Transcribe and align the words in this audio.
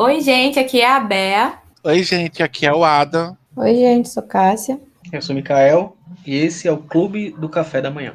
Oi, 0.00 0.20
gente, 0.20 0.60
aqui 0.60 0.80
é 0.80 0.88
a 0.88 1.00
Bea. 1.00 1.58
Oi, 1.82 2.04
gente, 2.04 2.40
aqui 2.40 2.64
é 2.64 2.72
o 2.72 2.84
Adam. 2.84 3.36
Oi, 3.56 3.74
gente, 3.74 4.08
sou 4.08 4.22
Cássia. 4.22 4.78
Eu 5.12 5.20
sou 5.20 5.32
o 5.32 5.36
Mikael 5.36 5.96
e 6.24 6.36
esse 6.36 6.68
é 6.68 6.70
o 6.70 6.76
Clube 6.76 7.32
do 7.32 7.48
Café 7.48 7.80
da 7.80 7.90
Manhã. 7.90 8.14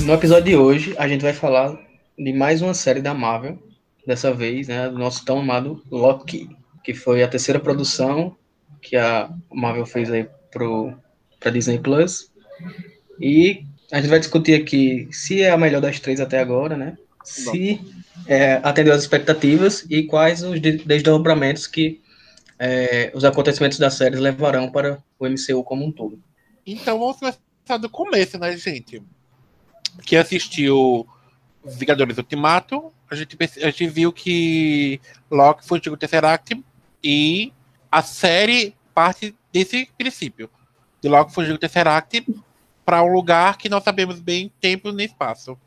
No 0.00 0.14
episódio 0.14 0.44
de 0.44 0.56
hoje, 0.56 0.94
a 0.96 1.06
gente 1.06 1.20
vai 1.20 1.34
falar 1.34 1.78
de 2.18 2.32
mais 2.32 2.62
uma 2.62 2.72
série 2.72 3.02
da 3.02 3.12
Marvel, 3.12 3.58
dessa 4.06 4.32
vez, 4.32 4.68
né, 4.68 4.88
do 4.88 4.98
nosso 4.98 5.24
tão 5.24 5.38
amado 5.38 5.82
Loki, 5.90 6.48
que 6.82 6.94
foi 6.94 7.22
a 7.22 7.28
terceira 7.28 7.58
produção 7.58 8.36
que 8.82 8.96
a 8.96 9.30
Marvel 9.52 9.86
fez 9.86 10.10
aí 10.10 10.28
pro 10.50 10.94
para 11.40 11.50
Disney 11.50 11.78
Plus. 11.78 12.30
E 13.20 13.64
a 13.92 13.96
gente 13.96 14.08
vai 14.08 14.18
discutir 14.18 14.54
aqui 14.54 15.08
se 15.10 15.42
é 15.42 15.50
a 15.50 15.58
melhor 15.58 15.80
das 15.80 16.00
três 16.00 16.20
até 16.20 16.38
agora, 16.38 16.76
né? 16.76 16.96
Se 17.22 17.80
é, 18.26 18.60
atendeu 18.62 18.94
às 18.94 19.02
expectativas 19.02 19.86
e 19.90 20.02
quais 20.04 20.42
os 20.42 20.60
desdobramentos 20.60 21.66
que 21.66 22.00
é, 22.58 23.10
os 23.14 23.24
acontecimentos 23.24 23.78
da 23.78 23.90
série 23.90 24.16
levarão 24.16 24.70
para 24.70 25.02
o 25.18 25.26
MCU 25.26 25.62
como 25.64 25.84
um 25.84 25.92
todo. 25.92 26.22
Então 26.66 26.98
vamos 26.98 27.18
começar 27.18 27.76
do 27.78 27.88
começo, 27.90 28.38
né, 28.38 28.56
gente? 28.56 29.02
que 30.02 30.16
assistiu 30.16 31.06
Vingadores 31.64 32.18
Ultimato, 32.18 32.92
a 33.10 33.14
gente, 33.14 33.36
a 33.62 33.70
gente 33.70 33.86
viu 33.88 34.12
que 34.12 35.00
Loki 35.30 35.66
fugiu 35.66 35.92
do 35.92 35.96
Tesseract 35.96 36.62
e 37.02 37.52
a 37.90 38.02
série 38.02 38.76
parte 38.94 39.34
desse 39.52 39.88
princípio. 39.96 40.50
De 41.00 41.08
Loki 41.08 41.32
fugiu 41.32 41.52
do 41.52 41.58
Tesseract 41.58 42.26
para 42.84 43.02
um 43.02 43.12
lugar 43.12 43.56
que 43.56 43.68
nós 43.68 43.84
sabemos 43.84 44.20
bem 44.20 44.52
tempo 44.60 44.92
nem 44.92 45.06
espaço. 45.06 45.58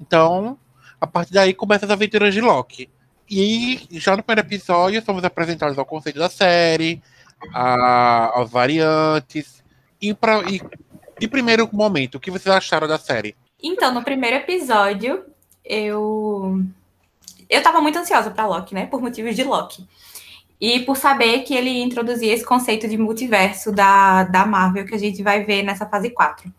Então, 0.00 0.58
a 1.00 1.06
partir 1.06 1.32
daí 1.32 1.54
começam 1.54 1.86
as 1.86 1.92
aventuras 1.92 2.32
de 2.34 2.40
Loki. 2.40 2.88
E 3.30 3.86
já 3.92 4.16
no 4.16 4.22
primeiro 4.22 4.46
episódio 4.46 5.02
somos 5.02 5.24
apresentados 5.24 5.78
ao 5.78 5.86
conceito 5.86 6.18
da 6.18 6.28
série, 6.28 7.02
a, 7.52 8.40
as 8.40 8.50
variantes. 8.50 9.62
E, 10.00 10.12
pra, 10.12 10.42
e 10.42 10.60
de 11.18 11.28
primeiro 11.28 11.68
momento, 11.72 12.16
o 12.16 12.20
que 12.20 12.30
vocês 12.30 12.54
acharam 12.54 12.88
da 12.88 12.98
série? 12.98 13.36
Então, 13.62 13.94
no 13.94 14.02
primeiro 14.02 14.36
episódio, 14.36 15.24
eu. 15.64 16.62
Eu 17.48 17.62
tava 17.62 17.80
muito 17.80 17.98
ansiosa 17.98 18.30
para 18.30 18.46
Loki, 18.46 18.74
né? 18.74 18.86
Por 18.86 19.00
motivos 19.00 19.36
de 19.36 19.44
Loki. 19.44 19.86
E 20.60 20.80
por 20.80 20.96
saber 20.96 21.40
que 21.40 21.54
ele 21.54 21.82
introduzia 21.82 22.32
esse 22.32 22.44
conceito 22.44 22.88
de 22.88 22.96
multiverso 22.96 23.72
da, 23.72 24.24
da 24.24 24.46
Marvel 24.46 24.86
que 24.86 24.94
a 24.94 24.98
gente 24.98 25.22
vai 25.22 25.44
ver 25.44 25.62
nessa 25.62 25.86
fase 25.86 26.10
4. 26.10 26.52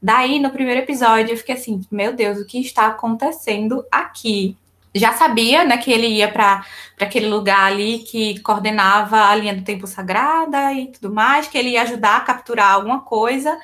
Daí, 0.00 0.38
no 0.38 0.50
primeiro 0.50 0.80
episódio, 0.80 1.32
eu 1.32 1.36
fiquei 1.36 1.54
assim: 1.54 1.80
meu 1.90 2.12
Deus, 2.14 2.38
o 2.38 2.46
que 2.46 2.60
está 2.60 2.86
acontecendo 2.86 3.84
aqui? 3.90 4.56
Já 4.94 5.12
sabia, 5.12 5.64
né, 5.64 5.76
que 5.76 5.92
ele 5.92 6.06
ia 6.06 6.30
para 6.30 6.64
aquele 7.00 7.26
lugar 7.28 7.66
ali 7.66 7.98
que 8.00 8.40
coordenava 8.40 9.26
a 9.26 9.34
linha 9.34 9.54
do 9.54 9.62
tempo 9.62 9.86
sagrada 9.86 10.72
e 10.72 10.88
tudo 10.88 11.12
mais, 11.12 11.46
que 11.46 11.58
ele 11.58 11.70
ia 11.70 11.82
ajudar 11.82 12.16
a 12.16 12.20
capturar 12.20 12.72
alguma 12.72 13.00
coisa 13.00 13.58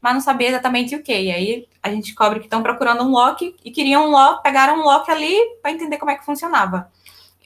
mas 0.00 0.14
não 0.14 0.20
sabia 0.20 0.48
exatamente 0.48 0.94
o 0.94 1.02
que. 1.02 1.12
E 1.12 1.30
aí 1.30 1.68
a 1.82 1.90
gente 1.90 2.06
descobre 2.06 2.38
que 2.38 2.46
estão 2.46 2.62
procurando 2.62 3.02
um 3.02 3.10
lock 3.10 3.54
e 3.64 3.70
queriam 3.70 4.06
um 4.06 4.10
lock, 4.10 4.42
pegaram 4.42 4.80
um 4.80 4.84
lock 4.84 5.10
ali 5.10 5.36
para 5.62 5.72
entender 5.72 5.98
como 5.98 6.10
é 6.10 6.16
que 6.16 6.24
funcionava. 6.24 6.90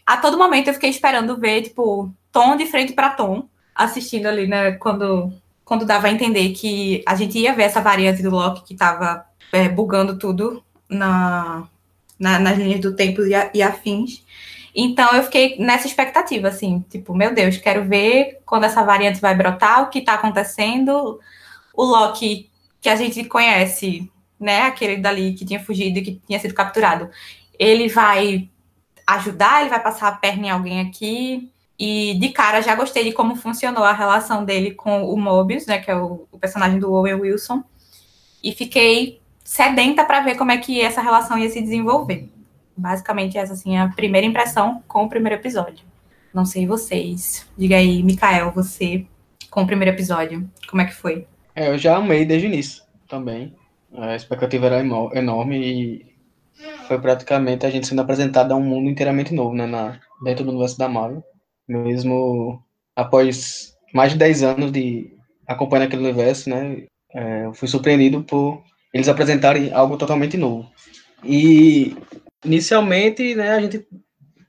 A 0.07 0.17
todo 0.17 0.39
momento 0.39 0.69
eu 0.69 0.75
fiquei 0.75 0.91
esperando 0.91 1.37
ver, 1.37 1.63
tipo, 1.63 2.13
tom 2.31 2.57
de 2.57 2.67
frente 2.67 2.93
para 2.93 3.11
tom, 3.11 3.49
assistindo 3.75 4.27
ali, 4.27 4.47
né, 4.47 4.73
quando, 4.73 5.33
quando 5.65 5.87
dava 5.87 6.09
a 6.09 6.11
entender 6.11 6.51
que 6.51 7.03
a 7.07 7.15
gente 7.15 7.39
ia 7.39 7.55
ver 7.55 7.65
essa 7.65 7.81
variante 7.81 8.23
do 8.23 8.31
lock 8.31 8.63
que 8.65 8.75
estava 8.75 9.25
é, 9.53 9.69
bugando 9.69 10.19
tudo 10.19 10.63
na, 10.89 11.67
na, 12.19 12.39
nas 12.39 12.59
linhas 12.59 12.81
do 12.81 12.95
tempo 12.95 13.23
e, 13.25 13.35
a, 13.35 13.51
e 13.55 13.63
afins. 13.63 14.23
Então 14.75 15.11
eu 15.13 15.23
fiquei 15.25 15.57
nessa 15.59 15.87
expectativa, 15.87 16.49
assim, 16.49 16.85
tipo, 16.91 17.15
meu 17.15 17.35
Deus, 17.35 17.59
quero 17.59 17.85
ver 17.85 18.41
quando 18.47 18.65
essa 18.65 18.83
variante 18.83 19.21
vai 19.21 19.35
brotar, 19.35 19.83
o 19.83 19.91
que 19.91 19.99
está 19.99 20.15
acontecendo, 20.15 21.21
o 21.75 21.85
Loki 21.85 22.51
que 22.81 22.89
a 22.89 22.97
gente 22.97 23.25
conhece, 23.25 24.11
né, 24.39 24.63
aquele 24.63 24.97
dali 24.97 25.35
que 25.35 25.45
tinha 25.45 25.61
fugido 25.61 26.01
e 26.01 26.03
que 26.03 26.21
tinha 26.27 26.39
sido 26.41 26.53
capturado, 26.53 27.09
ele 27.59 27.89
vai 27.89 28.51
ajudar, 29.07 29.61
ele 29.61 29.71
vai 29.71 29.81
passar 29.81 30.09
a 30.09 30.13
perna 30.13 30.47
em 30.49 30.51
alguém 30.51 30.81
aqui. 30.81 31.49
E 31.79 32.15
de 32.19 32.29
cara 32.31 32.61
já 32.61 32.75
gostei 32.75 33.05
de 33.05 33.13
como 33.13 33.35
funcionou 33.37 33.85
a 33.85 33.93
relação 33.93 34.45
dele 34.45 34.73
com 34.73 35.05
o 35.05 35.17
Mobius, 35.17 35.67
né, 35.67 35.79
que 35.79 35.91
é 35.91 35.97
o, 35.97 36.27
o 36.31 36.39
personagem 36.39 36.79
do 36.79 36.93
Owen 36.93 37.15
Wilson. 37.15 37.63
E 38.43 38.53
fiquei 38.53 39.21
sedenta 39.45 40.05
para 40.05 40.21
ver 40.21 40.37
como 40.37 40.51
é 40.51 40.59
que 40.59 40.81
essa 40.81 41.01
relação 41.01 41.39
ia 41.39 41.51
se 41.51 41.61
desenvolver. 41.61 42.29
Basicamente 42.77 43.39
essa 43.39 43.53
assim 43.53 43.77
é 43.77 43.81
a 43.81 43.89
primeira 43.89 44.27
impressão 44.27 44.83
com 44.89 45.05
o 45.05 45.09
primeiro 45.09 45.41
episódio. 45.41 45.85
Não 46.33 46.45
sei 46.45 46.67
vocês. 46.67 47.47
Diga 47.57 47.77
aí, 47.77 48.03
Mikael, 48.03 48.51
você 48.51 49.07
com 49.51 49.63
o 49.63 49.67
primeiro 49.67 49.95
episódio, 49.95 50.49
como 50.69 50.81
é 50.81 50.87
que 50.87 50.95
foi? 50.95 51.27
É, 51.55 51.69
eu 51.69 51.79
já 51.79 51.97
amei 51.97 52.25
desde 52.25 52.47
o 52.47 52.51
início 52.51 52.83
também. 53.09 53.55
A 53.95 54.17
expectativa 54.17 54.67
era 54.67 54.81
enorme 55.15 55.59
e 55.59 56.13
foi 56.87 56.99
praticamente 56.99 57.67
a 57.67 57.71
gente 57.71 57.87
sendo 57.87 58.01
apresentado 58.01 58.53
a 58.53 58.57
um 58.57 58.63
mundo 58.63 58.89
inteiramente 58.89 59.35
novo, 59.35 59.55
né, 59.55 59.67
na, 59.67 60.01
dentro 60.23 60.45
do 60.45 60.51
universo 60.51 60.79
da 60.79 60.89
Marvel. 60.89 61.23
Mesmo 61.69 62.63
após 62.97 63.77
mais 63.93 64.13
de 64.13 64.19
10 64.19 64.43
anos 64.43 64.73
de 64.73 65.15
acompanhar 65.47 65.85
aquele 65.85 66.03
universo, 66.03 66.49
né, 66.49 66.85
é, 67.15 67.45
eu 67.45 67.55
fui 67.55 67.69
surpreendido 67.69 68.23
por 68.23 68.63
eles 68.93 69.09
apresentarem 69.09 69.73
algo 69.73 69.97
totalmente 69.97 70.37
novo. 70.37 70.71
E 71.25 71.97
inicialmente, 72.45 73.35
né, 73.35 73.51
a 73.53 73.61
gente, 73.61 73.87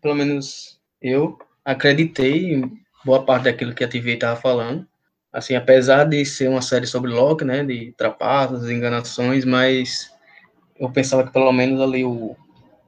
pelo 0.02 0.16
menos 0.16 0.80
eu, 1.02 1.38
acreditei 1.66 2.54
em 2.54 2.72
boa 3.06 3.24
parte 3.26 3.44
daquilo 3.46 3.76
que 3.76 3.84
a 3.84 3.88
TV 3.88 4.14
estava 4.14 4.40
falando, 4.40 4.88
assim, 5.34 5.56
apesar 5.56 6.04
de 6.06 6.24
ser 6.24 6.48
uma 6.48 6.62
série 6.62 6.86
sobre 6.86 7.10
Loki, 7.10 7.44
né, 7.44 7.64
de 7.64 7.92
trapaças, 7.98 8.70
enganações, 8.70 9.44
mas 9.44 10.12
eu 10.80 10.92
pensava 10.92 11.24
que 11.24 11.34
pelo 11.34 11.52
menos 11.52 11.82
ali 11.82 12.06
o, 12.06 12.36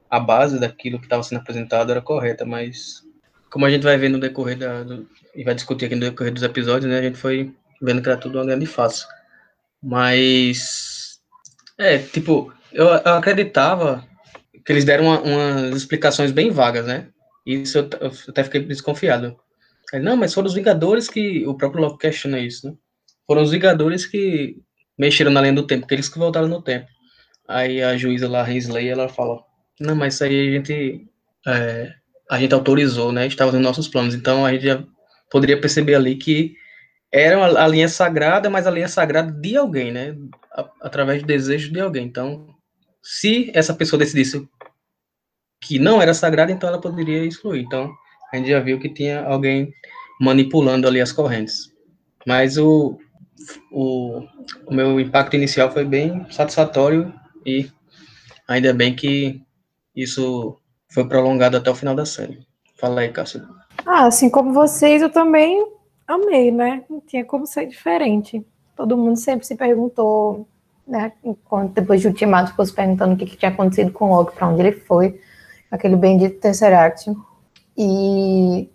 a 0.09 0.19
base 0.19 0.59
daquilo 0.59 1.00
que 1.00 1.07
estava 1.07 1.23
sendo 1.23 1.39
apresentado 1.39 1.91
era 1.91 2.01
correta, 2.01 2.45
mas 2.45 3.03
como 3.50 3.66
a 3.66 3.72
gente 3.72 3.81
vai 3.81 3.97
ver 3.97 4.09
no 4.09 4.19
decorrer 4.19 4.57
da, 4.57 4.84
do, 4.84 5.09
e 5.34 5.44
vai 5.44 5.55
discutir 5.55 5.85
aqui 5.85 5.95
no 5.95 6.01
decorrer 6.01 6.31
dos 6.31 6.44
episódios, 6.44 6.89
né, 6.89 7.00
a 7.00 7.01
gente 7.03 7.17
foi 7.17 7.51
vendo 7.81 8.01
que 8.01 8.09
era 8.09 8.17
tudo 8.17 8.38
uma 8.38 8.45
grande 8.45 8.67
face. 8.67 9.05
Mas, 9.81 11.19
é, 11.78 11.97
tipo, 11.97 12.53
eu, 12.72 12.85
eu 12.85 13.13
acreditava 13.13 14.05
que 14.63 14.72
eles 14.72 14.85
deram 14.85 15.05
uma, 15.05 15.22
umas 15.22 15.75
explicações 15.75 16.31
bem 16.31 16.51
vagas, 16.51 16.85
né, 16.85 17.07
isso 17.44 17.79
eu, 17.79 17.89
eu 18.01 18.11
até 18.29 18.44
fiquei 18.44 18.61
desconfiado 18.61 19.35
não, 19.94 20.18
mas 20.18 20.34
foram 20.34 20.47
os 20.47 20.53
Vingadores 20.53 21.07
que. 21.07 21.46
O 21.46 21.56
próprio 21.56 21.81
Loki 21.81 22.00
questiona 22.00 22.40
isso, 22.40 22.68
né? 22.68 22.75
Foram 23.28 23.44
os 23.44 23.51
Vingadores 23.51 24.06
que 24.06 24.57
mexeram 24.97 25.31
na 25.31 25.41
linha 25.41 25.53
do 25.53 25.68
tempo, 25.68 25.88
que 25.88 25.94
eles 25.94 26.09
que 26.09 26.18
voltaram 26.18 26.47
no 26.47 26.62
tempo. 26.62 26.88
Aí 27.47 27.81
a 27.81 27.96
juíza 27.97 28.28
lá, 28.28 28.50
Hensley, 28.50 28.90
ela 28.90 29.07
fala: 29.07 29.44
Não, 29.79 29.96
mas 29.96 30.16
isso 30.16 30.23
aí 30.23 30.50
a 30.50 30.51
gente. 30.57 31.07
É, 31.47 31.94
a 32.29 32.40
gente 32.40 32.53
autorizou, 32.53 33.12
né? 33.12 33.28
Estava 33.28 33.51
nos 33.51 33.62
nossos 33.62 33.88
planos. 33.88 34.16
Então 34.16 34.46
a 34.46 34.51
gente 34.51 34.66
já 34.66 34.84
poderia 35.29 35.59
perceber 35.59 35.96
ali 35.96 36.16
que 36.16 36.56
era 37.12 37.44
a 37.63 37.67
linha 37.67 37.88
sagrada, 37.88 38.50
mas 38.50 38.67
a 38.67 38.72
linha 38.72 38.88
sagrada 38.88 39.31
de 39.31 39.56
alguém, 39.56 39.91
né? 39.91 40.16
Através 40.81 41.22
do 41.22 41.28
desejo 41.28 41.72
de 41.72 41.79
alguém. 41.79 42.06
Então, 42.06 42.47
se 43.02 43.52
essa 43.53 43.73
pessoa 43.73 44.00
decidisse 44.00 44.47
que 45.62 45.79
não 45.79 46.02
era 46.02 46.13
sagrada, 46.13 46.52
então 46.52 46.67
ela 46.67 46.81
poderia 46.81 47.23
excluir. 47.23 47.61
Então, 47.61 47.93
a 48.31 48.37
gente 48.37 48.49
já 48.49 48.59
viu 48.59 48.79
que 48.79 48.89
tinha 48.89 49.23
alguém 49.25 49.72
manipulando 50.19 50.87
ali 50.87 51.01
as 51.01 51.11
correntes. 51.11 51.72
Mas 52.25 52.57
o, 52.57 52.97
o, 53.72 54.22
o 54.66 54.73
meu 54.73 54.99
impacto 54.99 55.35
inicial 55.35 55.72
foi 55.72 55.85
bem 55.85 56.25
satisfatório 56.31 57.13
e 57.45 57.69
ainda 58.47 58.73
bem 58.73 58.95
que 58.95 59.41
isso 59.95 60.57
foi 60.89 61.07
prolongado 61.07 61.57
até 61.57 61.69
o 61.69 61.75
final 61.75 61.95
da 61.95 62.05
série. 62.05 62.39
Fala 62.77 63.01
aí, 63.01 63.09
Cássio. 63.09 63.47
Ah, 63.85 64.07
assim 64.07 64.29
como 64.29 64.53
vocês, 64.53 65.01
eu 65.01 65.09
também 65.09 65.66
amei, 66.07 66.51
né? 66.51 66.83
Não 66.89 66.99
tinha 66.99 67.23
como 67.23 67.45
ser 67.45 67.67
diferente. 67.67 68.45
Todo 68.75 68.97
mundo 68.97 69.17
sempre 69.17 69.45
se 69.45 69.55
perguntou, 69.55 70.47
né? 70.87 71.13
Depois 71.73 72.01
de 72.01 72.07
Ultimato, 72.07 72.51
ficou 72.51 72.66
se 72.66 72.73
perguntando 72.73 73.13
o 73.13 73.17
que, 73.17 73.25
que 73.25 73.37
tinha 73.37 73.51
acontecido 73.51 73.91
com 73.91 74.09
o 74.11 74.16
Loki, 74.16 74.35
para 74.35 74.47
onde 74.47 74.61
ele 74.61 74.71
foi, 74.73 75.19
aquele 75.71 75.95
bendito 75.95 76.39
Tesseract 76.39 77.11
e 77.77 78.69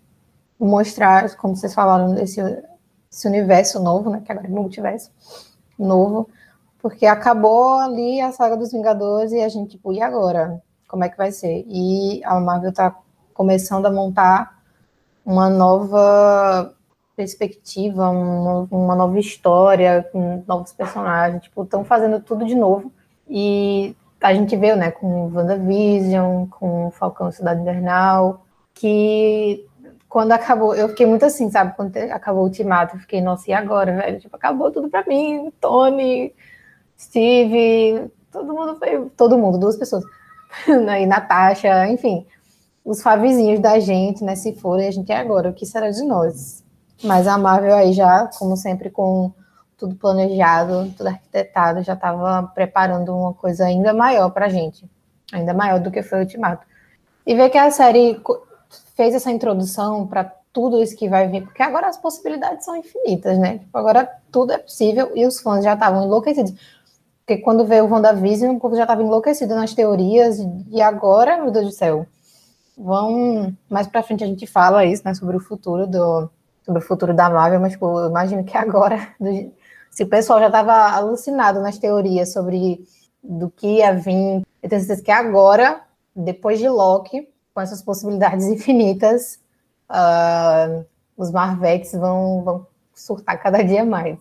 mostrar, 0.58 1.36
como 1.36 1.56
vocês 1.56 1.74
falaram, 1.74 2.18
esse, 2.18 2.40
esse 3.10 3.26
universo 3.26 3.82
novo, 3.82 4.10
né, 4.10 4.22
que 4.24 4.30
agora 4.30 4.46
é 4.46 4.50
multiverso 4.50 5.10
novo, 5.78 6.28
porque 6.78 7.06
acabou 7.06 7.78
ali 7.78 8.20
a 8.20 8.32
saga 8.32 8.56
dos 8.56 8.72
Vingadores 8.72 9.32
e 9.32 9.40
a 9.40 9.48
gente, 9.48 9.72
tipo, 9.72 9.92
e 9.92 10.00
agora? 10.00 10.62
como 10.90 11.04
é 11.04 11.08
que 11.08 11.16
vai 11.16 11.30
ser. 11.30 11.64
E 11.68 12.20
a 12.24 12.38
Marvel 12.40 12.70
está 12.70 12.94
começando 13.32 13.86
a 13.86 13.90
montar 13.90 14.60
uma 15.24 15.48
nova 15.48 16.74
perspectiva, 17.14 18.08
uma, 18.08 18.96
nova 18.96 19.18
história, 19.18 20.08
com 20.10 20.42
novos 20.48 20.72
personagens, 20.72 21.44
tipo, 21.44 21.62
estão 21.62 21.84
fazendo 21.84 22.20
tudo 22.20 22.44
de 22.44 22.56
novo. 22.56 22.92
E 23.28 23.94
a 24.20 24.34
gente 24.34 24.56
viu, 24.56 24.76
né, 24.76 24.90
com 24.90 25.30
WandaVision, 25.32 26.46
com 26.48 26.90
Falcão 26.90 27.30
Cidade 27.30 27.60
Invernal, 27.60 28.44
que 28.74 29.66
quando 30.08 30.32
acabou, 30.32 30.74
eu 30.74 30.88
fiquei 30.88 31.06
muito 31.06 31.24
assim, 31.24 31.50
sabe? 31.50 31.74
Quando 31.76 31.96
acabou 31.96 32.42
o 32.42 32.46
ultimato, 32.46 32.96
eu 32.96 33.00
fiquei, 33.00 33.20
nossa, 33.20 33.48
e 33.48 33.54
agora, 33.54 33.94
velho? 33.94 34.18
Tipo, 34.18 34.34
acabou 34.36 34.70
tudo 34.70 34.88
pra 34.88 35.04
mim, 35.06 35.52
Tony, 35.60 36.34
Steve, 36.98 38.10
todo 38.30 38.52
mundo 38.52 38.76
foi, 38.76 39.08
todo 39.16 39.38
mundo, 39.38 39.58
duas 39.58 39.76
pessoas, 39.76 40.04
né, 40.84 41.02
e 41.02 41.06
Natasha, 41.06 41.88
enfim, 41.88 42.26
os 42.84 43.02
favizinhos 43.02 43.60
da 43.60 43.78
gente, 43.78 44.24
né, 44.24 44.34
se 44.34 44.52
forem, 44.54 44.88
a 44.88 44.90
gente 44.90 45.12
é 45.12 45.16
agora, 45.16 45.50
o 45.50 45.54
que 45.54 45.64
será 45.64 45.90
de 45.90 46.02
nós? 46.02 46.64
Mas 47.04 47.26
a 47.26 47.38
Marvel 47.38 47.76
aí 47.76 47.92
já, 47.92 48.28
como 48.38 48.56
sempre, 48.56 48.90
com 48.90 49.32
tudo 49.78 49.94
planejado, 49.94 50.92
tudo 50.96 51.06
arquitetado, 51.06 51.82
já 51.82 51.94
estava 51.94 52.48
preparando 52.48 53.16
uma 53.16 53.32
coisa 53.32 53.64
ainda 53.64 53.94
maior 53.94 54.28
para 54.30 54.46
a 54.46 54.48
gente, 54.50 54.84
ainda 55.32 55.54
maior 55.54 55.80
do 55.80 55.90
que 55.90 56.02
foi 56.02 56.18
o 56.18 56.22
Ultimato. 56.22 56.66
E 57.26 57.34
ver 57.34 57.48
que 57.48 57.56
a 57.56 57.70
série 57.70 58.20
fez 59.00 59.14
essa 59.14 59.30
introdução 59.30 60.06
para 60.06 60.30
tudo 60.52 60.82
isso 60.82 60.94
que 60.94 61.08
vai 61.08 61.26
vir, 61.26 61.42
porque 61.42 61.62
agora 61.62 61.88
as 61.88 61.96
possibilidades 61.96 62.66
são 62.66 62.76
infinitas, 62.76 63.38
né? 63.38 63.56
Tipo, 63.56 63.78
agora 63.78 64.06
tudo 64.30 64.52
é 64.52 64.58
possível 64.58 65.10
e 65.14 65.24
os 65.24 65.40
fãs 65.40 65.64
já 65.64 65.72
estavam 65.72 66.04
enlouquecidos. 66.04 66.52
Porque 67.20 67.38
quando 67.40 67.64
veio 67.64 67.86
o 67.86 67.88
WandaVision, 67.88 68.56
o 68.56 68.60
povo 68.60 68.76
já 68.76 68.82
estava 68.82 69.02
enlouquecido 69.02 69.54
nas 69.54 69.72
teorias, 69.72 70.36
e 70.70 70.82
agora, 70.82 71.38
meu 71.38 71.50
Deus 71.50 71.64
do 71.64 71.72
céu, 71.72 72.06
vão. 72.76 73.56
Mais 73.70 73.86
pra 73.86 74.02
frente 74.02 74.22
a 74.22 74.26
gente 74.26 74.46
fala 74.46 74.84
isso, 74.84 75.02
né? 75.02 75.14
Sobre 75.14 75.34
o 75.34 75.40
futuro 75.40 75.86
do. 75.86 76.28
Sobre 76.62 76.82
o 76.82 76.86
futuro 76.86 77.14
da 77.14 77.30
Marvel, 77.30 77.58
mas, 77.58 77.72
tipo, 77.72 77.86
eu 78.00 78.10
imagino 78.10 78.44
que 78.44 78.54
agora, 78.54 78.98
do, 79.18 79.50
se 79.90 80.02
o 80.02 80.08
pessoal 80.08 80.40
já 80.40 80.48
estava 80.48 80.74
alucinado 80.90 81.58
nas 81.60 81.78
teorias 81.78 82.34
sobre 82.34 82.84
do 83.24 83.48
que 83.48 83.78
ia 83.78 83.94
vir, 83.94 84.42
eu 84.62 84.68
tenho 84.68 84.82
certeza 84.82 85.02
que 85.02 85.10
agora, 85.10 85.80
depois 86.14 86.58
de 86.58 86.68
Loki, 86.68 87.29
com 87.54 87.60
essas 87.60 87.82
possibilidades 87.82 88.46
infinitas, 88.48 89.40
uh, 89.90 90.84
os 91.16 91.30
Marvetes 91.30 91.92
vão, 91.92 92.42
vão 92.42 92.66
surtar 92.94 93.40
cada 93.42 93.62
dia 93.62 93.84
mais. 93.84 94.18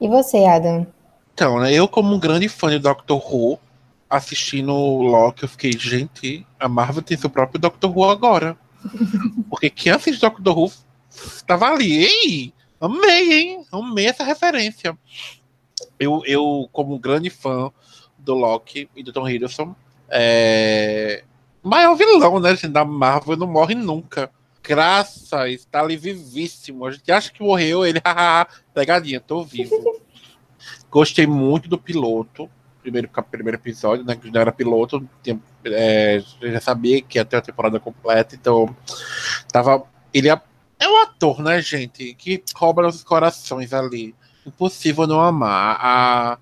E 0.00 0.08
você, 0.08 0.44
Adam? 0.44 0.86
Então, 1.34 1.58
né, 1.60 1.72
eu 1.72 1.88
como 1.88 2.14
um 2.14 2.18
grande 2.18 2.48
fã 2.48 2.70
de 2.70 2.78
Doctor 2.78 3.22
Who, 3.32 3.58
assistindo 4.08 4.72
Loki, 4.72 5.44
eu 5.44 5.48
fiquei, 5.48 5.72
gente, 5.72 6.46
a 6.58 6.68
Marvel 6.68 7.02
tem 7.02 7.16
seu 7.16 7.30
próprio 7.30 7.60
Doctor 7.60 7.96
Who 7.96 8.04
agora. 8.04 8.56
Porque 9.50 9.70
quem 9.70 9.92
assiste 9.92 10.20
Doctor 10.20 10.58
Who 10.58 10.72
estava 11.10 11.66
ali, 11.66 12.04
ei, 12.04 12.52
Amei, 12.80 13.32
hein? 13.32 13.66
Amei 13.72 14.06
essa 14.06 14.22
referência. 14.22 14.96
Eu, 15.98 16.22
eu 16.26 16.68
como 16.72 16.94
um 16.94 16.98
grande 16.98 17.28
fã 17.28 17.72
do 18.16 18.34
Loki 18.34 18.88
e 18.94 19.02
do 19.02 19.12
Tom 19.12 19.28
Hiddleston, 19.28 19.74
é... 20.08 21.24
maior 21.62 21.94
vilão, 21.94 22.40
né, 22.40 22.50
gente, 22.54 22.68
da 22.68 22.84
Marvel 22.84 23.36
não 23.36 23.46
morre 23.46 23.74
nunca. 23.74 24.30
Graças, 24.62 25.52
está 25.52 25.80
ali 25.80 25.96
vivíssimo. 25.96 26.86
A 26.86 26.90
gente 26.90 27.10
acha 27.10 27.32
que 27.32 27.42
morreu, 27.42 27.86
ele, 27.86 28.00
pegadinha, 28.74 29.20
tô 29.20 29.42
vivo. 29.44 30.00
Gostei 30.90 31.26
muito 31.26 31.68
do 31.68 31.78
piloto, 31.78 32.50
primeiro, 32.82 33.08
primeiro 33.30 33.58
episódio, 33.58 34.04
né, 34.04 34.16
que 34.16 34.30
já 34.30 34.40
era 34.40 34.52
piloto, 34.52 35.08
tinha, 35.22 35.40
é, 35.64 36.22
já 36.40 36.60
sabia 36.60 37.00
que 37.02 37.18
ia 37.18 37.24
ter 37.24 37.36
a 37.36 37.42
temporada 37.42 37.78
completa, 37.78 38.34
então 38.34 38.74
tava, 39.52 39.84
ele 40.12 40.28
é 40.28 40.88
o 40.88 41.02
ator, 41.02 41.42
né, 41.42 41.60
gente, 41.60 42.14
que 42.14 42.42
cobra 42.54 42.86
os 42.86 43.02
corações 43.02 43.72
ali. 43.72 44.14
Impossível 44.46 45.06
não 45.06 45.20
amar. 45.20 45.78
A... 45.80 46.38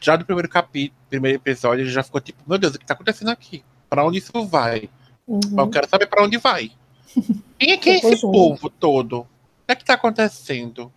Já 0.00 0.16
do 0.16 0.24
primeiro 0.24 0.48
capítulo, 0.48 1.00
primeiro 1.08 1.38
episódio, 1.38 1.86
já 1.86 2.02
ficou 2.02 2.20
tipo, 2.20 2.42
meu 2.46 2.58
Deus, 2.58 2.74
o 2.74 2.78
que 2.78 2.86
tá 2.86 2.94
acontecendo 2.94 3.30
aqui? 3.30 3.64
Pra 3.92 4.06
onde 4.06 4.16
isso 4.16 4.46
vai? 4.46 4.88
Uhum. 5.28 5.40
Eu 5.54 5.68
quero 5.68 5.86
saber 5.86 6.06
pra 6.06 6.24
onde 6.24 6.38
vai. 6.38 6.72
Quem 7.58 7.72
é, 7.72 7.76
quem 7.76 7.92
é 7.92 7.96
esse 7.98 8.22
povo 8.22 8.70
todo? 8.70 9.18
O 9.18 9.26
que 9.66 9.72
é 9.72 9.74
que 9.74 9.84
tá 9.84 9.92
acontecendo? 9.92 10.90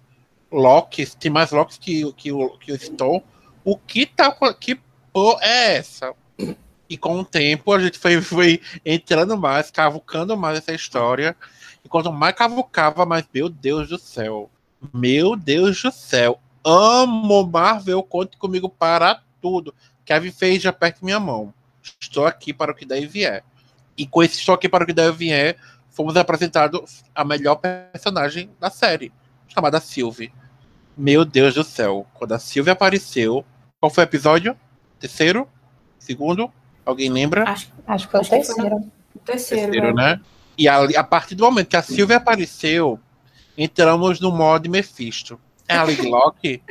Locks, 0.50 1.14
tem 1.14 1.30
mais 1.30 1.52
Locks 1.52 1.78
que, 1.78 2.10
que, 2.14 2.30
que 2.62 2.72
eu 2.72 2.76
estou. 2.76 3.22
O 3.66 3.78
que 3.78 4.06
tá. 4.06 4.34
Que 4.58 4.80
porra 5.12 5.44
é 5.44 5.76
essa? 5.76 6.14
E 6.90 6.98
com 6.98 7.20
o 7.20 7.26
tempo 7.26 7.74
a 7.74 7.80
gente 7.80 8.00
foi, 8.00 8.22
foi 8.22 8.62
entrando 8.86 9.38
mais, 9.38 9.70
cavucando 9.70 10.38
mais 10.38 10.60
essa 10.60 10.72
história. 10.72 11.36
E 11.84 11.90
quanto 11.90 12.14
mais 12.14 12.34
cavucava, 12.34 13.06
mais, 13.06 13.26
meu 13.34 13.50
Deus 13.50 13.90
do 13.90 14.00
céu. 14.00 14.50
Meu 14.94 15.36
Deus 15.36 15.82
do 15.82 15.92
céu. 15.92 16.40
Amo 16.64 17.46
Marvel, 17.46 18.02
conte 18.04 18.38
comigo 18.38 18.70
para 18.70 19.22
tudo. 19.42 19.76
Kevin 20.06 20.32
fez 20.32 20.64
já 20.64 20.72
perto 20.72 21.04
minha 21.04 21.20
mão. 21.20 21.54
Estou 22.00 22.26
aqui 22.26 22.54
para 22.54 22.72
o 22.72 22.76
que 22.76 22.86
daí 22.86 23.06
vier. 23.06 23.44
E 23.98 24.06
com 24.06 24.24
esse 24.24 24.40
estou 24.40 24.56
aqui 24.56 24.68
para 24.68 24.84
o 24.84 24.88
que 24.88 24.94
daí 24.94 25.12
vier, 25.12 25.58
fomos 25.90 26.18
apresentados 26.18 27.04
a 27.14 27.24
melhor 27.24 27.56
personagem 27.56 28.50
da 28.60 28.70
série, 28.70 29.12
chamada 29.48 29.80
Sylvie. 29.80 30.34
Meu 30.98 31.26
Deus 31.26 31.54
do 31.56 31.64
céu. 31.64 32.06
Quando 32.14 32.34
a 32.34 32.40
Sylvie 32.40 32.72
apareceu. 32.72 33.46
Qual 33.80 33.90
foi 33.90 34.04
o 34.04 34.08
episódio? 34.08 34.58
Terceiro? 35.00 35.48
Segundo? 36.00 36.52
Alguém 36.86 37.10
lembra? 37.10 37.44
Acho, 37.50 37.72
acho 37.86 38.06
que 38.06 38.12
foi 38.12 38.22
o 38.22 38.30
terceiro. 38.30 38.92
Terceiro, 39.26 39.72
terceiro 39.72 39.94
né? 39.94 40.22
E 40.58 40.68
a, 40.68 40.84
a 40.84 41.04
partir 41.04 41.36
do 41.36 41.44
momento 41.44 41.68
que 41.68 41.76
a 41.76 41.82
Sylvia 41.82 42.18
apareceu, 42.18 43.00
entramos 43.58 44.20
no 44.20 44.32
modo 44.32 44.70
Mephisto. 44.70 45.40
É 45.68 45.76
a 45.76 45.84
Liglock? 45.84 46.62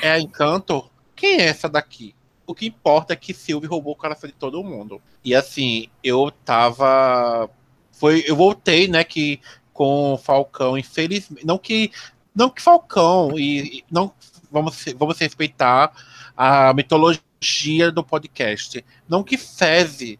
é 0.00 0.12
a 0.12 0.20
Encanto? 0.20 0.90
Quem 1.14 1.40
é 1.40 1.46
essa 1.46 1.68
daqui? 1.68 2.14
O 2.46 2.54
que 2.54 2.66
importa 2.66 3.12
é 3.12 3.16
que 3.16 3.34
Sylvie 3.34 3.68
roubou 3.68 3.94
o 3.94 3.96
coração 3.96 4.28
de 4.28 4.34
todo 4.34 4.62
mundo. 4.62 5.00
E 5.24 5.34
assim, 5.34 5.88
eu 6.02 6.30
tava. 6.44 7.48
Foi, 7.92 8.24
eu 8.26 8.36
voltei, 8.36 8.88
né, 8.88 9.04
que 9.04 9.40
com 9.72 10.18
Falcão, 10.22 10.76
infelizmente. 10.76 11.46
Não 11.46 11.58
que. 11.58 11.90
Não 12.34 12.50
que 12.50 12.60
Falcão, 12.60 13.38
e, 13.38 13.84
não 13.88 14.12
vamos, 14.50 14.84
vamos 14.96 15.18
respeitar 15.18 15.92
a 16.36 16.72
mitologia 16.74 17.92
do 17.92 18.02
podcast. 18.02 18.84
Não 19.08 19.22
que 19.22 19.36
Feze 19.36 20.18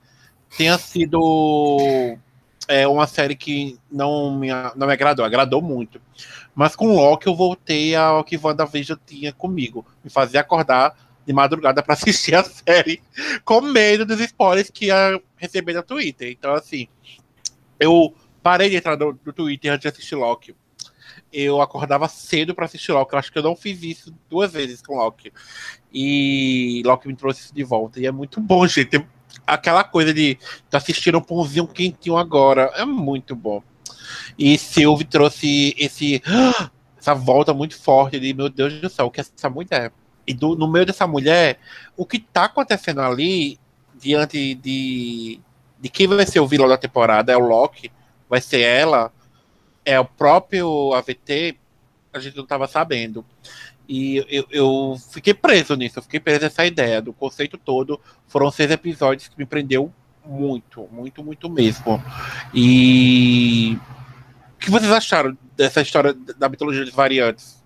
tenha 0.56 0.78
sido 0.78 2.16
é 2.68 2.86
uma 2.88 3.06
série 3.06 3.36
que 3.36 3.78
não 3.90 4.36
me, 4.36 4.48
não 4.76 4.86
me 4.86 4.92
agradou, 4.92 5.24
agradou 5.24 5.60
muito. 5.60 6.00
Mas 6.54 6.76
com 6.76 6.94
Loki 6.94 7.26
eu 7.26 7.34
voltei 7.34 7.94
ao 7.94 8.24
que 8.24 8.38
WandaVision 8.42 8.98
tinha 9.04 9.32
comigo. 9.32 9.84
Me 10.02 10.10
fazia 10.10 10.40
acordar 10.40 10.96
de 11.26 11.32
madrugada 11.32 11.82
para 11.82 11.94
assistir 11.94 12.34
a 12.34 12.44
série 12.44 13.02
com 13.44 13.60
medo 13.60 14.04
dos 14.04 14.20
spoilers 14.20 14.70
que 14.70 14.86
ia 14.86 15.20
receber 15.36 15.74
no 15.74 15.82
Twitter. 15.82 16.30
Então, 16.30 16.52
assim, 16.54 16.88
eu 17.78 18.14
parei 18.42 18.70
de 18.70 18.76
entrar 18.76 18.96
no, 18.96 19.18
no 19.24 19.32
Twitter 19.32 19.72
antes 19.72 19.82
de 19.82 19.88
assistir 19.88 20.14
Loki. 20.14 20.54
Eu 21.32 21.60
acordava 21.60 22.08
cedo 22.08 22.54
para 22.54 22.64
assistir 22.66 22.92
Loki. 22.92 23.14
Eu 23.14 23.18
acho 23.18 23.32
que 23.32 23.38
eu 23.38 23.42
não 23.42 23.56
fiz 23.56 23.82
isso 23.82 24.14
duas 24.28 24.52
vezes 24.52 24.82
com 24.82 24.96
Loki. 24.96 25.32
E 25.92 26.82
Loki 26.84 27.08
me 27.08 27.16
trouxe 27.16 27.42
isso 27.42 27.54
de 27.54 27.64
volta. 27.64 28.00
E 28.00 28.06
é 28.06 28.12
muito 28.12 28.40
bom, 28.40 28.66
gente 28.66 29.04
aquela 29.46 29.84
coisa 29.84 30.12
de 30.12 30.38
tá 30.70 30.78
assistindo 30.78 31.18
um 31.18 31.22
pãozinho 31.22 31.66
quentinho 31.66 32.16
agora. 32.16 32.70
É 32.74 32.84
muito 32.84 33.34
bom. 33.34 33.62
E 34.38 34.56
Sylvie 34.58 35.04
trouxe 35.04 35.74
esse 35.78 36.22
essa 36.98 37.14
volta 37.14 37.52
muito 37.52 37.76
forte 37.78 38.18
de 38.18 38.32
meu 38.32 38.48
Deus 38.48 38.80
do 38.80 38.88
céu, 38.88 39.06
o 39.06 39.10
que 39.10 39.20
é 39.20 39.24
essa 39.36 39.50
mulher? 39.50 39.92
E 40.26 40.32
do, 40.32 40.56
no 40.56 40.66
meio 40.66 40.86
dessa 40.86 41.06
mulher, 41.06 41.58
o 41.96 42.06
que 42.06 42.18
tá 42.18 42.44
acontecendo 42.44 43.00
ali 43.00 43.58
diante 44.00 44.54
de 44.54 45.40
de 45.84 45.90
quem 45.90 46.06
vai 46.06 46.24
ser 46.24 46.40
o 46.40 46.46
vilão 46.46 46.66
da 46.66 46.78
temporada 46.78 47.30
é 47.30 47.36
o 47.36 47.46
Loki, 47.46 47.92
vai 48.26 48.40
ser 48.40 48.60
ela, 48.60 49.12
é 49.84 50.00
o 50.00 50.04
próprio 50.06 50.94
AVT, 50.94 51.58
a 52.10 52.18
gente 52.18 52.38
não 52.38 52.46
tava 52.46 52.66
sabendo. 52.66 53.22
E 53.86 54.24
eu, 54.30 54.46
eu, 54.50 54.96
fiquei 55.10 55.34
preso 55.34 55.74
nisso, 55.74 55.98
eu 55.98 56.02
fiquei 56.02 56.18
preso 56.18 56.40
nessa 56.40 56.64
ideia 56.64 57.02
do 57.02 57.12
conceito 57.12 57.58
todo. 57.58 58.00
Foram 58.26 58.50
seis 58.50 58.70
episódios 58.70 59.28
que 59.28 59.36
me 59.36 59.44
prendeu 59.44 59.92
muito, 60.24 60.88
muito, 60.90 61.22
muito 61.22 61.50
mesmo. 61.50 62.02
E 62.54 63.78
o 64.54 64.58
que 64.58 64.70
vocês 64.70 64.90
acharam 64.90 65.36
dessa 65.54 65.82
história 65.82 66.14
da 66.14 66.48
mitologia 66.48 66.82
dos 66.82 66.94
variantes? 66.94 67.62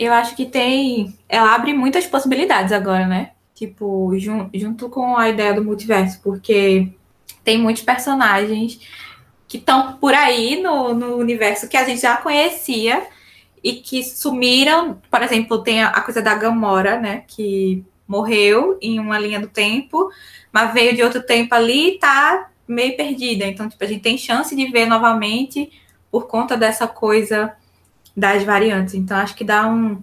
Eu 0.00 0.14
acho 0.14 0.34
que 0.34 0.46
tem. 0.46 1.14
Ela 1.28 1.54
abre 1.54 1.74
muitas 1.74 2.06
possibilidades 2.06 2.72
agora, 2.72 3.06
né? 3.06 3.32
Tipo, 3.54 4.18
jun, 4.18 4.48
junto 4.54 4.88
com 4.88 5.14
a 5.14 5.28
ideia 5.28 5.52
do 5.52 5.62
multiverso, 5.62 6.22
porque 6.22 6.88
tem 7.44 7.58
muitos 7.58 7.82
personagens 7.82 8.80
que 9.46 9.58
estão 9.58 9.98
por 9.98 10.14
aí 10.14 10.58
no, 10.62 10.94
no 10.94 11.16
universo 11.16 11.68
que 11.68 11.76
a 11.76 11.84
gente 11.84 12.00
já 12.00 12.16
conhecia 12.16 13.06
e 13.62 13.74
que 13.74 14.02
sumiram. 14.02 14.98
Por 15.10 15.22
exemplo, 15.22 15.62
tem 15.62 15.82
a, 15.82 15.88
a 15.88 16.00
coisa 16.00 16.22
da 16.22 16.34
Gamora, 16.34 16.98
né? 16.98 17.24
Que 17.26 17.84
morreu 18.08 18.78
em 18.80 18.98
uma 18.98 19.18
linha 19.18 19.38
do 19.38 19.48
tempo, 19.48 20.10
mas 20.50 20.72
veio 20.72 20.96
de 20.96 21.02
outro 21.02 21.22
tempo 21.22 21.54
ali 21.54 21.96
e 21.96 21.98
tá 21.98 22.48
meio 22.66 22.96
perdida. 22.96 23.46
Então, 23.46 23.68
tipo, 23.68 23.84
a 23.84 23.86
gente 23.86 24.00
tem 24.00 24.16
chance 24.16 24.56
de 24.56 24.66
ver 24.68 24.86
novamente 24.86 25.70
por 26.10 26.26
conta 26.26 26.56
dessa 26.56 26.88
coisa 26.88 27.54
das 28.16 28.42
variantes. 28.44 28.94
Então, 28.94 29.16
acho 29.16 29.34
que 29.34 29.44
dá 29.44 29.66
um, 29.66 30.02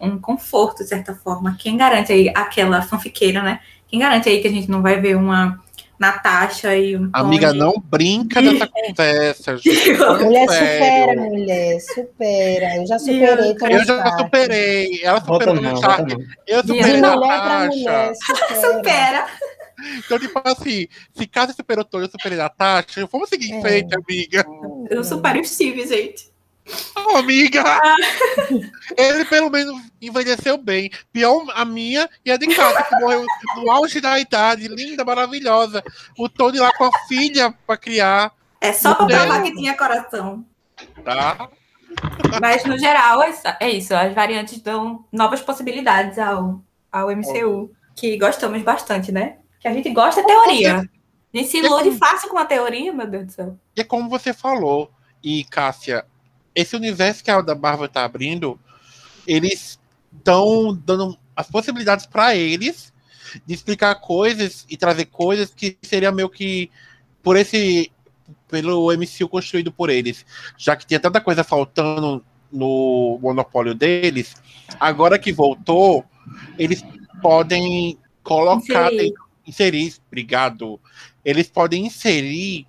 um 0.00 0.18
conforto, 0.18 0.82
de 0.82 0.88
certa 0.88 1.14
forma. 1.14 1.56
Quem 1.58 1.76
garante 1.76 2.12
aí 2.12 2.30
aquela 2.34 2.82
fanfiqueira, 2.82 3.42
né? 3.42 3.60
Quem 3.88 3.98
garante 4.00 4.28
aí 4.28 4.40
que 4.40 4.48
a 4.48 4.50
gente 4.50 4.70
não 4.70 4.82
vai 4.82 5.00
ver 5.00 5.16
uma 5.16 5.62
Natasha 5.98 6.76
e 6.76 6.96
um 6.96 7.08
Amiga, 7.12 7.48
Tony? 7.48 7.58
não 7.60 7.74
brinca 7.78 8.42
dessa 8.42 8.66
conversa, 8.72 9.56
gente. 9.58 9.92
Mulher, 10.24 10.48
Sério. 10.48 11.10
supera, 11.12 11.20
mulher, 11.30 11.80
supera. 11.80 12.76
Eu 12.76 12.86
já 12.86 12.98
superei 12.98 13.54
Tony 13.54 13.74
Eu 13.74 13.84
já 13.84 14.16
superei. 14.18 15.00
Ela 15.04 15.20
superou 15.20 15.54
no 15.54 15.76
chat. 15.80 16.16
Eu 16.46 16.62
De 16.62 16.68
superei 16.68 17.00
Não. 17.00 17.14
mulher 17.16 17.28
pra 17.28 17.58
Natasha. 17.60 17.68
mulher, 17.78 18.12
supera. 18.14 18.60
Supera. 18.74 19.26
Então, 19.98 20.18
tipo 20.18 20.40
assim, 20.44 20.86
se 21.14 21.26
Casa 21.26 21.52
superou 21.52 21.84
todo, 21.84 22.04
eu 22.04 22.08
superei 22.10 22.38
Natasha. 22.38 23.06
Vamos 23.10 23.28
seguir 23.28 23.50
em 23.50 23.58
É. 23.58 23.60
frente, 23.60 23.94
amiga. 23.94 24.44
Eu 24.90 25.02
supero 25.04 25.40
o 25.40 25.44
Steve, 25.44 25.86
gente. 25.86 26.32
Ô, 26.96 27.16
amiga! 27.16 27.62
Ele 28.96 29.24
pelo 29.26 29.50
menos 29.50 29.80
envelheceu 30.00 30.56
bem. 30.56 30.90
Pior 31.12 31.44
a 31.54 31.64
minha 31.64 32.08
e 32.24 32.30
a 32.30 32.36
de 32.36 32.46
casa, 32.54 32.82
que 32.82 32.96
morreu 33.00 33.26
no 33.56 33.70
auge 33.70 34.00
da 34.00 34.18
idade, 34.18 34.68
linda, 34.68 35.04
maravilhosa. 35.04 35.82
O 36.18 36.28
Tony 36.28 36.58
lá 36.58 36.72
com 36.76 36.84
a 36.84 36.98
filha 37.06 37.52
pra 37.66 37.76
criar, 37.76 38.32
É 38.60 38.72
só 38.72 38.94
pra 38.94 39.06
provar 39.06 39.42
que 39.42 39.52
tinha 39.54 39.76
coração. 39.76 40.44
tá? 41.04 41.48
Mas, 42.40 42.64
no 42.64 42.78
geral, 42.78 43.22
é 43.22 43.30
isso- 43.70 43.92
é. 43.94 44.06
As 44.06 44.14
variantes 44.14 44.60
dão 44.60 45.04
novas 45.12 45.40
possibilidades 45.40 46.18
ao, 46.18 46.62
ao 46.90 47.10
MCU, 47.10 47.70
que 47.94 48.16
gostamos 48.18 48.62
bastante, 48.62 49.12
né? 49.12 49.36
Que 49.60 49.68
a 49.68 49.72
gente 49.72 49.90
gosta 49.90 50.20
é 50.20 50.24
teoria. 50.24 50.78
A 50.78 51.36
gente 51.36 51.48
se 51.50 51.58
ilude 51.58 51.92
fácil 51.98 52.28
com 52.30 52.38
a 52.38 52.44
teoria, 52.44 52.92
meu 52.92 53.06
Deus 53.06 53.26
do 53.26 53.32
céu. 53.32 53.58
E 53.76 53.80
é 53.80 53.84
como 53.84 54.08
você 54.08 54.32
falou, 54.32 54.90
e 55.22 55.44
Cássia, 55.44 56.04
esse 56.54 56.76
universo 56.76 57.24
que 57.24 57.30
a 57.30 57.40
da 57.40 57.54
Marvel 57.54 57.88
tá 57.88 58.04
abrindo, 58.04 58.58
eles 59.26 59.78
estão 60.16 60.74
dando 60.84 61.18
as 61.34 61.50
possibilidades 61.50 62.06
para 62.06 62.36
eles 62.36 62.92
de 63.44 63.54
explicar 63.54 63.94
coisas 63.96 64.64
e 64.68 64.76
trazer 64.76 65.06
coisas 65.06 65.52
que 65.52 65.76
seria 65.82 66.12
meio 66.12 66.28
que 66.28 66.70
por 67.22 67.36
esse 67.36 67.90
pelo 68.48 68.92
MCU 68.92 69.28
construído 69.28 69.72
por 69.72 69.90
eles, 69.90 70.24
já 70.56 70.76
que 70.76 70.86
tinha 70.86 71.00
tanta 71.00 71.20
coisa 71.20 71.42
faltando 71.42 72.24
no 72.50 73.18
monopólio 73.20 73.74
deles, 73.74 74.36
agora 74.78 75.18
que 75.18 75.32
voltou, 75.32 76.04
eles 76.56 76.84
podem 77.20 77.98
colocar 78.22 78.92
Inserir. 78.92 79.14
inserir, 79.46 79.94
obrigado. 80.06 80.80
Eles 81.24 81.48
podem 81.48 81.86
inserir 81.86 82.66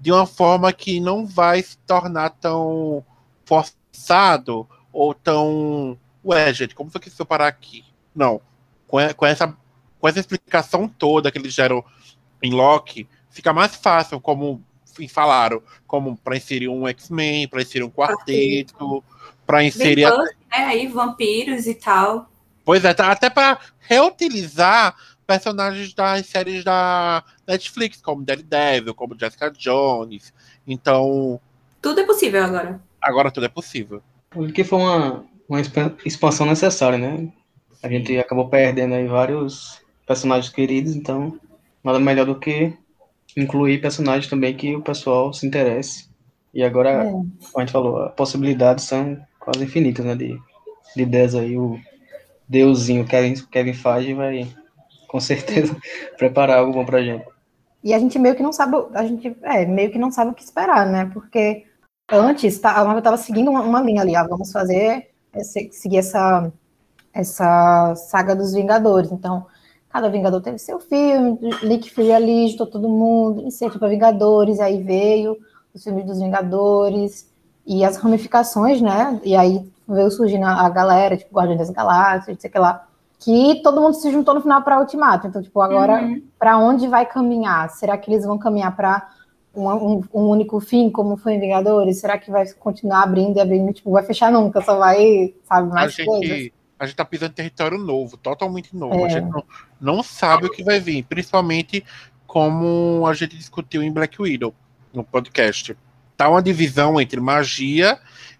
de 0.00 0.10
uma 0.10 0.26
forma 0.26 0.72
que 0.72 0.98
não 0.98 1.24
vai 1.24 1.62
se 1.62 1.78
tornar 1.78 2.30
tão 2.30 3.04
forçado 3.48 4.68
ou 4.92 5.14
tão. 5.14 5.98
Ué, 6.24 6.52
gente, 6.52 6.74
como 6.74 6.90
foi 6.90 7.00
que 7.00 7.08
isso 7.08 7.24
parar 7.24 7.48
aqui? 7.48 7.84
Não. 8.14 8.40
Com, 8.86 8.98
com 9.14 9.26
essa, 9.26 9.56
com 9.98 10.08
essa 10.08 10.20
explicação 10.20 10.86
toda 10.86 11.30
que 11.30 11.38
eles 11.38 11.54
geram 11.54 11.82
em 12.42 12.52
Loki, 12.52 13.08
fica 13.30 13.52
mais 13.52 13.74
fácil, 13.74 14.20
como 14.20 14.62
falaram, 15.08 15.62
como 15.86 16.16
para 16.16 16.36
inserir 16.36 16.68
um 16.68 16.88
X-Men, 16.88 17.46
para 17.46 17.62
inserir 17.62 17.84
um 17.84 17.90
quarteto, 17.90 19.04
para 19.46 19.62
inserir. 19.62 20.10
Né? 20.10 20.26
Aí, 20.50 20.88
vampiros 20.88 21.66
e 21.68 21.74
tal. 21.74 22.28
Pois 22.64 22.84
é, 22.84 22.92
tá- 22.92 23.12
até 23.12 23.30
para 23.30 23.60
reutilizar 23.78 24.96
personagens 25.24 25.94
das 25.94 26.26
séries 26.26 26.64
da 26.64 27.22
Netflix, 27.46 28.00
como 28.00 28.24
Daredevil, 28.24 28.94
como 28.94 29.16
Jessica 29.18 29.50
Jones. 29.50 30.32
Então, 30.66 31.40
Tudo 31.80 32.00
é 32.00 32.04
possível 32.04 32.42
agora. 32.42 32.80
Agora 33.00 33.30
tudo 33.30 33.46
é 33.46 33.48
possível. 33.48 34.02
Porque 34.30 34.64
foi 34.64 34.78
uma, 34.78 35.24
uma 35.48 35.60
expan- 35.60 35.94
expansão 36.04 36.46
necessária, 36.46 36.98
né? 36.98 37.28
A 37.82 37.88
gente 37.88 38.16
acabou 38.18 38.48
perdendo 38.48 38.94
aí 38.94 39.06
vários 39.06 39.80
personagens 40.06 40.52
queridos, 40.52 40.94
então 40.96 41.38
nada 41.82 41.98
melhor 42.00 42.26
do 42.26 42.38
que 42.38 42.72
incluir 43.36 43.80
personagens 43.80 44.28
também 44.28 44.54
que 44.56 44.74
o 44.74 44.82
pessoal 44.82 45.32
se 45.32 45.46
interesse. 45.46 46.08
E 46.52 46.62
agora, 46.62 46.90
É. 46.90 47.10
como 47.10 47.30
a 47.56 47.60
gente 47.60 47.72
falou, 47.72 48.02
as 48.02 48.14
possibilidades 48.14 48.84
são 48.84 49.18
quase 49.38 49.62
infinitas, 49.64 50.04
né? 50.04 50.14
De, 50.14 50.38
de 50.96 51.02
ideias 51.02 51.34
aí. 51.34 51.56
O 51.56 51.78
deusinho 52.48 53.06
Kevin, 53.06 53.34
Kevin 53.50 53.74
Feige 53.74 54.14
vai 54.14 54.48
com 55.06 55.20
certeza 55.20 55.76
preparar 56.18 56.58
algo 56.58 56.72
bom 56.72 56.84
pra 56.84 57.02
gente. 57.02 57.24
E 57.84 57.94
a 57.94 57.98
gente 57.98 58.18
meio 58.18 58.34
que 58.34 58.42
não 58.42 58.52
sabe, 58.52 58.76
a 58.92 59.04
gente 59.06 59.36
é, 59.42 59.64
meio 59.64 59.90
que 59.92 59.98
não 59.98 60.10
sabe 60.10 60.32
o 60.32 60.34
que 60.34 60.42
esperar, 60.42 60.84
né? 60.86 61.08
Porque 61.14 61.64
antes 62.10 62.58
tá, 62.58 62.72
a 62.72 62.84
Marvel 62.84 62.98
estava 62.98 63.16
seguindo 63.16 63.50
uma, 63.50 63.62
uma 63.62 63.80
linha 63.80 64.02
ali, 64.02 64.12
vamos 64.28 64.50
fazer 64.52 65.10
esse- 65.34 65.70
seguir 65.72 65.98
essa 65.98 66.50
essa 67.12 67.94
saga 67.96 68.34
dos 68.36 68.52
Vingadores. 68.52 69.10
Então, 69.10 69.46
cada 69.90 70.08
Vingador 70.08 70.40
teve 70.40 70.58
seu 70.58 70.78
filme, 70.78 71.38
Nick 71.64 71.90
Fury 71.92 72.12
ali, 72.12 72.48
juntou 72.48 72.66
todo 72.66 72.88
mundo, 72.88 73.42
incentiva 73.42 73.78
para 73.80 73.88
Vingadores, 73.88 74.60
aí 74.60 74.82
veio 74.82 75.36
os 75.74 75.82
filmes 75.82 76.04
dos 76.06 76.20
Vingadores 76.20 77.28
e 77.66 77.84
as 77.84 77.96
ramificações, 77.96 78.80
né? 78.80 79.20
E 79.24 79.34
aí 79.34 79.68
veio 79.88 80.10
surgindo 80.10 80.44
a, 80.44 80.66
a 80.66 80.68
galera, 80.68 81.16
tipo 81.16 81.34
Guardiões 81.34 81.58
das 81.58 81.70
Galáxias, 81.70 82.36
não 82.36 82.40
sei 82.40 82.50
o 82.50 82.52
que 82.52 82.58
lá, 82.58 82.86
que 83.18 83.60
todo 83.62 83.80
mundo 83.80 83.94
se 83.94 84.10
juntou 84.12 84.34
no 84.34 84.40
final 84.40 84.62
para 84.62 84.78
Ultimato. 84.78 85.26
Então, 85.26 85.42
tipo, 85.42 85.60
agora 85.60 86.00
Uhum. 86.02 86.22
para 86.38 86.56
onde 86.58 86.86
vai 86.86 87.04
caminhar? 87.04 87.68
Será 87.70 87.98
que 87.98 88.10
eles 88.10 88.24
vão 88.24 88.38
caminhar 88.38 88.76
para 88.76 89.08
um, 89.60 89.68
um- 89.98 90.04
um 90.14 90.28
único 90.28 90.60
fim, 90.60 90.90
como 90.90 91.16
foi 91.16 91.34
em 91.34 91.40
Vingadores? 91.40 91.98
Será 92.00 92.18
que 92.18 92.30
vai 92.30 92.46
continuar 92.54 93.02
abrindo 93.02 93.36
e 93.36 93.40
abrindo? 93.40 93.72
Tipo, 93.72 93.90
vai 93.92 94.02
fechar 94.04 94.30
nunca, 94.32 94.60
só 94.62 94.76
vai, 94.78 95.34
sabe, 95.44 95.70
A 95.70 95.74
mais 95.74 95.96
coisas? 95.96 96.28
gente, 96.28 96.52
a 96.78 96.86
gente 96.86 96.96
tá 96.96 97.04
pisando 97.04 97.32
em 97.32 97.34
território 97.34 97.76
novo, 97.78 98.16
totalmente 98.16 98.74
novo. 98.76 99.04
A 99.04 99.06
É. 99.06 99.10
gente 99.10 99.28
não, 99.28 99.44
não 99.80 100.02
sabe 100.02 100.46
o 100.46 100.50
que 100.50 100.62
vai 100.62 100.78
vir, 100.80 101.02
principalmente 101.04 101.84
como 102.26 103.04
a 103.06 103.14
gente 103.14 103.36
discutiu 103.36 103.82
em 103.82 103.90
Black 103.92 104.20
Widow, 104.20 104.54
no 104.92 105.02
podcast. 105.02 105.76
Tá 106.16 106.28
uma 106.28 106.42
divisão 106.42 107.00
entre 107.00 107.20
magia 107.20 107.98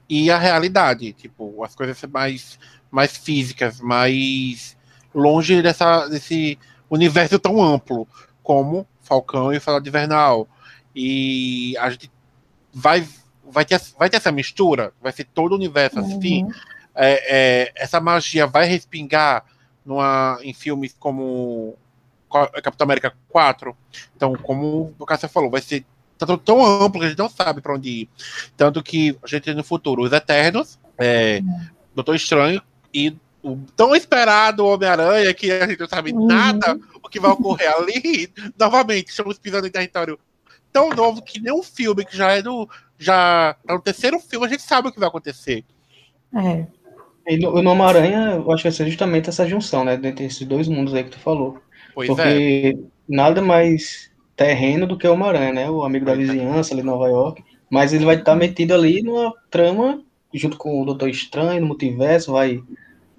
e 0.08 0.30
a 0.30 0.38
realidade. 0.38 1.12
Tipo, 1.12 1.62
as 1.64 1.74
coisas 1.74 2.00
mais, 2.10 2.58
mais 2.90 3.16
físicas, 3.16 3.80
mais 3.80 4.76
longe 5.14 5.62
dessa, 5.62 6.06
desse 6.08 6.58
universo 6.90 7.38
tão 7.38 7.62
amplo 7.62 8.06
como 8.42 8.86
Falcão 9.00 9.52
e 9.52 9.56
o 9.56 9.60
Soldado 9.60 9.88
Invernal. 9.88 10.46
E 11.00 11.76
a 11.78 11.90
gente 11.90 12.10
vai, 12.74 13.06
vai, 13.44 13.64
ter, 13.64 13.80
vai 13.96 14.10
ter 14.10 14.16
essa 14.16 14.32
mistura, 14.32 14.92
vai 15.00 15.12
ser 15.12 15.24
todo 15.24 15.52
o 15.52 15.54
universo 15.54 16.00
assim 16.00 16.42
Uhum. 16.44 16.50
é, 16.94 17.36
é, 17.36 17.72
essa 17.76 18.00
magia 18.00 18.46
vai 18.48 18.66
respingar 18.66 19.44
numa, 19.86 20.38
em 20.42 20.52
filmes 20.52 20.94
como 20.98 21.76
Co- 22.28 22.48
Capitão 22.62 22.84
América 22.84 23.14
4. 23.28 23.76
Então, 24.16 24.34
como 24.34 24.92
o 24.98 25.06
Cássio 25.06 25.28
falou, 25.28 25.50
vai 25.50 25.62
ser 25.62 25.86
tão, 26.18 26.36
tão 26.36 26.66
amplo 26.66 27.00
que 27.00 27.06
a 27.06 27.08
gente 27.10 27.18
não 27.18 27.28
sabe 27.30 27.60
para 27.62 27.74
onde 27.74 27.88
ir. 27.88 28.08
Tanto 28.56 28.82
que 28.82 29.16
a 29.22 29.26
gente 29.26 29.44
tem 29.44 29.54
no 29.54 29.64
futuro 29.64 30.02
os 30.02 30.12
Eternos, 30.12 30.78
é, 30.98 31.40
Doutor 31.94 32.16
Estranho 32.16 32.60
e 32.92 33.16
o 33.42 33.56
tão 33.76 33.94
esperado 33.94 34.66
Homem-Aranha, 34.66 35.32
que 35.32 35.50
a 35.50 35.66
gente 35.66 35.78
não 35.80 35.88
sabe 35.88 36.12
Uhum. 36.12 36.26
nada 36.26 36.78
o 37.02 37.08
que 37.08 37.20
vai 37.20 37.30
ocorrer 37.30 37.72
ali. 37.72 38.30
Novamente, 38.58 39.08
estamos 39.10 39.38
pisando 39.38 39.66
em 39.66 39.70
território 39.70 40.18
tão 40.78 40.90
novo 40.90 41.22
que 41.22 41.40
nem 41.40 41.52
um 41.52 41.62
filme 41.62 42.04
que 42.04 42.16
já 42.16 42.32
é 42.32 42.42
do. 42.42 42.68
Já 42.96 43.56
tá 43.66 43.74
no 43.74 43.82
terceiro 43.82 44.18
filme, 44.20 44.46
a 44.46 44.48
gente 44.48 44.62
sabe 44.62 44.88
o 44.88 44.92
que 44.92 45.00
vai 45.00 45.08
acontecer. 45.08 45.64
É. 46.34 46.66
E 47.26 47.36
no, 47.36 47.62
no 47.62 47.70
Homem-Aranha, 47.70 48.32
eu 48.36 48.50
acho 48.50 48.62
que 48.62 48.68
vai 48.68 48.76
ser 48.76 48.86
justamente 48.86 49.28
essa 49.28 49.46
junção, 49.46 49.84
né? 49.84 49.96
Dentre 49.96 50.24
esses 50.24 50.46
dois 50.46 50.68
mundos 50.68 50.94
aí 50.94 51.04
que 51.04 51.10
tu 51.10 51.18
falou. 51.18 51.58
Pois 51.94 52.08
é. 52.08 52.12
Porque 52.14 52.78
nada 53.08 53.42
mais 53.42 54.10
terreno 54.36 54.86
do 54.86 54.96
que 54.96 55.06
o 55.06 55.12
Homem-Aranha, 55.12 55.52
né? 55.52 55.70
O 55.70 55.82
amigo 55.84 56.06
da 56.06 56.12
é. 56.12 56.16
vizinhança 56.16 56.72
ali 56.72 56.82
em 56.82 56.86
Nova 56.86 57.08
York. 57.08 57.42
Mas 57.70 57.92
ele 57.92 58.04
vai 58.04 58.16
estar 58.16 58.34
metido 58.34 58.72
ali 58.72 59.02
numa 59.02 59.34
trama, 59.50 60.02
junto 60.32 60.56
com 60.56 60.80
o 60.80 60.84
Doutor 60.86 61.08
Estranho, 61.08 61.60
no 61.60 61.66
multiverso, 61.66 62.32
vai 62.32 62.62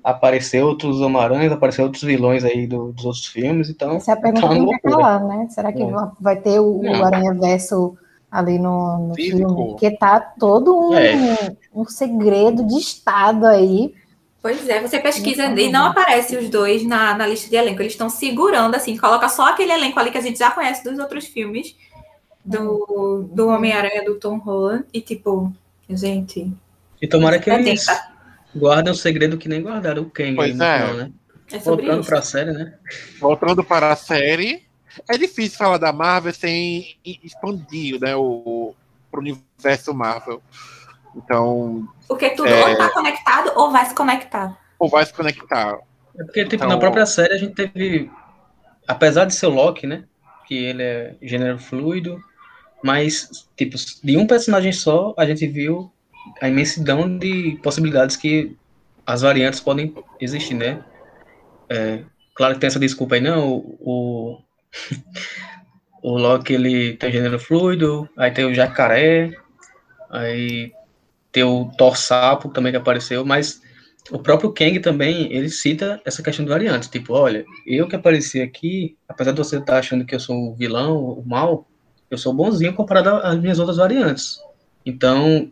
aparecer 0.03 0.63
outros 0.63 1.01
Homem-Aranhas, 1.01 1.51
aparecer 1.51 1.82
outros 1.82 2.03
vilões 2.03 2.44
aí 2.44 2.65
do- 2.68 2.91
dos 2.94 3.06
outros 3.06 3.25
filmes, 3.27 3.70
então 3.70 3.91
Essa 3.98 4.12
é 4.12 4.13
a 4.13 4.18
pergunta 4.18 4.48
tá 4.48 4.53
que 4.53 4.60
não 4.60 4.68
quer 4.70 4.79
calar, 4.82 5.24
né? 5.25 5.48
Será 5.50 5.72
que 5.74 5.82
É. 5.84 5.86
va- 5.86 6.12
vai 6.20 6.36
ter 6.38 6.60
o, 6.60 6.79
o 6.79 6.84
Não. 6.84 7.03
Aranha 7.06 7.34
Verso 7.34 7.98
ali 8.32 8.58
no, 8.60 9.10
no 9.10 9.15
filme? 9.15 9.44
Porque 9.46 9.91
tá 9.91 10.20
todo 10.39 10.89
um, 10.89 10.94
É. 10.94 11.56
um 11.74 11.86
segredo 11.86 12.65
de 12.65 12.75
Estado 12.77 13.46
aí. 13.46 13.94
Pois 14.41 14.70
é, 14.70 14.82
você 14.82 15.00
pesquisa 15.00 15.48
e 15.48 15.70
não 15.70 15.88
aparece 15.88 16.38
os 16.38 16.50
dois 16.50 16.86
na, 16.86 17.13
na 17.13 17.27
lista 17.27 17.50
de 17.50 17.58
elenco. 17.58 17.82
Eles 17.82 17.91
estão 17.91 18.10
segurando, 18.10 18.74
assim, 18.75 18.96
coloca 18.96 19.27
só 19.27 19.50
aquele 19.50 19.74
elenco 19.74 20.00
ali 20.00 20.12
que 20.12 20.18
a 20.18 20.22
gente 20.22 20.39
já 20.39 20.50
conhece 20.50 20.82
dos 20.82 20.98
outros 20.98 21.25
filmes 21.25 21.75
do, 22.46 23.27
do 23.34 23.48
Homem-Aranha 23.50 24.06
do 24.06 24.15
Tom 24.15 24.38
Holland. 24.38 24.86
E 24.94 25.01
tipo, 25.01 25.51
gente. 25.89 26.51
E 27.01 27.08
tomara 27.08 27.38
que 27.39 27.50
eles 27.50 27.86
tentar. 27.86 28.15
Guardem 28.56 28.91
o 28.91 28.96
segredo 28.96 29.38
que 29.38 29.48
nem 29.50 29.62
guardaram 29.62 30.03
o 30.03 30.10
Kang 30.10 30.36
Pois 30.36 30.51
é. 30.51 30.53
final, 30.79 30.94
né? 30.96 31.12
É 31.51 31.58
Voltando 31.60 32.01
isso. 32.01 32.10
pra 32.10 32.22
série, 32.22 32.51
né? 32.51 32.74
Voltando 33.20 33.63
para 33.63 33.91
a 33.91 33.96
série, 33.96 34.63
é 35.10 35.18
difícil 35.18 35.58
falar 35.58 35.77
da 35.77 35.91
Marvel 35.91 36.34
sem 36.34 36.96
expandir 37.03 38.00
né, 38.00 38.15
o, 38.15 38.75
o 39.12 39.18
universo 39.18 39.94
Marvel. 39.94 40.41
Então, 41.15 41.88
Porque 42.08 42.29
tudo 42.32 42.48
É. 42.50 42.65
ou 42.70 42.77
tá 42.77 42.89
conectado 42.91 43.51
ou 43.56 43.72
vai 43.72 43.86
se 43.86 43.96
conectar. 43.96 44.58
ou 44.77 44.88
vai 44.89 45.06
se 45.06 45.13
conectar. 45.13 45.77
É 46.20 46.24
porque, 46.24 46.44
tipo, 46.44 46.56
Então- 46.56 46.68
na 46.70 46.77
própria 46.77 47.06
série 47.06 47.34
a 47.34 47.38
gente 47.38 47.53
teve. 47.56 48.12
Apesar 48.88 49.25
de 49.25 49.34
ser 49.34 49.48
o 49.48 49.51
Loki, 49.51 49.88
né? 49.88 50.03
Que 50.48 50.56
ele 50.65 50.84
é 50.84 51.15
gênero 51.22 51.58
fluido, 51.60 52.24
mas, 52.84 53.48
tipo, 53.56 53.75
de 54.03 54.18
um 54.18 54.25
personagem 54.27 54.72
só, 54.72 55.13
a 55.18 55.25
gente 55.25 55.46
viu 55.48 55.91
a 56.42 56.48
imensidão 56.48 57.18
de 57.18 57.60
possibilidades 57.64 58.16
que 58.16 58.56
as 59.06 59.22
variantes 59.22 59.60
podem 59.60 59.94
existir, 60.20 60.54
né? 60.54 60.84
É, 61.70 62.04
claro 62.36 62.54
que 62.54 62.60
tem 62.60 62.68
essa 62.68 62.80
desculpa 62.80 63.16
aí, 63.16 63.22
não. 63.22 63.50
O, 63.50 63.78
o, 63.82 64.42
o 66.16 66.18
Loki 66.18 66.54
ele 66.54 66.96
tem 66.98 67.12
gênero 67.12 67.40
fluido, 67.40 68.08
aí 68.18 68.32
tem 68.32 68.46
o 68.46 68.54
jacaré, 68.54 69.32
aí 70.10 70.72
tem 71.32 71.44
o 71.44 71.72
Thor 71.78 71.98
sapo 71.98 72.50
também 72.50 72.72
que 72.72 72.78
apareceu, 72.78 73.26
mas 73.26 73.62
o 74.12 74.18
próprio 74.20 74.52
Kang 74.52 74.80
também, 74.80 75.32
ele 75.32 75.50
cita 75.50 76.02
essa 76.04 76.24
questão 76.24 76.44
de 76.44 76.50
variantes. 76.50 76.90
Tipo, 76.90 77.14
olha, 77.14 77.46
eu 77.66 77.88
que 77.88 77.96
apareci 77.96 78.42
aqui, 78.42 78.98
apesar 79.08 79.32
de 79.32 79.38
você 79.38 79.58
estar 79.58 79.78
achando 79.78 80.06
que 80.06 80.16
eu 80.16 80.20
sou 80.20 80.52
o 80.52 80.56
vilão, 80.56 80.98
o 80.98 81.24
mal, 81.28 81.68
eu 82.10 82.18
sou 82.18 82.34
bonzinho 82.34 82.74
comparado 82.74 83.10
às 83.10 83.40
minhas 83.40 83.60
outras 83.60 83.78
variantes. 83.78 84.40
Então, 84.86 85.52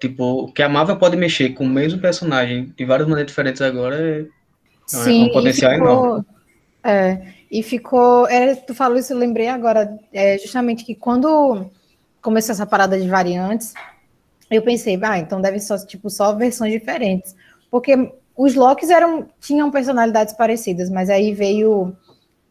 tipo, 0.00 0.52
que 0.52 0.62
a 0.62 0.68
Marvel 0.68 0.96
pode 0.98 1.16
mexer 1.16 1.50
com 1.50 1.64
o 1.64 1.68
mesmo 1.68 2.00
personagem 2.00 2.72
de 2.76 2.84
várias 2.84 3.08
maneiras 3.08 3.30
diferentes 3.30 3.62
agora 3.62 3.96
é 3.98 4.20
É 4.20 4.96
um- 4.96 5.02
Sim, 5.04 5.30
potencial 5.32 5.72
ficou, 5.72 5.88
enorme. 5.88 6.24
É, 6.84 7.22
e 7.50 7.62
ficou. 7.62 8.28
é, 8.28 8.54
tu 8.54 8.74
falou 8.74 8.96
isso, 8.98 9.12
eu 9.12 9.18
lembrei 9.18 9.48
agora, 9.48 9.98
é, 10.12 10.38
justamente 10.38 10.84
que 10.84 10.94
quando 10.94 11.68
começou 12.22 12.52
essa 12.52 12.66
parada 12.66 12.98
de 13.00 13.08
variantes, 13.08 13.74
eu 14.50 14.62
pensei, 14.62 14.98
ah, 15.02 15.18
então 15.18 15.40
devem 15.40 15.58
ser 15.58 15.76
tipo, 15.86 16.08
só 16.08 16.32
versões 16.34 16.72
diferentes. 16.72 17.34
Porque 17.70 18.12
os 18.36 18.54
Locks 18.54 18.90
eram, 18.90 19.28
tinham 19.40 19.70
personalidades 19.72 20.34
parecidas, 20.34 20.88
mas 20.88 21.10
aí 21.10 21.32
veio 21.32 21.96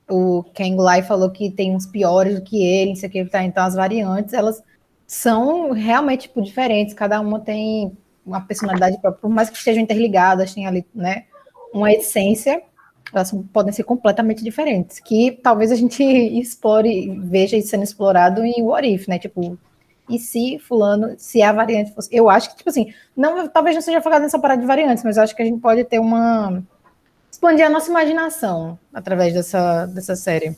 o 0.10 0.44
Kang 0.54 0.76
lá 0.76 1.00
e 1.00 1.04
falou 1.04 1.30
que 1.32 1.50
tem 1.50 1.74
uns 1.76 1.86
piores 1.86 2.36
do 2.36 2.42
que 2.44 2.62
ele, 2.64 2.90
não 2.90 2.96
sei 2.98 3.08
o 3.08 3.12
que, 3.12 3.26
tá? 3.26 3.44
Então 3.44 3.64
as 3.64 3.76
variantes, 3.76 4.34
elas 4.34 4.62
são 5.08 5.72
realmente 5.72 6.24
tipo, 6.24 6.42
diferentes, 6.42 6.94
cada 6.94 7.20
uma 7.20 7.40
tem 7.40 7.96
uma 8.26 8.42
personalidade 8.42 9.00
própria, 9.00 9.22
por 9.22 9.30
mais 9.30 9.50
que 9.50 9.58
estejam 9.58 9.84
interligadas, 9.84 10.54
tem 10.54 10.66
ali, 10.66 10.86
né, 10.94 11.26
uma 11.74 11.92
essência, 11.92 12.62
elas 13.14 13.32
podem 13.54 13.72
ser 13.72 13.84
completamente 13.84 14.44
diferentes, 14.44 15.00
que 15.00 15.40
talvez 15.44 15.72
a 15.72 15.76
gente 15.76 16.04
explore, 16.40 17.18
veja 17.20 17.56
isso 17.56 17.70
sendo 17.70 17.84
explorado 17.84 18.44
em 18.44 18.64
What 18.64 18.88
If, 18.88 19.08
né, 19.08 19.20
tipo, 19.20 19.58
e 20.10 20.20
se 20.20 20.60
fulano, 20.60 21.16
se 21.18 21.42
a 21.42 21.52
variante 21.52 21.94
fosse, 21.94 22.10
eu 22.12 22.30
acho 22.30 22.50
que, 22.50 22.58
tipo 22.58 22.70
assim, 22.70 22.94
não, 23.16 23.48
talvez 23.48 23.76
não 23.76 23.82
seja 23.82 24.02
focado 24.02 24.24
nessa 24.24 24.40
parada 24.40 24.62
de 24.62 24.68
variantes, 24.68 25.04
mas 25.04 25.18
eu 25.18 25.24
acho 25.24 25.36
que 25.36 25.42
a 25.42 25.46
gente 25.46 25.60
pode 25.60 25.84
ter 25.84 26.00
uma, 26.00 26.64
expandir 27.32 27.66
a 27.66 27.70
nossa 27.70 27.90
imaginação 27.90 28.80
através 28.94 29.34
dessa, 29.34 29.86
dessa 29.88 30.16
série. 30.16 30.58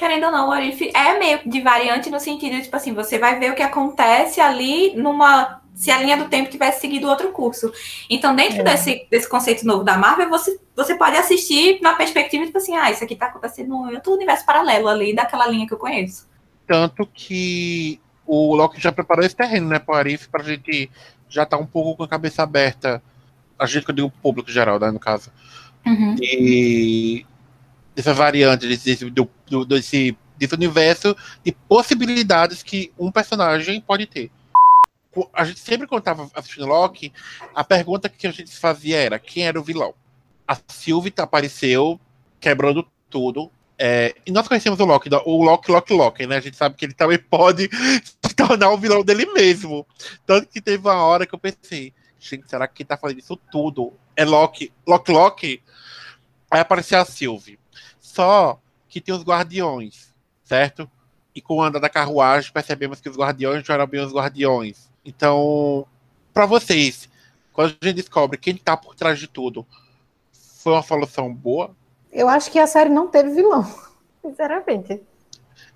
Querendo 0.00 0.24
ou 0.24 0.32
não, 0.32 0.48
o 0.48 0.50
Arif 0.50 0.90
é 0.94 1.18
meio 1.18 1.40
de 1.44 1.60
variante 1.60 2.08
no 2.08 2.18
sentido 2.18 2.56
de, 2.56 2.62
tipo 2.62 2.74
assim, 2.74 2.94
você 2.94 3.18
vai 3.18 3.38
ver 3.38 3.52
o 3.52 3.54
que 3.54 3.62
acontece 3.62 4.40
ali 4.40 4.96
numa. 4.96 5.60
Se 5.74 5.90
a 5.90 5.98
linha 5.98 6.16
do 6.16 6.24
tempo 6.24 6.48
tivesse 6.48 6.80
seguido 6.80 7.06
outro 7.06 7.30
curso. 7.32 7.70
Então, 8.08 8.34
dentro 8.34 8.60
É. 8.60 8.62
desse, 8.62 9.06
desse 9.10 9.28
conceito 9.28 9.66
novo 9.66 9.84
da 9.84 9.98
Marvel, 9.98 10.30
você, 10.30 10.58
você 10.74 10.94
pode 10.94 11.18
assistir 11.18 11.82
na 11.82 11.92
perspectiva, 11.96 12.46
tipo 12.46 12.56
assim, 12.56 12.74
ah, 12.76 12.90
isso 12.90 13.04
aqui 13.04 13.14
tá 13.14 13.26
acontecendo 13.26 13.68
num 13.68 13.92
outro 13.92 14.14
universo 14.14 14.46
paralelo 14.46 14.88
ali 14.88 15.14
daquela 15.14 15.46
linha 15.46 15.66
que 15.66 15.74
eu 15.74 15.78
conheço. 15.78 16.26
Tanto 16.66 17.06
que 17.12 18.00
o 18.26 18.54
Loki 18.54 18.80
já 18.80 18.90
preparou 18.90 19.22
esse 19.22 19.36
terreno, 19.36 19.68
né, 19.68 19.78
para 19.78 19.94
o 19.94 19.98
Arif, 19.98 20.30
para 20.30 20.40
a 20.40 20.44
gente 20.46 20.90
já 21.28 21.42
estar 21.42 21.58
um 21.58 21.66
pouco 21.66 21.94
com 21.98 22.04
a 22.04 22.08
cabeça 22.08 22.42
aberta. 22.42 23.02
A 23.58 23.66
gente 23.66 23.84
que 23.84 23.90
eu 23.90 23.94
digo 23.94 24.08
o 24.08 24.22
público 24.22 24.50
geral, 24.50 24.78
né, 24.80 24.90
no 24.90 24.98
caso. 24.98 25.30
Uhum. 25.86 26.16
E 26.20 27.26
dessa 28.00 28.14
variante, 28.14 28.66
desse, 28.66 29.10
do, 29.10 29.30
do- 29.46 29.64
desse, 29.64 30.16
desse 30.36 30.54
universo 30.54 31.16
de 31.44 31.52
possibilidades 31.68 32.62
que 32.62 32.92
um 32.98 33.10
personagem 33.12 33.80
pode 33.80 34.06
ter. 34.06 34.30
A 35.34 35.44
gente 35.44 35.60
sempre, 35.60 35.88
estava 35.96 36.30
assistindo 36.34 36.66
Loki, 36.66 37.12
a 37.54 37.64
pergunta 37.64 38.08
que 38.08 38.26
a 38.26 38.30
gente 38.30 38.56
fazia 38.56 38.96
era 38.98 39.18
quem 39.18 39.46
era 39.46 39.58
o 39.60 39.64
vilão. 39.64 39.94
A 40.46 40.56
Sylvie 40.68 41.12
apareceu 41.18 42.00
quebrando 42.40 42.86
tudo. 43.08 43.50
é, 43.78 44.14
e 44.26 44.30
nós 44.32 44.46
conhecemos 44.48 44.78
o 44.80 44.84
Loki, 44.84 45.08
o 45.26 45.42
Loki, 45.44 45.70
Loki, 45.72 45.92
Loki, 45.94 46.26
né? 46.26 46.36
A 46.36 46.40
gente 46.40 46.56
sabe 46.56 46.76
que 46.76 46.84
ele 46.84 46.94
também 46.94 47.18
pode 47.18 47.68
se 48.24 48.34
tornar 48.36 48.70
o 48.70 48.78
vilão 48.78 49.02
dele 49.04 49.26
mesmo. 49.32 49.86
Tanto 50.26 50.48
que 50.48 50.60
teve 50.60 50.86
uma 50.88 51.02
hora 51.04 51.26
que 51.26 51.34
eu 51.34 51.38
pensei, 51.38 51.92
gente, 52.18 52.48
será 52.48 52.68
que 52.68 52.76
quem 52.76 52.86
tá 52.86 52.96
fazendo 52.96 53.18
isso 53.20 53.36
tudo 53.50 53.94
é 54.16 54.24
Loki, 54.24 54.72
Loki, 54.86 55.12
Loki? 55.12 55.62
Aí 56.50 56.60
apareceu 56.60 56.98
a 57.00 57.04
Sylvie. 57.04 57.59
Só 58.12 58.58
que 58.88 59.00
tem 59.00 59.14
os 59.14 59.22
guardiões, 59.22 60.12
certo? 60.42 60.90
E 61.32 61.40
com 61.40 61.56
o 61.58 61.62
andar 61.62 61.78
da 61.78 61.88
carruagem, 61.88 62.52
percebemos 62.52 63.00
que 63.00 63.08
os 63.08 63.16
guardiões 63.16 63.66
não 63.66 63.74
eram 63.74 63.86
bem 63.86 64.00
os 64.04 64.12
guardiões. 64.12 64.90
Então, 65.04 65.86
pra 66.34 66.44
vocês, 66.44 67.08
quando 67.52 67.76
a 67.80 67.86
gente 67.86 67.96
descobre 67.96 68.36
quem 68.36 68.56
tá 68.56 68.76
por 68.76 68.96
trás 68.96 69.16
de 69.18 69.28
tudo, 69.28 69.64
foi 70.32 70.72
uma 70.72 70.82
solução 70.82 71.32
boa? 71.32 71.70
Eu 72.10 72.28
acho 72.28 72.50
que 72.50 72.58
a 72.58 72.66
série 72.66 72.90
não 72.90 73.06
teve 73.06 73.30
vilão, 73.30 73.64
sinceramente. 74.20 75.00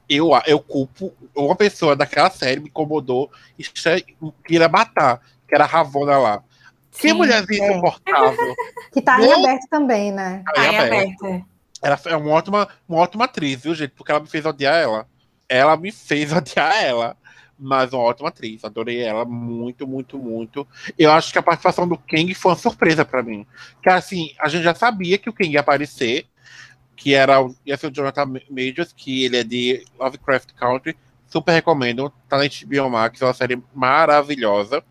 Eu, 0.09 0.31
eu 0.47 0.59
culpo 0.61 1.15
uma 1.37 1.55
pessoa 1.55 1.95
daquela 1.95 2.31
série 2.31 2.61
me 2.61 2.69
incomodou 2.69 3.31
e 3.57 3.63
che- 3.63 4.05
queria 4.45 4.69
matar, 4.69 5.21
que 5.47 5.55
era 5.55 5.65
a 5.65 5.69
Ravona 5.69 6.19
lá. 6.19 6.43
Que 6.91 7.09
Sim. 7.11 7.15
mulherzinha 7.15 7.65
é. 7.65 7.71
insuportável. 7.71 8.55
Que 8.93 9.01
tá 9.01 9.19
Não. 9.19 9.45
aberto 9.45 9.69
também, 9.71 10.13
né? 10.13 10.43
Tá 10.53 10.61
Aí 10.61 10.67
em 10.75 10.79
aberto. 10.79 11.25
aberto. 11.25 11.54
Ela 11.85 12.01
é 12.07 12.17
uma 12.17 12.31
ótima, 12.31 12.67
uma 12.89 12.99
ótima 12.99 13.27
atriz, 13.27 13.63
viu, 13.63 13.75
gente? 13.75 13.91
Porque 13.91 14.11
ela 14.11 14.21
me 14.21 14.27
fez 14.27 14.47
odiar 14.47 14.75
ela. 14.75 15.07
Ela 15.47 15.77
me 15.77 15.93
fez 15.93 16.33
odiar 16.33 16.75
ela. 16.83 17.15
Mas 17.59 17.93
uma 17.93 18.03
ótima 18.03 18.31
atriz. 18.31 18.65
Adorei 18.65 19.03
ela 19.03 19.25
muito, 19.27 19.87
muito, 19.87 20.19
muito. 20.19 20.67
Eu 20.99 21.13
acho 21.13 21.31
que 21.31 21.39
a 21.39 21.43
participação 21.43 21.87
do 21.87 21.99
Kang 21.99 22.35
foi 22.35 22.53
uma 22.53 22.57
surpresa 22.59 23.05
pra 23.05 23.23
mim. 23.23 23.47
Que 23.83 23.91
assim, 23.91 24.31
a 24.41 24.49
gente 24.49 24.65
já 24.65 24.75
sabia 24.75 25.19
que 25.19 25.29
o 25.29 25.33
Kang 25.33 25.51
ia 25.51 25.61
aparecer. 25.61 26.27
Que 26.97 27.13
era 27.15 27.41
o- 27.43 27.55
ia 27.67 27.77
ser 27.77 27.89
o 27.89 27.95
Jonathan 27.95 28.41
Majors, 28.51 28.93
que 28.93 29.25
ele 29.25 29.37
é 29.37 29.45
de 29.45 29.85
Lovecraft 29.99 30.53
Country. 30.55 30.97
Super 31.27 31.53
recomendo. 31.53 32.11
Tá 32.29 32.39
na 32.39 32.45
HBO 32.45 32.77
é 32.77 32.83
uma 33.25 33.35
série 33.35 33.63
maravilhosa. 33.75 34.83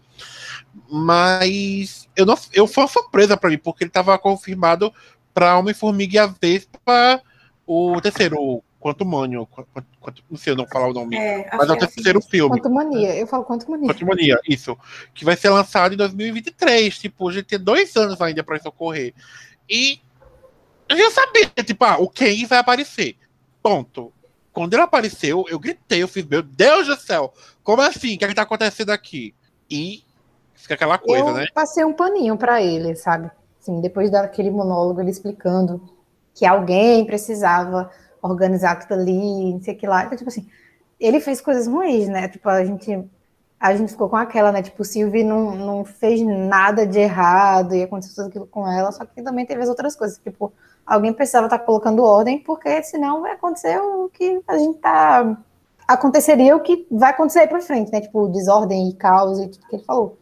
Mas 0.89 2.07
eu 2.15 2.25
não, 2.25 2.37
eu 2.51 2.67
foi 2.67 2.83
uma 2.83 2.89
surpresa 2.89 3.37
pra 3.37 3.49
mim, 3.49 3.57
porque 3.57 3.83
ele 3.83 3.91
tava 3.91 4.17
confirmado 4.17 4.93
pra 5.33 5.57
Homem-Formiga 5.57 6.15
e 6.15 6.19
a 6.19 6.27
Vespa, 6.27 7.21
o 7.65 7.99
terceiro, 8.01 8.37
o 8.39 8.63
Quanto 8.79 9.05
Mânio, 9.05 9.47
não 10.29 10.37
sei 10.37 10.51
eu 10.51 10.57
não 10.57 10.67
falar 10.67 10.89
o 10.89 10.93
nome, 10.93 11.15
É, 11.15 11.49
mas 11.53 11.69
é 11.69 11.71
o 11.71 11.75
assim. 11.77 11.87
terceiro 11.95 12.21
filme, 12.21 12.59
Quanto 12.59 12.69
mania, 12.69 13.15
eu 13.15 13.25
falo 13.25 13.45
quanto 13.45 13.71
mania. 13.71 13.87
Quanto 13.87 14.05
Mania, 14.05 14.37
isso, 14.45 14.77
que 15.13 15.23
vai 15.23 15.37
ser 15.37 15.49
lançado 15.51 15.93
em 15.93 15.97
2023, 15.97 16.97
tipo, 16.97 17.29
a 17.29 17.31
gente 17.31 17.45
tem 17.45 17.59
dois 17.59 17.95
anos 17.95 18.19
ainda 18.21 18.43
pra 18.43 18.57
isso 18.57 18.67
ocorrer. 18.67 19.13
E 19.69 20.01
eu 20.89 20.97
já 20.97 21.11
sabia, 21.11 21.45
tipo, 21.63 21.85
ah, 21.85 21.97
o 21.97 22.09
Kang 22.09 22.45
vai 22.45 22.59
aparecer, 22.59 23.15
ponto. 23.61 24.11
Quando 24.51 24.73
ele 24.73 24.83
apareceu, 24.83 25.45
eu 25.47 25.57
gritei, 25.57 26.03
eu 26.03 26.07
fiz, 26.07 26.25
meu 26.25 26.43
Deus 26.43 26.85
do 26.85 26.97
céu, 26.97 27.33
como 27.63 27.81
assim? 27.81 28.15
O 28.15 28.17
que 28.19 28.25
é 28.25 28.27
que 28.27 28.35
tá 28.35 28.41
acontecendo 28.41 28.89
aqui? 28.89 29.33
E 29.71 30.03
fica 30.55 30.73
aquela 30.73 30.97
coisa, 30.97 31.29
eu 31.29 31.33
né? 31.33 31.47
passei 31.53 31.85
um 31.85 31.93
paninho 31.93 32.35
pra 32.35 32.61
ele, 32.61 32.95
sabe? 32.95 33.31
Assim, 33.63 33.79
depois 33.79 34.11
daquele 34.11 34.51
monólogo, 34.51 34.99
ele 34.99 35.09
explicando 35.09 35.81
que 36.33 36.45
alguém 36.45 37.05
precisava 37.05 37.89
organizar 38.21 38.71
aquilo 38.71 38.99
ali, 38.99 39.53
não 39.53 39.61
sei 39.61 39.73
o 39.73 39.77
que 39.77 39.87
lá. 39.87 40.03
Então, 40.03 40.17
tipo 40.17 40.29
assim, 40.29 40.45
ele 40.99 41.21
fez 41.21 41.39
coisas 41.39 41.65
ruins, 41.65 42.09
né? 42.09 42.27
Tipo, 42.27 42.49
a 42.49 42.65
gente, 42.65 43.09
a 43.57 43.73
gente 43.73 43.93
ficou 43.93 44.09
com 44.09 44.17
aquela, 44.17 44.51
né? 44.51 44.61
Tipo, 44.61 44.81
o 44.81 44.85
Sylvie 44.85 45.23
não, 45.23 45.55
não 45.55 45.85
fez 45.85 46.21
nada 46.21 46.85
de 46.85 46.99
errado 46.99 47.73
e 47.73 47.83
aconteceu 47.83 48.15
tudo 48.15 48.27
aquilo 48.27 48.47
com 48.47 48.67
ela, 48.67 48.91
só 48.91 49.05
que 49.05 49.21
também 49.21 49.45
teve 49.45 49.63
as 49.63 49.69
outras 49.69 49.95
coisas. 49.95 50.17
Tipo, 50.17 50.51
alguém 50.85 51.13
precisava 51.13 51.45
estar 51.45 51.59
colocando 51.59 52.03
ordem, 52.03 52.39
porque 52.39 52.83
senão 52.83 53.21
vai 53.21 53.31
acontecer 53.31 53.79
o 53.79 54.09
que 54.09 54.41
a 54.45 54.57
gente 54.57 54.79
tá. 54.79 55.37
Aconteceria 55.87 56.53
o 56.55 56.59
que 56.59 56.85
vai 56.91 57.11
acontecer 57.11 57.39
aí 57.39 57.47
pra 57.47 57.61
frente, 57.61 57.93
né? 57.93 58.01
Tipo, 58.01 58.27
desordem 58.27 58.89
e 58.89 58.93
caos 58.93 59.39
e 59.39 59.47
tudo 59.47 59.67
que 59.67 59.75
ele 59.77 59.83
falou. 59.85 60.17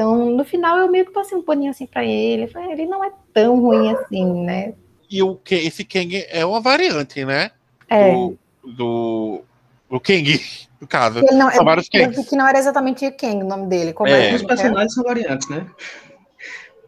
Então, 0.00 0.30
no 0.30 0.42
final, 0.46 0.78
eu 0.78 0.90
meio 0.90 1.04
que 1.04 1.12
passei 1.12 1.36
um 1.36 1.42
paninho 1.42 1.70
assim 1.70 1.84
pra 1.86 2.02
ele. 2.02 2.44
Eu 2.44 2.48
falei, 2.48 2.72
Ele 2.72 2.86
não 2.86 3.04
é 3.04 3.12
tão 3.34 3.60
ruim 3.60 3.92
assim, 3.92 4.24
né? 4.44 4.72
E 5.10 5.22
o, 5.22 5.36
Ke- 5.36 5.56
esse 5.66 5.84
Kang 5.84 6.24
é 6.30 6.42
uma 6.46 6.58
variante, 6.58 7.22
né? 7.22 7.50
É. 7.86 8.10
Do, 8.10 8.38
do, 8.64 9.42
do 9.90 10.00
Kang, 10.00 10.40
no 10.80 10.86
caso. 10.88 11.18
Ele 11.18 11.32
não, 11.36 11.50
São 11.50 11.66
vários 11.66 11.86
eu 11.92 12.00
Kangs. 12.06 12.26
que 12.30 12.34
não 12.34 12.48
era 12.48 12.58
exatamente 12.58 13.04
o 13.06 13.12
Kang 13.14 13.42
o 13.42 13.46
nome 13.46 13.66
dele. 13.66 13.92
Como 13.92 14.08
É. 14.08 14.30
é, 14.30 14.34
Os 14.36 14.42
personagens 14.42 14.94
são 14.94 15.04
variantes, 15.04 15.46
né? 15.50 15.66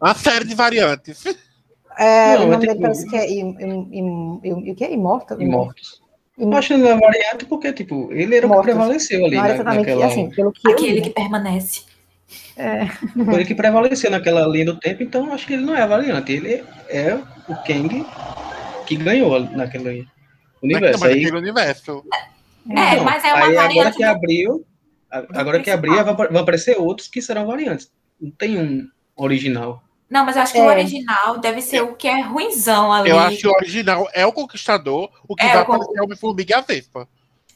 Uma 0.01 0.15
série 0.15 0.45
de 0.45 0.55
variantes. 0.55 1.23
É, 1.95 2.35
Não, 2.35 2.45
o 2.47 2.49
nome 2.49 2.65
dele 2.65 2.79
parece 2.81 3.07
que 3.07 3.15
é 3.15 3.29
im- 3.31 4.39
o 4.41 4.75
que 4.75 4.83
é? 4.85 4.91
Imortal? 4.91 5.39
Imortos. 5.39 6.01
Im- 6.39 6.51
Eu 6.51 6.57
acho 6.57 6.69
que 6.69 6.73
ele 6.73 6.81
não 6.81 6.89
é 6.89 6.99
variante 6.99 7.45
porque, 7.45 7.71
tipo, 7.73 8.11
ele 8.11 8.35
era 8.35 8.47
o 8.47 8.49
que 8.49 8.55
Mortos. 8.55 8.73
prevaleceu 8.73 9.23
ali 9.23 9.35
Não 9.35 9.45
era 9.45 9.53
exatamente 9.53 9.79
naquela... 9.81 10.05
assim, 10.07 10.29
pelo 10.31 10.51
que 10.51 10.67
eu 10.67 10.71
Aquele 10.71 10.93
li, 10.93 11.01
que 11.03 11.09
permanece. 11.11 11.92
Foi 13.25 13.33
ele 13.35 13.45
que 13.45 13.55
prevaleceu 13.55 14.11
naquela 14.11 14.45
linha 14.47 14.65
do 14.65 14.79
tempo, 14.79 15.01
então 15.03 15.31
acho 15.33 15.45
que 15.47 15.53
ele 15.53 15.63
não 15.65 15.75
é 15.75 15.81
a 15.81 15.87
variante. 15.87 16.31
Ele 16.31 16.63
é 16.89 17.15
o 17.47 17.55
Kang 17.65 18.05
que 18.85 18.95
ganhou 18.95 19.39
naquele 19.39 19.89
é 19.89 19.93
que 20.03 20.07
universo. 20.61 21.03
não, 21.03 21.11
Aí, 21.11 21.31
universo. 21.31 22.05
É, 22.69 22.95
Não, 22.97 23.03
mas 23.03 23.23
é 23.25 23.33
uma 23.33 23.45
aí 23.45 23.57
agora 23.57 23.67
variante. 23.67 23.97
que 23.97 24.03
do- 24.05 24.09
abriu, 24.11 24.65
agora 25.09 25.59
que 25.61 25.75
vai 25.75 26.03
vão 26.03 26.41
aparecer 26.41 26.77
outros 26.79 27.07
que 27.07 27.21
serão 27.21 27.45
variantes. 27.47 27.91
Não 28.21 28.31
tem 28.31 28.57
um 28.59 28.87
original. 29.15 29.83
Não, 30.09 30.23
mas 30.25 30.35
eu 30.35 30.43
acho 30.43 30.53
que 30.53 30.59
É. 30.59 30.61
o 30.61 30.67
original 30.67 31.39
deve 31.39 31.59
ser 31.61 31.81
o 31.81 31.95
que 31.95 32.07
é 32.07 32.21
ruinzão 32.21 32.93
ali. 32.93 33.09
Eu 33.09 33.17
acho 33.19 33.37
que 33.37 33.47
o 33.47 33.51
original 33.51 34.07
é 34.13 34.25
o 34.25 34.31
Conquistador, 34.31 35.09
o 35.27 35.35
que 35.35 35.43
É, 35.43 35.47
vai 35.49 35.57
o 35.57 35.61
aparecer 35.61 35.97
é 35.97 36.01
o 36.01 36.03
Homem-Formiga 36.05 36.53
e 36.53 36.57
a 36.57 36.61
Vespa. 36.61 37.07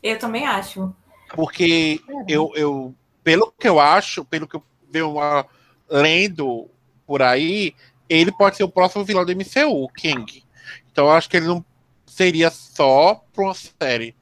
Eu 0.02 0.18
também 0.18 0.46
acho. 0.48 0.94
Porque 1.36 2.00
eu, 2.28 2.52
eu, 2.56 2.96
pelo 3.24 3.54
que 3.60 3.68
eu 3.68 3.80
acho, 3.80 4.26
pelo 4.26 4.48
que 4.48 4.56
eu 4.56 4.64
venho 4.92 5.12
uma- 5.12 5.46
lendo 5.90 6.70
por 7.06 7.22
aí, 7.22 7.74
ele 8.10 8.32
pode 8.32 8.58
ser 8.58 8.64
o 8.64 8.70
próximo 8.70 9.04
vilão 9.04 9.26
do 9.26 9.32
MCU, 9.32 9.84
o 9.84 9.90
King. 9.90 10.44
Então 10.92 11.06
eu 11.06 11.12
acho 11.12 11.30
que 11.30 11.38
ele 11.38 11.48
não 11.48 11.64
seria 12.06 12.50
só 12.50 13.24
pra 13.34 13.44
uma 13.46 13.54
série. 13.54 14.16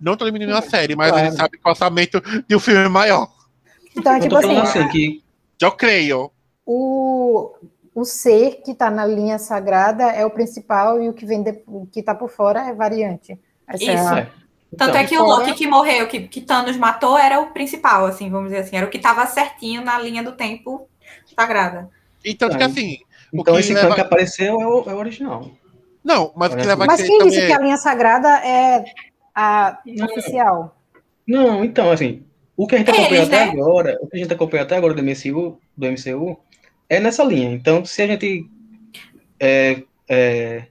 Não 0.00 0.16
tô 0.16 0.24
diminuindo 0.24 0.56
a 0.56 0.62
série, 0.62 0.96
mas 0.96 1.10
Claro. 1.10 1.26
ele 1.26 1.36
sabe 1.36 1.58
que 1.58 1.66
o 1.66 1.70
orçamento 1.70 2.22
de 2.48 2.56
um 2.56 2.60
filme 2.60 2.80
é 2.84 2.88
maior. 2.88 3.30
Então, 3.96 4.12
é 4.14 4.18
Eu 4.18 4.22
tipo 4.22 4.36
assim, 4.36 4.56
assim, 4.56 4.88
que 4.88 5.22
Eu 5.60 5.72
creio. 5.72 6.30
o, 6.64 7.52
o 7.94 8.04
ser 8.04 8.62
que 8.64 8.74
tá 8.74 8.90
na 8.90 9.04
linha 9.04 9.38
sagrada 9.38 10.04
é 10.04 10.24
o 10.24 10.30
principal 10.30 11.02
e 11.02 11.08
o 11.08 11.12
que 11.12 11.26
vem 11.26 11.42
de, 11.42 11.62
o 11.66 11.86
que 11.86 12.02
tá 12.02 12.14
por 12.14 12.30
fora 12.30 12.68
é 12.68 12.72
variante. 12.72 13.38
Essa 13.66 13.84
é 13.84 13.94
Isso. 13.94 14.08
a- 14.08 14.26
é. 14.72 14.76
Tanto 14.76 14.90
Então, 14.90 15.00
é 15.00 15.04
que 15.06 15.16
o 15.16 15.20
fora- 15.26 15.30
Loki 15.46 15.54
que 15.54 15.66
morreu, 15.66 16.06
que, 16.08 16.20
que 16.28 16.40
Thanos 16.40 16.76
matou, 16.76 17.18
era 17.18 17.40
o 17.40 17.50
principal, 17.52 18.06
assim, 18.06 18.30
vamos 18.30 18.50
dizer 18.50 18.62
assim. 18.62 18.76
Era 18.76 18.86
o 18.86 18.90
que 18.90 18.98
tava 18.98 19.26
certinho 19.26 19.82
na 19.84 19.98
linha 19.98 20.22
do 20.22 20.32
tempo 20.32 20.88
sagrada. 21.36 21.88
E 22.24 22.34
que 22.34 22.38
Tá. 22.48 22.66
assim. 22.66 22.98
o 23.32 23.40
Então 23.40 23.54
que 23.54 23.60
esse 23.60 23.72
leva- 23.74 23.94
que 23.94 24.00
apareceu 24.00 24.60
é 24.60 24.66
o, 24.66 24.90
é 24.90 24.94
o 24.94 24.98
original. 24.98 25.50
Não, 26.04 26.32
mas 26.36 26.52
o 26.52 26.56
que 26.56 26.66
leva 26.66 26.84
a 26.84 26.86
Mas 26.86 27.02
quem 27.02 27.18
também 27.18 27.28
disse 27.28 27.46
que 27.46 27.52
a 27.52 27.58
linha 27.60 27.76
sagrada 27.76 28.28
é 28.44 28.84
a 29.34 29.78
oficial? 30.02 30.76
Não, 31.26 31.64
então, 31.64 31.90
assim, 31.90 32.24
o 32.56 32.66
que 32.66 32.74
a 32.74 32.78
gente 32.78 32.88
Eles, 32.88 33.00
acompanha 33.00 33.22
até 33.24 33.44
né? 33.46 33.50
agora, 33.52 33.98
o 34.00 34.06
que 34.08 34.16
a 34.16 34.20
gente 34.20 34.32
acompanha 34.32 34.62
até 34.62 34.76
agora 34.76 34.94
do 34.94 35.00
MCU, 35.02 35.58
do 35.76 35.86
MCU, 35.86 36.38
é 36.88 36.98
nessa 37.00 37.22
linha. 37.22 37.52
Então, 37.52 37.84
se 37.84 38.02
a 38.02 38.06
gente 38.06 38.46
é, 39.38 39.82
é, 40.08 40.66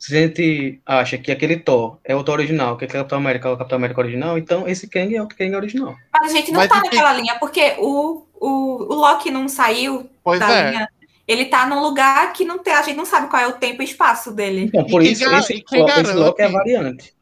se 0.00 0.16
a 0.16 0.20
gente 0.22 0.80
acha 0.86 1.18
que 1.18 1.30
aquele 1.30 1.58
Thor 1.58 1.98
é 2.02 2.16
o 2.16 2.24
Thor 2.24 2.36
original, 2.36 2.76
que 2.78 2.86
aquele 2.86 3.00
Capitão 3.00 3.18
América 3.18 3.48
é 3.48 3.52
o 3.52 3.56
Capitão 3.58 3.76
América 3.76 4.00
original, 4.00 4.38
então 4.38 4.66
esse 4.66 4.88
Kang 4.88 5.14
é 5.14 5.22
o 5.22 5.28
Kang 5.28 5.54
original. 5.54 5.94
Mas 6.12 6.32
a 6.32 6.36
gente 6.36 6.50
não 6.50 6.60
Mas 6.60 6.70
tá 6.70 6.78
e 6.78 6.82
naquela 6.84 7.12
linha, 7.12 7.36
porque 7.38 7.76
o, 7.78 8.24
o, 8.40 8.48
o 8.92 8.94
Loki 8.94 9.30
não 9.30 9.46
saiu 9.46 10.08
Pois 10.24 10.40
da 10.40 10.50
é. 10.50 10.70
linha. 10.70 10.88
Ele 11.28 11.44
tá 11.44 11.66
num 11.66 11.80
lugar 11.80 12.32
que 12.32 12.44
não 12.44 12.58
tem, 12.58 12.72
a 12.72 12.82
gente 12.82 12.96
não 12.96 13.04
sabe 13.04 13.28
qual 13.28 13.40
é 13.42 13.46
o 13.46 13.52
tempo 13.52 13.82
e 13.82 13.84
espaço 13.84 14.32
dele. 14.32 14.62
Então, 14.62 14.84
por 14.86 15.00
quem 15.02 15.12
isso, 15.12 15.24
gar- 15.30 15.38
esse, 15.38 15.52
e 15.54 15.62
quem 15.62 15.82
Loki- 15.82 16.00
esse? 16.00 16.12
Loki 16.14 16.42
é 16.42 16.44
a 16.46 16.48
variante. 16.48 17.14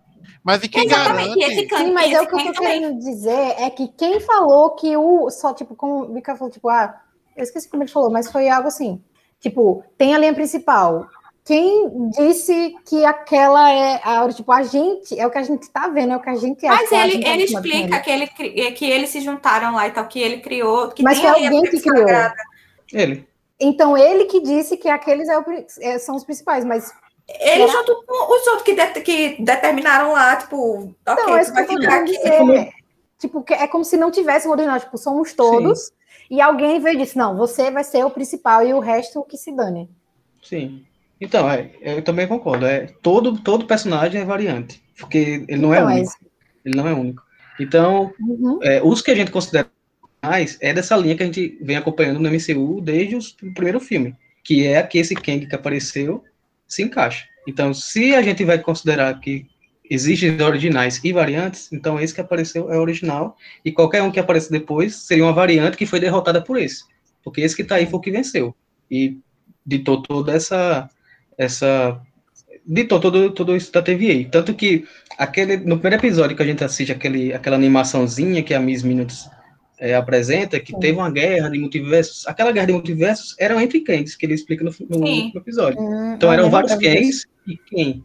Mas 0.45 0.63
e 0.63 0.69
quem 0.69 0.87
Exatamente. 0.87 1.37
E 1.39 1.43
esse 1.43 1.67
garante? 1.67 1.67
Kang, 1.69 1.85
Sim, 1.85 1.93
mas 1.93 2.07
esse 2.07 2.15
é 2.15 2.23
o 2.23 2.27
que 2.27 2.35
eu 2.35 2.39
tô 2.39 2.53
também. 2.53 2.81
querendo 2.81 2.99
dizer 3.01 3.55
é 3.59 3.69
que 3.69 3.89
quem 3.89 4.21
falou 4.21 4.71
que 4.77 4.97
o. 4.97 5.29
Só, 5.31 5.53
tipo, 5.53 5.75
como 5.75 6.05
o 6.05 6.09
Mika 6.15 6.37
falou, 6.37 6.51
tipo, 6.51 6.69
ah, 6.71 6.95
eu 7.37 7.43
esqueci 7.43 7.69
como 7.69 7.83
ele 7.83 7.91
falou, 7.91 8.11
mas 8.11 8.31
foi 8.31 8.49
algo 8.49 8.69
assim. 8.69 9.03
Tipo, 9.41 9.85
tem 9.99 10.15
a 10.15 10.19
linha 10.19 10.33
principal. 10.33 11.07
Quem 11.49 12.11
disse 12.11 12.77
que 12.85 13.07
aquela 13.07 13.73
é 13.73 14.01
a. 14.05 14.29
Tipo, 14.31 14.53
a 14.53 14.63
gente, 14.63 15.19
é 15.19 15.27
o 15.27 15.31
que 15.31 15.39
a 15.39 15.43
gente 15.43 15.67
tá 15.71 15.89
vendo, 15.89 16.13
é 16.13 16.17
o 16.17 16.21
que 16.21 16.29
a 16.29 16.35
gente 16.37 16.67
acha. 16.67 16.83
Mas 16.83 16.93
ele, 16.93 17.27
ele 17.27 17.45
explica 17.45 18.01
que, 18.01 18.11
ele, 18.11 18.27
cri- 18.27 18.73
que 18.73 18.85
eles 18.85 19.09
se 19.09 19.23
juntaram 19.23 19.75
lá 19.75 19.89
e 19.89 19.91
tal, 19.91 20.07
que 20.07 20.21
ele 20.21 20.41
criou. 20.41 20.89
Que 20.91 21.03
Mas 21.03 21.19
tem 21.19 21.27
foi 21.27 21.39
ali 21.39 21.47
a 21.47 21.49
alguém 21.49 21.71
que 21.71 21.79
Sagrada. 21.79 22.35
criou. 22.87 23.03
Ele. 23.03 23.27
Então, 23.59 23.97
ele 23.97 24.27
que 24.27 24.43
disse 24.43 24.77
que 24.77 24.91
aqueles 24.91 25.27
é 25.27 25.39
o 25.39 25.45
é, 25.81 25.99
são 25.99 26.17
os 26.17 26.23
principais, 26.23 26.67
mas 26.67 26.93
Ele 27.27 27.67
junto 27.67 28.05
com 28.07 28.35
os 28.37 28.47
outros 28.47 28.63
que, 28.65 28.75
de- 28.75 29.01
que 29.01 29.43
determinaram 29.43 30.13
lá, 30.13 30.37
tipo, 30.37 30.95
ok, 31.07 31.25
não, 31.25 31.35
é 31.35 31.41
isso 31.41 31.51
que 31.55 31.65
vai 31.65 31.67
ficar 31.67 32.03
aqui. 32.03 32.13
dizer. 32.13 32.69
Tipo, 33.19 33.43
que 33.43 33.55
é 33.55 33.67
como 33.67 33.87
se 33.87 33.97
não 33.97 34.11
tivesse 34.11 34.47
o 34.47 34.51
original, 34.51 34.79
tipo, 34.79 34.99
somos 34.99 35.33
todos, 35.33 35.91
e 36.31 36.43
alguém 36.43 36.79
veio 36.79 36.95
e 36.95 36.99
disse, 36.99 37.17
não, 37.17 37.39
você 37.39 37.71
vai 37.71 37.83
ser 37.85 38.05
o 38.05 38.11
principal 38.11 38.63
e 38.67 38.75
o 38.75 38.81
resto 38.81 39.25
que 39.25 39.39
se 39.39 39.51
dane. 39.51 39.89
Sim. 40.45 40.85
Então, 41.21 41.51
é, 41.51 41.71
eu 41.83 42.03
também 42.03 42.27
concordo. 42.27 42.67
É, 42.67 42.87
todo, 43.03 43.39
todo 43.39 43.67
personagem 43.67 44.21
é 44.21 44.25
variante. 44.25 44.83
Porque 44.99 45.45
ele 45.49 45.61
não 45.61 45.75
é 45.75 45.79
Então, 45.79 45.91
é 45.91 45.95
único. 45.95 46.13
Ele 46.65 46.77
não 46.77 46.89
é 46.89 46.93
único. 46.95 47.23
Então, 47.61 48.13
Uhum. 48.21 48.59
é, 48.63 48.81
os 48.83 49.03
que 49.03 49.11
a 49.11 49.15
gente 49.15 49.31
considera 49.31 49.69
mais 50.23 50.59
é 50.61 50.73
dessa 50.73 50.97
linha 50.97 51.17
que 51.17 51.23
a 51.23 51.27
gente 51.27 51.59
vem 51.61 51.77
acompanhando 51.77 52.21
no 52.21 52.29
MCU 52.29 52.81
desde 52.81 53.17
os- 53.17 53.37
o 53.43 53.53
primeiro 53.55 53.81
filme, 53.81 54.15
que 54.45 54.67
é 54.67 54.83
que 54.83 54.99
esse 54.99 55.15
Kang 55.15 55.47
que 55.47 55.55
apareceu 55.55 56.25
se 56.67 56.83
encaixa. 56.83 57.25
Então, 57.47 57.73
se 57.73 58.15
a 58.15 58.23
gente 58.23 58.45
vai 58.45 58.59
considerar 58.59 59.19
que 59.21 59.47
existem 59.91 60.41
originais 60.43 61.01
e 61.03 61.13
variantes, 61.13 61.73
então 61.73 61.99
esse 61.99 62.15
que 62.15 62.21
apareceu 62.21 62.71
é 62.71 62.79
original, 62.79 63.37
e 63.65 63.73
qualquer 63.73 64.03
um 64.03 64.11
que 64.11 64.21
apareça 64.21 64.51
depois 64.51 64.95
seria 64.97 65.25
uma 65.25 65.33
variante 65.33 65.77
que 65.77 65.87
foi 65.87 65.99
derrotada 65.99 66.43
por 66.43 66.59
esse, 66.59 66.85
porque 67.25 67.41
esse 67.41 67.57
que 67.57 67.65
tá 67.65 67.77
aí 67.77 67.87
foi 67.87 67.99
o 67.99 68.03
que 68.03 68.11
venceu, 68.11 68.55
e 68.91 69.17
ditou 69.65 70.03
toda 70.03 70.33
essa, 70.33 70.91
essa 71.39 72.01
ditou 72.67 73.01
todo, 73.01 73.31
tudo 73.31 73.57
isso 73.57 73.73
da 73.73 73.81
TVA, 73.81 74.29
tanto 74.31 74.53
que 74.53 74.85
aquele, 75.17 75.57
no 75.57 75.79
primeiro 75.79 76.05
episódio 76.05 76.37
que 76.37 76.43
a 76.43 76.47
gente 76.47 76.63
assiste 76.63 76.93
aquele, 76.93 77.33
aquela 77.33 77.57
animaçãozinha 77.57 78.43
que 78.43 78.53
a 78.53 78.61
Miss 78.61 78.83
Minutes 78.83 79.31
é, 79.79 79.95
apresenta, 79.95 80.61
que 80.61 80.73
Sim. 80.73 80.79
teve 80.79 80.99
uma 80.99 81.11
guerra 81.11 81.49
de 81.49 81.59
multiversos, 81.59 82.27
aquela 82.27 82.53
guerra 82.53 82.67
de 82.67 82.73
multiversos 82.75 83.35
eram 83.39 83.59
entre 83.61 83.81
Kangs, 83.81 84.17
que 84.17 84.27
ele 84.27 84.35
explica 84.35 84.63
no, 84.65 84.75
no, 84.91 84.99
no 84.99 85.41
episódio. 85.41 85.81
Hum, 85.81 86.15
Então 86.15 86.29
eu 86.29 86.33
eram 86.35 86.51
vários. 86.51 86.75
Kangs, 86.75 87.27
e 87.47 87.57
quem 87.57 88.05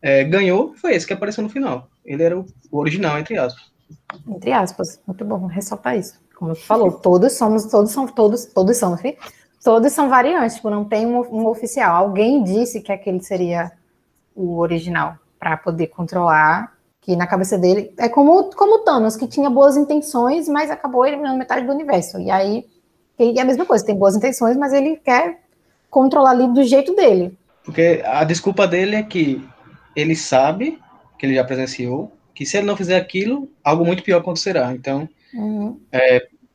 é, 0.00 0.22
ganhou 0.22 0.74
foi 0.76 0.94
esse 0.94 1.06
que 1.06 1.12
apareceu 1.12 1.42
no 1.42 1.50
final. 1.50 1.88
Ele 2.04 2.22
era 2.22 2.38
o, 2.38 2.46
o 2.70 2.78
original, 2.78 3.18
entre 3.18 3.36
aspas. 3.36 3.72
Entre 4.28 4.52
aspas, 4.52 5.00
muito 5.06 5.24
bom 5.24 5.46
ressaltar 5.46 5.98
isso. 5.98 6.20
Como 6.36 6.54
tu 6.54 6.60
falou, 6.60 6.92
todos 6.92 7.32
somos, 7.32 7.64
todos 7.66 7.90
são, 7.90 8.06
todos, 8.06 8.44
todos 8.44 8.76
são, 8.76 8.94
enfim, 8.94 9.16
todos 9.64 9.92
são 9.92 10.08
variantes, 10.10 10.56
tipo, 10.56 10.68
não 10.68 10.84
tem 10.84 11.06
um, 11.06 11.20
um 11.20 11.46
oficial. 11.46 11.96
Alguém 11.96 12.44
disse 12.44 12.82
que 12.82 12.92
aquele 12.92 13.22
seria 13.22 13.72
o 14.34 14.58
original 14.58 15.16
para 15.38 15.56
poder 15.56 15.86
controlar, 15.88 16.72
que 17.00 17.16
na 17.16 17.26
cabeça 17.26 17.56
dele 17.58 17.92
é 17.98 18.08
como 18.08 18.50
como 18.54 18.76
o 18.76 18.78
Thanos, 18.80 19.16
que 19.16 19.26
tinha 19.26 19.48
boas 19.48 19.76
intenções, 19.76 20.48
mas 20.48 20.70
acabou 20.70 21.06
eliminando 21.06 21.38
metade 21.38 21.66
do 21.66 21.72
universo. 21.72 22.20
E 22.20 22.30
aí 22.30 22.66
é 23.18 23.40
a 23.40 23.44
mesma 23.44 23.64
coisa, 23.64 23.84
tem 23.84 23.96
boas 23.96 24.14
intenções, 24.14 24.56
mas 24.56 24.72
ele 24.72 24.96
quer 24.96 25.40
controlar 25.90 26.30
ali 26.30 26.46
do 26.52 26.62
jeito 26.62 26.94
dele. 26.94 27.36
Porque 27.64 28.02
a 28.04 28.24
desculpa 28.24 28.66
dele 28.66 28.96
é 28.96 29.02
que 29.02 29.42
ele 29.96 30.14
sabe, 30.14 30.78
que 31.18 31.24
ele 31.24 31.34
já 31.34 31.44
presenciou, 31.44 32.12
que 32.34 32.44
se 32.44 32.56
ele 32.58 32.66
não 32.66 32.76
fizer 32.76 32.96
aquilo, 32.96 33.48
algo 33.62 33.84
muito 33.84 34.02
pior 34.02 34.20
acontecerá. 34.20 34.72
Então, 34.72 35.08
Uhum. 35.34 35.80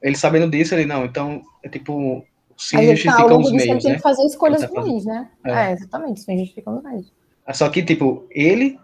ele 0.01 0.15
sabendo 0.15 0.49
disso, 0.49 0.73
ele 0.73 0.85
não. 0.85 1.03
Então, 1.03 1.41
é 1.61 1.67
tipo, 1.67 2.23
se 2.59 2.75
tá, 2.75 2.77
ao 2.81 2.85
justificam 2.89 3.27
longo 3.27 3.47
os 3.47 3.51
meios, 3.53 3.83
tem 3.83 3.91
né? 3.91 3.97
que 3.97 4.03
fazer 4.03 4.23
escolhas 4.25 4.61
tá 4.61 4.67
ruins, 4.67 5.05
né? 5.05 5.29
É. 5.45 5.51
É, 5.51 5.71
exatamente, 5.71 6.19
se 6.19 6.37
justificam 6.37 6.77
os 6.77 6.83
meios. 6.83 7.11
Só 7.53 7.69
que, 7.69 7.81
tipo, 7.81 8.25
ele, 8.29 8.77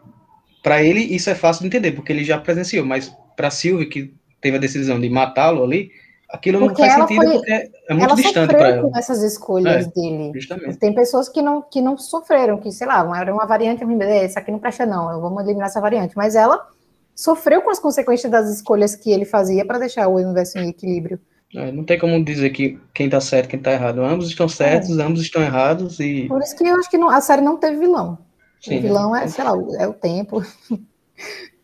pra 0.63 0.81
ele, 0.81 1.01
isso 1.01 1.29
é 1.29 1.35
fácil 1.35 1.61
de 1.61 1.67
entender, 1.67 1.91
porque 1.91 2.11
ele 2.11 2.23
já 2.23 2.39
presenciou, 2.39 2.85
mas 2.85 3.15
pra 3.35 3.51
Sylvie, 3.51 3.87
que 3.87 4.13
teve 4.41 4.57
a 4.57 4.59
decisão 4.59 4.99
de 4.99 5.09
matá-lo 5.09 5.63
ali, 5.63 5.91
aquilo 6.29 6.59
Porque 6.59 6.81
não 6.81 6.89
faz 6.89 7.01
sentido, 7.01 7.25
foi- 7.25 7.35
porque 7.35 7.51
é 7.51 7.93
muito 7.93 8.05
ela 8.05 8.15
distante 8.15 8.55
pra 8.55 8.69
ela. 8.69 8.89
com 8.89 8.97
essas 8.97 9.21
escolhas 9.21 9.87
dele. 9.87 10.31
Justamente. 10.33 10.77
Tem 10.77 10.93
pessoas 10.95 11.27
que 11.29 11.41
não, 11.41 11.61
que 11.61 11.81
não 11.81 11.97
sofreram, 11.97 12.57
que, 12.57 12.71
sei 12.71 12.87
lá, 12.87 13.05
era 13.19 13.33
uma 13.33 13.45
variante, 13.45 13.83
essa 14.03 14.39
aqui 14.39 14.51
não 14.51 14.59
presta 14.59 14.85
não, 14.85 15.11
eu 15.11 15.19
vou 15.21 15.39
eliminar 15.41 15.67
essa 15.67 15.81
variante. 15.81 16.15
Mas 16.15 16.35
ela 16.35 16.65
sofreu 17.13 17.61
com 17.61 17.69
as 17.69 17.79
consequências 17.79 18.31
das 18.31 18.49
escolhas 18.49 18.95
que 18.95 19.11
ele 19.11 19.25
fazia 19.25 19.65
para 19.65 19.79
deixar 19.79 20.07
o 20.07 20.15
universo 20.15 20.57
em 20.57 20.69
equilíbrio. 20.69 21.19
É, 21.55 21.71
não 21.71 21.83
tem 21.83 21.97
como 21.97 22.23
dizer 22.23 22.49
que 22.49 22.79
quem 22.93 23.09
tá 23.09 23.21
certo 23.21 23.45
e 23.45 23.49
quem 23.49 23.59
tá 23.59 23.71
errado. 23.71 24.01
Ambos 24.03 24.27
estão 24.27 24.47
certos, 24.47 24.97
ambos 24.99 25.21
estão 25.21 25.41
errados 25.41 25.99
e. 25.99 26.27
Por 26.27 26.41
isso 26.41 26.55
que 26.55 26.63
eu 26.65 26.77
acho 26.77 26.89
que 26.89 26.97
não- 26.97 27.09
a 27.09 27.21
série 27.21 27.41
não 27.41 27.57
teve 27.57 27.77
vilão. 27.77 28.17
Sim, 28.61 28.79
o 28.79 28.81
vilão 28.81 29.15
é, 29.15 29.27
sei 29.27 29.43
lá, 29.43 29.53
o- 29.53 29.75
é 29.75 29.87
o 29.87 29.93
tempo. 29.93 30.41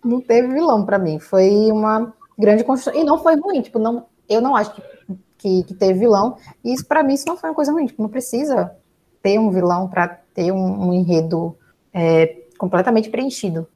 não 0.03 0.21
teve 0.21 0.47
vilão 0.53 0.85
para 0.85 0.97
mim. 0.99 1.19
Foi 1.19 1.49
uma 1.71 2.13
grande 2.37 2.63
construção. 2.63 2.99
E 2.99 3.03
não 3.03 3.21
foi 3.21 3.35
ruim, 3.35 3.61
tipo, 3.61 3.79
não, 3.79 4.05
eu 4.29 4.41
não 4.41 4.55
acho 4.55 4.73
que, 4.73 4.81
que, 5.37 5.63
que 5.63 5.73
teve 5.73 5.99
vilão. 5.99 6.37
E 6.63 6.73
isso, 6.73 6.85
para 6.85 7.03
mim, 7.03 7.13
isso 7.13 7.27
não 7.27 7.37
foi 7.37 7.49
uma 7.49 7.55
coisa 7.55 7.71
ruim. 7.71 7.85
Tipo, 7.87 8.01
não 8.01 8.09
precisa 8.09 8.71
ter 9.21 9.37
um 9.39 9.51
vilão 9.51 9.87
para 9.87 10.07
ter 10.33 10.51
um, 10.51 10.87
um 10.89 10.93
enredo 10.93 11.55
é, 11.93 12.37
completamente 12.57 13.09
preenchido. 13.09 13.67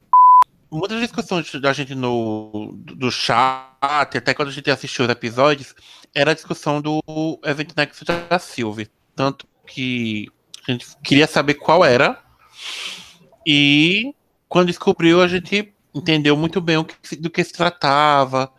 Muitas 0.70 1.00
discussões 1.00 1.50
da 1.60 1.72
gente 1.72 1.94
no 1.94 2.74
do 2.74 3.10
chat, 3.10 3.70
até 3.80 4.34
quando 4.34 4.48
a 4.48 4.52
gente 4.52 4.68
assistiu 4.68 5.04
os 5.04 5.10
episódios, 5.10 5.74
era 6.16 6.30
a 6.30 6.34
discussão 6.34 6.80
do 6.80 7.02
evento 7.44 7.74
Nexus 7.76 8.04
da 8.04 8.38
Sylvie. 8.38 8.90
Tanto 9.14 9.46
que 9.66 10.28
A 10.66 10.72
gente 10.72 10.86
queria 11.04 11.26
saber 11.26 11.54
qual 11.54 11.84
era. 11.84 12.18
E 13.46 14.14
quando 14.48 14.68
descobriu, 14.68 15.20
a 15.20 15.28
gente 15.28 15.72
entendeu 15.94 16.36
muito 16.36 16.58
bem 16.60 16.78
o 16.78 16.84
que, 16.84 17.16
do 17.16 17.28
que 17.28 17.44
se 17.44 17.52
tratava, 17.52 18.50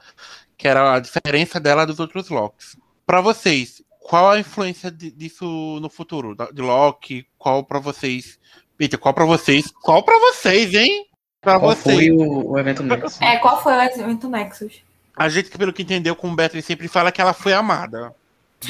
que 0.55 0.67
era 0.67 0.93
a 0.93 0.99
diferença 0.99 1.59
dela 1.59 1.85
dos 1.85 1.99
outros 1.99 2.29
Locks. 2.29 2.77
Para 3.05 3.21
vocês, 3.21 3.81
qual 3.99 4.29
a 4.29 4.39
influência 4.39 4.91
de, 4.91 5.11
disso 5.11 5.79
no 5.81 5.89
futuro? 5.89 6.35
De 6.53 6.61
Loki? 6.61 7.27
Qual 7.37 7.63
para 7.63 7.79
vocês? 7.79 8.39
Peter, 8.77 8.99
qual 8.99 9.13
para 9.13 9.25
vocês? 9.25 9.71
Qual 9.81 10.03
para 10.03 10.19
vocês, 10.19 10.73
hein? 10.75 11.07
Para 11.41 11.59
Qual 11.59 11.75
vocês. 11.75 11.95
foi 11.95 12.11
o, 12.11 12.51
o 12.51 12.59
evento 12.59 12.83
Nexus? 12.83 13.19
É, 13.21 13.37
qual 13.37 13.61
foi 13.63 13.73
o 13.73 13.81
evento 13.81 14.29
Nexus? 14.29 14.86
A 15.17 15.29
gente, 15.29 15.49
pelo 15.57 15.73
que 15.73 15.83
entendeu 15.83 16.15
com 16.15 16.29
o 16.29 16.35
Beto, 16.35 16.61
sempre 16.61 16.87
fala 16.87 17.11
que 17.11 17.19
ela 17.21 17.33
foi 17.33 17.53
amada. 17.53 18.13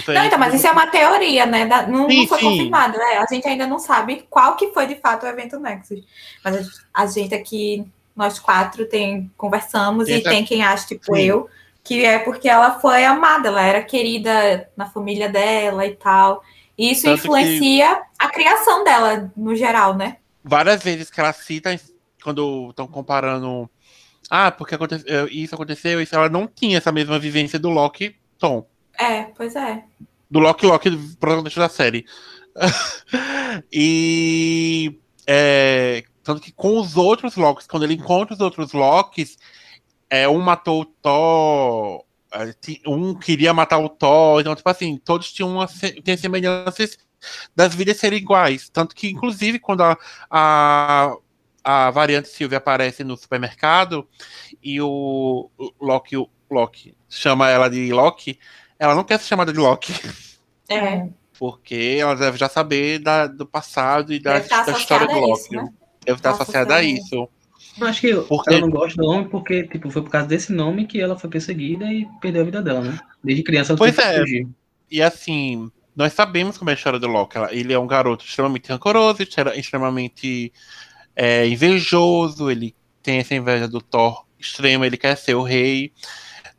Não, 0.08 0.26
então, 0.26 0.38
mas 0.38 0.54
isso 0.54 0.68
é 0.68 0.72
uma 0.72 0.88
teoria, 0.88 1.46
né? 1.46 1.66
Da- 1.66 1.88
não, 1.88 2.10
Sim, 2.10 2.18
não 2.18 2.28
foi 2.28 2.40
sim. 2.40 2.46
confirmado, 2.46 2.98
né? 2.98 3.18
A 3.18 3.26
gente 3.34 3.48
ainda 3.48 3.66
não 3.66 3.80
sabe 3.80 4.26
qual 4.30 4.56
que 4.56 4.74
foi 4.74 4.86
de 4.86 4.96
fato 4.96 5.24
o 5.26 5.30
evento 5.30 5.60
Nexus. 5.60 6.04
Mas 6.44 6.56
a, 6.94 7.04
a 7.04 7.06
gente 7.08 7.34
aqui, 7.34 7.86
nós 8.16 8.38
quatro, 8.40 8.86
tem, 8.86 9.32
conversamos 9.38 10.08
e 10.10 10.14
Exato. 10.14 10.30
tem 10.30 10.44
quem 10.46 10.64
acha, 10.64 10.88
tipo 10.88 11.16
Sim. 11.16 11.22
eu, 11.22 11.50
que 11.84 12.04
é 12.04 12.20
porque 12.20 12.50
ela 12.50 12.80
foi 12.80 13.06
amada, 13.06 13.48
ela 13.48 13.62
era 13.62 13.82
querida 13.82 14.70
na 14.76 14.88
família 14.90 15.30
dela 15.30 15.86
e 15.86 15.96
tal. 15.96 16.44
E 16.78 16.92
isso 16.92 17.04
Tanto 17.04 17.20
influencia 17.20 18.02
a 18.20 18.30
criação 18.30 18.84
dela, 18.84 19.32
no 19.38 19.56
geral, 19.56 19.96
né? 19.96 20.18
várias 20.44 20.82
vezes 20.82 21.10
que 21.10 21.20
ela 21.20 21.34
cita 21.34 21.78
quando 22.24 22.70
estão 22.70 22.88
comparando. 22.88 23.70
Ah, 24.30 24.52
porque 24.52 24.76
aconte- 24.76 25.04
eh, 25.06 25.28
isso 25.32 25.56
aconteceu, 25.56 26.02
isso 26.02 26.16
ela 26.16 26.30
não 26.30 26.48
tinha 26.48 26.78
essa 26.78 26.92
mesma 26.92 27.18
vivência 27.18 27.58
do 27.58 27.70
Loki 27.70 28.16
Tom. 28.38 28.68
É, 29.00 29.24
pois 29.24 29.56
é. 29.56 29.84
Do 30.30 30.40
Loki 30.40 30.66
Loki, 30.66 30.90
do 30.90 31.18
protagonista 31.18 31.60
da 31.62 31.70
série. 31.70 32.06
e 33.72 35.00
é, 35.26 36.04
tanto 36.24 36.42
que 36.42 36.52
com 36.52 36.80
os 36.80 36.98
outros 36.98 37.36
Locks, 37.36 37.68
quando 37.68 37.84
ele 37.84 37.94
encontra 37.94 38.34
os 38.34 38.42
outros 38.42 38.74
Locks, 38.74 39.38
é, 40.10 40.28
um 40.28 40.40
matou 40.40 40.82
o 40.82 40.86
Thor, 40.86 42.04
é, 42.34 42.54
um 42.88 43.14
queria 43.14 43.54
matar 43.54 43.78
o 43.78 43.88
Thor, 43.90 44.42
então, 44.42 44.56
tipo 44.56 44.70
assim, 44.70 44.98
todos 44.98 45.32
tinham 45.32 45.52
uma, 45.52 45.68
têm 46.04 46.18
semelhanças 46.18 46.98
das 47.56 47.74
vidas 47.74 47.98
serem 47.98 48.20
iguais. 48.20 48.70
Tanto 48.70 48.96
que, 48.96 49.10
inclusive, 49.10 49.60
quando 49.60 49.82
a, 49.84 49.98
a, 50.30 51.16
a 51.70 51.92
variante 51.92 52.30
Sylvie 52.30 52.56
aparece 52.56 53.04
no 53.04 53.18
supermercado 53.18 54.08
e 54.64 54.80
o 54.82 55.50
o 55.58 55.72
Loki, 55.82 56.16
o 56.16 56.30
Loki 56.50 56.96
chama 57.10 57.50
ela 57.50 57.70
de 57.70 57.92
Loki, 57.92 58.40
ela 58.80 58.96
não 58.96 59.04
quer 59.04 59.20
ser 59.20 59.26
chamada 59.28 59.52
de 59.52 59.60
Loki. 59.60 59.94
É, 60.70 61.08
Porque 61.38 61.98
ela 62.00 62.16
deve 62.16 62.38
já 62.38 62.50
saber 62.50 63.00
da- 63.00 63.28
do 63.28 63.46
passado 63.46 64.12
e 64.14 64.20
da, 64.20 64.38
estar 64.38 64.66
da 64.66 64.72
história 64.74 65.08
do 65.08 65.14
Loki. 65.20 65.42
isso, 65.42 65.54
né? 65.54 65.70
Deve 66.06 66.20
estar 66.20 66.34
Tá 66.34 66.42
associada 66.44 66.76
a 66.76 66.84
isso. 66.84 67.28
Eu 67.80 67.88
acho 67.88 68.02
que 68.02 68.14
Porque- 68.16 68.54
ela 68.54 68.62
não 68.62 68.70
gosta 68.70 69.02
do 69.02 69.08
nome 69.08 69.30
porque, 69.30 69.64
tipo, 69.68 69.90
foi 69.92 70.02
por 70.02 70.10
causa 70.10 70.28
desse 70.28 70.52
nome 70.52 70.86
que 70.88 71.00
ela 71.00 71.18
foi 71.18 71.30
perseguida 71.30 71.86
e 71.86 72.08
perdeu 72.22 72.42
a 72.42 72.46
vida 72.46 72.62
dela, 72.62 72.82
né? 72.82 73.00
Desde 73.24 73.44
criança 73.44 73.72
ela 73.74 73.78
Pois 73.78 73.96
teve 73.96 74.08
que 74.10 74.16
é. 74.16 74.20
fugir. 74.20 74.48
E 74.90 75.02
assim, 75.02 75.70
nós 75.96 76.14
sabemos 76.14 76.58
como 76.58 76.70
é 76.70 76.74
a 76.74 76.76
história 76.76 76.98
do 77.00 77.08
Loki. 77.08 77.38
Ela- 77.38 77.54
Ele 77.54 77.72
é 77.74 77.78
um 77.80 77.86
garoto 77.88 78.26
extremamente 78.26 78.70
rancoroso, 78.70 79.22
extre- 79.22 79.58
extremamente 79.60 80.52
é, 81.18 81.48
invejoso, 81.48 82.52
ele 82.52 82.76
tem 83.02 83.18
essa 83.18 83.34
inveja 83.34 83.68
do 83.68 83.82
Thor 83.82 84.24
extrema, 84.40 84.86
ele 84.86 84.98
quer 84.98 85.18
ser 85.18 85.34
o 85.34 85.42
rei. 85.42 85.92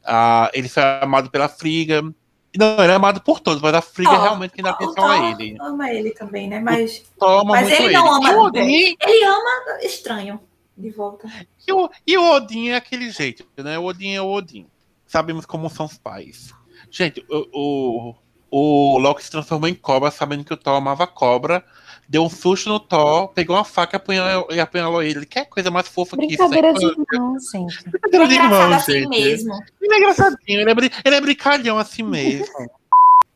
Ah, 0.05 0.51
ele 0.53 0.69
foi 0.69 0.83
amado 1.01 1.31
pela 1.31 1.49
Friga. 1.49 2.03
Não, 2.03 2.83
ele 2.83 2.91
é 2.91 2.95
amado 2.97 3.21
por 3.21 3.39
todos, 3.39 3.63
mas 3.63 3.73
a 3.73 3.81
Friga 3.81 4.11
Thor. 4.11 4.23
realmente 4.23 4.53
quem 4.53 4.65
dá 4.65 4.71
atenção 4.71 5.09
a 5.09 5.31
ele. 5.31 5.57
ama 5.61 5.93
ele 5.93 6.11
também, 6.11 6.49
né? 6.49 6.59
Mas 6.59 7.05
Mas 7.47 7.71
ele 7.71 7.93
não 7.93 8.15
ama 8.15 8.31
E 8.31 8.35
o 8.35 8.41
Odin, 8.41 8.97
ele 9.01 9.25
ama 9.25 9.79
estranho 9.83 10.41
de 10.77 10.91
volta. 10.91 11.29
E 11.67 11.73
o, 11.73 11.89
e 12.05 12.19
o 12.19 12.33
Odin 12.33 12.71
é 12.71 12.77
aquele 12.77 13.11
jeito, 13.11 13.47
né? 13.59 13.79
O 13.79 13.85
Odin 13.85 14.15
é 14.15 14.21
o 14.21 14.29
Odin. 14.29 14.67
Sabemos 15.07 15.47
como 15.47 15.71
são 15.71 15.87
os 15.87 15.97
pais. 15.97 16.53
Gente, 16.91 17.25
o, 17.31 17.47
o, 17.53 18.15
o 18.51 18.99
Loki 18.99 19.23
se 19.25 19.31
transformou 19.31 19.69
em 19.69 19.75
cobra, 19.75 20.11
sabendo 20.11 20.45
que 20.45 20.53
o 20.53 20.57
Thor 20.57 20.75
amava 20.77 21.07
cobra. 21.07 21.65
Deu 22.09 22.23
um 22.25 22.31
susto 22.31 22.71
no 22.71 22.81
Thor, 22.81 23.29
pegou 23.29 23.55
uma 23.55 23.65
faca 23.65 23.97
e 23.97 23.99
apunhalou, 23.99 24.49
e 24.51 24.59
apunhalou 24.61 25.03
ele. 25.03 25.27
Quer 25.27 25.45
coisa 25.47 25.71
mais 25.71 25.87
fofa 25.89 26.17
que 26.17 26.25
isso? 26.27 26.37
Brincadeira 26.49 26.73
né? 26.73 26.79
de 26.79 26.87
irmão, 26.87 27.37
gente. 27.53 27.79
É 27.87 27.91
Brincadeira 27.91 28.27
de 28.29 28.35
irmão, 28.35 28.73
assim 28.73 28.93
gente. 28.93 29.09
mesmo. 29.09 29.55
Ele 29.81 29.95
é 29.95 29.99
engraçadinho, 29.99 30.61
ele 30.61 30.71
é, 30.71 30.75
brin- 30.75 30.91
ele 31.05 31.15
é 31.17 31.21
brincalhão 31.21 31.77
assim 31.79 32.03
mesmo. 32.03 32.47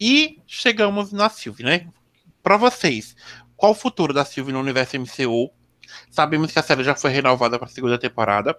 e 0.01 0.39
chegamos 0.47 1.13
na 1.13 1.29
Sylvie, 1.29 1.65
né? 1.65 1.87
Pra 2.43 2.57
vocês, 2.57 3.15
qual 3.57 3.73
o 3.73 3.75
futuro 3.75 4.13
da 4.15 4.25
Sylvie 4.25 4.53
no 4.53 4.61
universo 4.61 4.97
MCU? 4.99 5.51
Sabemos 6.11 6.51
que 6.51 6.59
a 6.59 6.63
série 6.63 6.83
já 6.83 6.95
foi 6.95 7.11
renovada 7.11 7.59
para 7.59 7.69
a 7.69 7.71
segunda 7.71 7.99
temporada. 7.99 8.57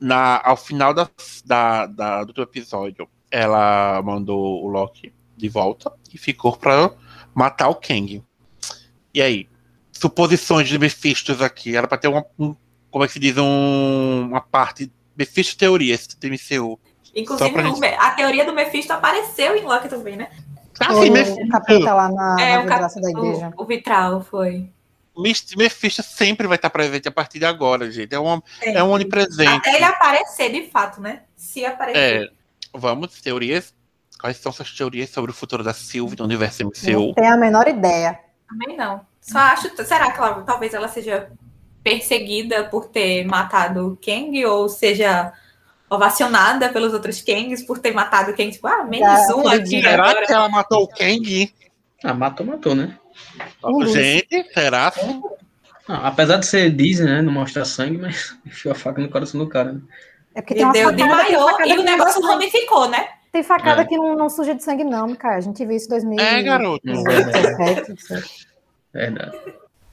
Na, 0.00 0.40
ao 0.44 0.56
final 0.56 0.94
da, 0.94 1.08
da, 1.44 1.86
da- 1.86 2.24
do 2.24 2.40
episódio, 2.42 3.08
ela 3.30 4.00
mandou 4.04 4.64
o 4.64 4.68
Loki 4.68 5.12
de 5.38 5.48
volta 5.48 5.92
e 6.12 6.18
ficou 6.18 6.56
pra 6.56 6.90
matar 7.34 7.68
o 7.68 7.74
Kang. 7.74 8.22
E 9.14 9.22
aí? 9.22 9.48
Suposições 9.92 10.68
de 10.68 10.78
Mephistos 10.78 11.40
aqui. 11.40 11.76
Era 11.76 11.88
pra 11.88 11.98
ter 11.98 12.08
uma, 12.08 12.24
um, 12.38 12.54
como 12.90 13.04
é 13.04 13.06
que 13.06 13.12
se 13.14 13.18
diz, 13.18 13.36
um, 13.38 14.26
uma 14.28 14.40
parte 14.40 14.90
Mephisto 15.16 15.56
teorias 15.56 16.06
do 16.06 16.26
MCU. 16.28 16.78
Inclusive, 17.14 17.50
gente- 17.62 17.84
a 17.84 18.10
teoria 18.12 18.44
do 18.44 18.52
Mephisto 18.52 18.92
apareceu 18.92 19.56
em 19.56 19.62
Loki 19.64 19.88
também, 19.88 20.16
né? 20.16 20.28
Ah, 20.78 20.94
sim, 20.94 21.10
o 21.10 21.12
Mephisto. 21.12 21.48
capeta 21.48 21.94
lá 21.94 22.08
na, 22.08 22.36
É, 22.40 22.52
na 22.54 22.58
o 22.60 22.62
vidraça 22.62 23.00
da 23.00 23.10
igreja. 23.10 23.52
O, 23.56 23.62
o 23.62 23.66
vitral 23.66 24.20
foi. 24.22 24.68
Meph- 25.16 25.56
Mephisto 25.56 26.00
sempre 26.04 26.46
vai 26.46 26.54
estar 26.54 26.70
presente 26.70 27.08
a 27.08 27.10
partir 27.10 27.40
de 27.40 27.44
agora, 27.44 27.90
gente. 27.90 28.14
É, 28.14 28.18
uma, 28.20 28.40
é 28.60 28.66
Sempre. 28.66 28.82
um 28.82 28.90
onipresente. 28.92 29.50
Até 29.50 29.74
ele 29.74 29.84
aparecer 29.84 30.52
de 30.52 30.70
fato, 30.70 31.00
né? 31.00 31.22
Se 31.34 31.64
aparecer. 31.64 32.22
É, 32.26 32.28
vamos, 32.72 33.20
teorias. 33.20 33.74
Quais 34.18 34.36
são 34.38 34.50
suas 34.50 34.72
teorias 34.72 35.10
sobre 35.10 35.30
o 35.30 35.34
futuro 35.34 35.62
da 35.62 35.72
Sylvie 35.72 36.18
no 36.18 36.24
universo 36.24 36.64
MCU? 36.64 37.08
Não 37.08 37.14
tenho 37.14 37.34
a 37.34 37.36
menor 37.36 37.68
ideia. 37.68 38.18
Também 38.48 38.76
não. 38.76 39.00
Só 39.20 39.38
acho. 39.38 39.70
Será 39.84 40.10
que 40.10 40.18
ela, 40.18 40.42
talvez 40.42 40.74
ela 40.74 40.88
seja 40.88 41.30
perseguida 41.84 42.64
por 42.64 42.88
ter 42.88 43.24
matado 43.24 43.86
o 43.86 43.96
Kang? 43.96 44.44
Ou 44.46 44.68
seja 44.68 45.32
ovacionada 45.88 46.68
pelos 46.68 46.92
outros 46.92 47.22
Kangs 47.22 47.62
por 47.62 47.78
ter 47.78 47.92
matado 47.92 48.32
o 48.32 48.36
Kang? 48.36 48.50
Tipo, 48.50 48.66
ah, 48.66 48.84
menos 48.84 49.30
um 49.30 49.46
aqui. 49.46 49.80
Será 49.80 50.10
agora. 50.10 50.26
que 50.26 50.32
ela 50.32 50.48
matou 50.48 50.82
o 50.82 50.88
Kang? 50.88 51.54
Ah, 52.02 52.14
matou, 52.14 52.44
matou, 52.44 52.74
né? 52.74 52.98
Um 53.64 53.78
dos. 53.78 53.92
Gente, 53.92 54.52
será? 54.52 54.92
Ah, 55.86 56.08
apesar 56.08 56.38
de 56.38 56.46
ser 56.46 56.70
Disney, 56.70 57.06
né? 57.06 57.22
Não 57.22 57.32
mostra 57.32 57.64
sangue, 57.64 57.98
mas 57.98 58.36
enfiou 58.44 58.72
a 58.72 58.74
faca 58.74 59.00
no 59.00 59.08
coração 59.08 59.38
do 59.38 59.48
cara. 59.48 59.74
Né? 59.74 59.80
É 60.34 60.42
porque 60.42 60.54
E 60.54 60.56
tem 60.56 60.64
uma 60.64 60.72
deu, 60.72 60.92
desmaiou 60.92 61.50
facada 61.50 61.68
e 61.68 61.72
o 61.72 61.76
não 61.76 61.84
negócio 61.84 62.22
ramificou, 62.22 62.88
né? 62.88 63.08
Tem 63.32 63.42
facada 63.42 63.82
É. 63.82 63.84
que 63.84 63.96
não, 63.96 64.16
não 64.16 64.28
suja 64.28 64.54
de 64.54 64.62
sangue, 64.62 64.84
não, 64.84 65.14
cara. 65.14 65.36
A 65.36 65.40
gente 65.40 65.64
viu 65.64 65.76
isso 65.76 65.86
em 65.86 65.90
2000. 65.90 66.20
É, 66.20 66.42
garoto. 66.42 66.82
Verdade. 68.92 69.38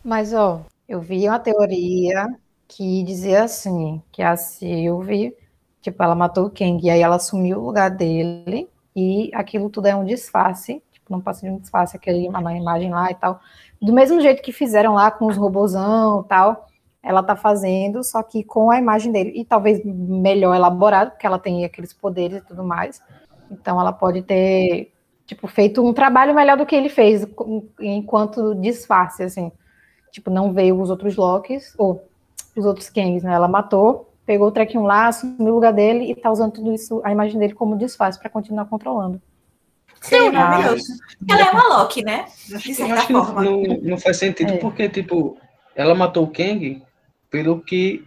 Mas, 0.03 0.33
ó, 0.33 0.61
eu 0.87 1.01
vi 1.01 1.27
uma 1.27 1.39
teoria 1.39 2.27
que 2.67 3.03
dizia 3.03 3.43
assim, 3.43 4.01
que 4.11 4.21
a 4.21 4.35
Sylvie, 4.37 5.35
tipo, 5.81 6.01
ela 6.01 6.15
matou 6.15 6.45
o 6.45 6.49
Kang, 6.49 6.79
e 6.83 6.89
aí 6.89 7.01
ela 7.01 7.15
assumiu 7.17 7.59
o 7.59 7.65
lugar 7.65 7.89
dele, 7.91 8.69
e 8.95 9.29
aquilo 9.33 9.69
tudo 9.69 9.87
é 9.87 9.95
um 9.95 10.05
disfarce, 10.05 10.81
tipo, 10.91 11.11
não 11.11 11.21
passa 11.21 11.41
de 11.41 11.51
um 11.51 11.57
disfarce, 11.57 11.95
aquele, 11.95 12.29
a 12.33 12.53
imagem 12.55 12.91
lá 12.91 13.11
e 13.11 13.15
tal. 13.15 13.39
Do 13.81 13.93
mesmo 13.93 14.19
jeito 14.21 14.41
que 14.41 14.51
fizeram 14.51 14.93
lá 14.93 15.11
com 15.11 15.25
os 15.25 15.37
robozão 15.37 16.21
e 16.21 16.27
tal, 16.27 16.67
ela 17.03 17.21
tá 17.21 17.35
fazendo, 17.35 18.03
só 18.03 18.23
que 18.23 18.43
com 18.43 18.71
a 18.71 18.79
imagem 18.79 19.11
dele, 19.11 19.31
e 19.35 19.45
talvez 19.45 19.79
melhor 19.85 20.55
elaborado, 20.55 21.11
porque 21.11 21.27
ela 21.27 21.37
tem 21.37 21.63
aqueles 21.63 21.93
poderes 21.93 22.39
e 22.39 22.45
tudo 22.45 22.63
mais. 22.63 22.99
Então 23.51 23.79
ela 23.79 23.91
pode 23.93 24.21
ter, 24.21 24.91
tipo, 25.25 25.47
feito 25.47 25.85
um 25.85 25.93
trabalho 25.93 26.33
melhor 26.35 26.57
do 26.57 26.65
que 26.65 26.75
ele 26.75 26.89
fez, 26.89 27.25
enquanto 27.79 28.55
disfarce, 28.55 29.23
assim. 29.23 29.51
Tipo, 30.11 30.29
não 30.29 30.53
veio 30.53 30.79
os 30.79 30.89
outros 30.89 31.15
Locks, 31.15 31.73
ou 31.77 32.07
os 32.55 32.65
outros 32.65 32.89
Kangs, 32.89 33.23
né? 33.23 33.33
Ela 33.33 33.47
matou, 33.47 34.13
pegou 34.25 34.47
o 34.47 34.51
trequinho 34.51 34.83
lá, 34.83 35.07
assumiu 35.07 35.51
o 35.51 35.55
lugar 35.55 35.73
dele 35.73 36.09
e 36.11 36.15
tá 36.15 36.31
usando 36.31 36.53
tudo 36.53 36.73
isso, 36.73 37.01
a 37.03 37.11
imagem 37.11 37.37
dele 37.39 37.53
como 37.53 37.77
disfarce 37.77 38.17
pra 38.19 38.29
continuar 38.29 38.65
controlando. 38.65 39.21
Seria 40.01 40.39
Ah. 40.39 40.75
Ela 41.29 41.41
é 41.41 41.51
uma 41.51 41.77
Loki, 41.79 42.03
né? 42.03 42.25
De 42.47 42.53
Eu 42.53 42.75
certa 42.75 42.93
acho 42.93 43.07
que 43.07 43.13
não, 43.13 43.25
forma. 43.25 43.43
não, 43.43 43.61
não 43.81 43.97
faz 43.97 44.17
sentido, 44.17 44.53
É. 44.53 44.57
porque, 44.57 44.87
tipo, 44.87 45.37
ela 45.75 45.95
matou 45.95 46.23
o 46.23 46.31
Kang 46.31 46.81
pelo 47.29 47.59
que 47.59 48.03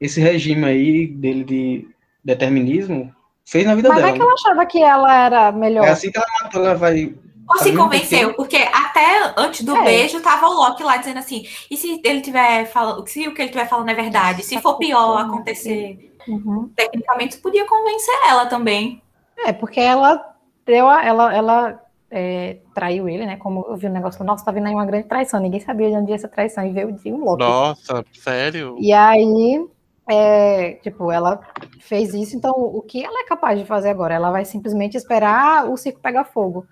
esse 0.00 0.20
regime 0.20 0.64
aí 0.64 1.06
dele 1.06 1.42
de 1.44 1.88
determinismo 2.24 3.12
fez 3.50 3.64
na 3.64 3.74
vida 3.74 3.88
Mas 3.88 3.98
dela. 3.98 4.10
é 4.10 4.12
que 4.12 4.22
ela 4.22 4.32
achava 4.32 4.66
que 4.66 4.82
ela 4.82 5.24
era 5.24 5.52
melhor. 5.52 5.84
É 5.86 5.90
assim 5.90 6.10
que 6.10 6.18
ela 6.18 6.26
matou, 6.42 6.64
ela 6.64 6.74
vai. 6.74 7.14
Ou 7.48 7.56
se 7.58 7.72
Tá 7.72 7.78
convenceu, 7.78 8.34
porque 8.34 8.56
até 8.56 9.32
antes 9.36 9.64
do 9.64 9.74
É. 9.74 9.84
beijo 9.84 10.20
tava 10.20 10.46
o 10.48 10.52
Loki 10.52 10.82
lá 10.82 10.98
dizendo 10.98 11.18
assim: 11.18 11.44
e 11.70 11.76
se 11.76 12.00
ele 12.04 12.20
tiver 12.20 12.66
falando, 12.66 13.06
se 13.08 13.26
o 13.26 13.32
que 13.34 13.40
ele 13.40 13.50
tiver 13.50 13.66
falando 13.66 13.88
é 13.88 13.94
verdade, 13.94 14.42
se 14.42 14.60
for 14.60 14.76
pior 14.76 15.16
acontecer, 15.18 16.14
Uhum. 16.28 16.70
tecnicamente 16.76 17.38
podia 17.38 17.64
convencer 17.66 18.14
ela 18.28 18.44
também. 18.46 19.00
É, 19.38 19.52
porque 19.52 19.80
ela 19.80 20.34
deu 20.66 20.86
a, 20.88 21.02
ela, 21.02 21.34
ela 21.34 21.80
é, 22.10 22.58
traiu 22.74 23.08
ele, 23.08 23.24
né? 23.24 23.36
Como 23.36 23.64
eu 23.66 23.76
vi 23.76 23.86
o 23.86 23.88
um 23.88 23.92
negócio, 23.94 24.22
nossa, 24.24 24.44
tá 24.44 24.50
vindo 24.52 24.66
aí 24.66 24.74
uma 24.74 24.84
grande 24.84 25.08
traição. 25.08 25.40
Ninguém 25.40 25.60
sabia 25.60 25.88
de 25.88 25.96
onde 25.96 26.10
ia 26.10 26.16
essa 26.16 26.28
traição 26.28 26.66
e 26.66 26.72
veio 26.72 26.92
de 26.92 27.10
um 27.10 27.24
Loki. 27.24 27.42
Nossa, 27.44 28.04
sério? 28.12 28.76
E 28.78 28.92
aí, 28.92 29.64
é, 30.08 30.72
tipo, 30.82 31.12
ela 31.12 31.38
fez 31.80 32.14
isso, 32.14 32.34
então 32.34 32.52
o 32.52 32.80
que 32.80 33.04
ela 33.04 33.20
é 33.20 33.26
capaz 33.26 33.58
de 33.58 33.66
fazer 33.66 33.90
agora? 33.90 34.14
Ela 34.14 34.30
vai 34.30 34.44
simplesmente 34.44 34.96
esperar 34.96 35.68
o 35.68 35.76
circo 35.76 36.00
pegar 36.00 36.24
fogo. 36.24 36.66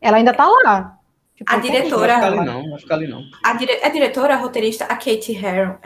Ela 0.00 0.16
ainda 0.16 0.32
tá 0.32 0.48
lá. 0.48 0.98
Tipo, 1.36 1.52
a 1.52 1.58
diretora. 1.58 2.16
Não 2.16 2.20
vai 2.20 2.30
ficar 2.30 2.40
ali, 2.40 2.46
não. 2.46 2.70
Vai 2.70 2.78
ficar 2.78 2.94
ali, 2.94 3.06
não. 3.06 3.22
A, 3.44 3.52
dire, 3.52 3.84
a 3.84 3.88
diretora, 3.90 4.34
a 4.34 4.36
roteirista, 4.38 4.86
a 4.86 4.96
Kate 4.96 5.32
Herron, 5.32 5.76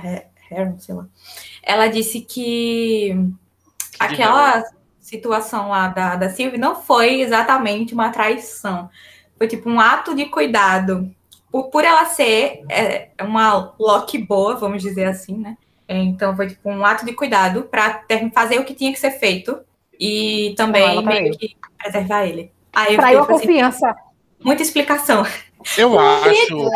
Herron, 0.48 0.78
sei 0.78 0.94
lá, 0.94 1.06
ela 1.62 1.88
disse 1.88 2.20
que 2.20 3.16
aquela 3.98 4.62
situação 5.00 5.70
lá 5.70 5.88
da, 5.88 6.14
da 6.14 6.30
Sylvie 6.30 6.56
não 6.56 6.76
foi 6.76 7.20
exatamente 7.20 7.94
uma 7.94 8.10
traição. 8.10 8.88
Foi 9.36 9.48
tipo 9.48 9.68
um 9.68 9.80
ato 9.80 10.14
de 10.14 10.26
cuidado. 10.26 11.12
Por, 11.50 11.68
por 11.68 11.84
ela 11.84 12.04
ser 12.06 12.64
é, 12.70 13.10
uma 13.20 13.74
Loki 13.78 14.18
boa, 14.18 14.54
vamos 14.54 14.80
dizer 14.82 15.04
assim, 15.04 15.36
né? 15.36 15.56
Então 15.88 16.34
foi 16.34 16.48
tipo 16.48 16.70
um 16.70 16.84
ato 16.84 17.04
de 17.04 17.12
cuidado 17.12 17.64
para 17.64 18.04
fazer 18.32 18.58
o 18.58 18.64
que 18.64 18.74
tinha 18.74 18.92
que 18.92 18.98
ser 18.98 19.12
feito 19.12 19.60
e 19.98 20.54
também 20.56 21.04
meio 21.04 21.36
que 21.36 21.56
preservar 21.78 22.26
ele. 22.26 22.50
Aí 22.72 22.96
traiu 22.96 23.22
a 23.22 23.26
confiança. 23.26 23.90
Assim, 23.90 24.00
muita 24.40 24.62
explicação. 24.62 25.24
Eu 25.76 25.98
acho. 25.98 26.70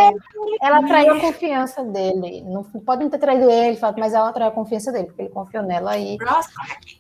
Ela 0.63 0.83
traiu 0.87 1.15
a 1.15 1.21
confiança 1.21 1.83
dele. 1.85 2.43
Não 2.43 2.63
pode 2.63 3.09
ter 3.11 3.19
traído 3.19 3.51
ele, 3.51 3.79
mas 3.99 4.15
ela 4.15 4.33
traiu 4.33 4.51
a 4.51 4.55
confiança 4.55 4.93
dele, 4.93 5.07
porque 5.07 5.23
ele 5.23 5.31
confiou 5.31 5.65
nela 5.65 5.97
e 5.99 6.17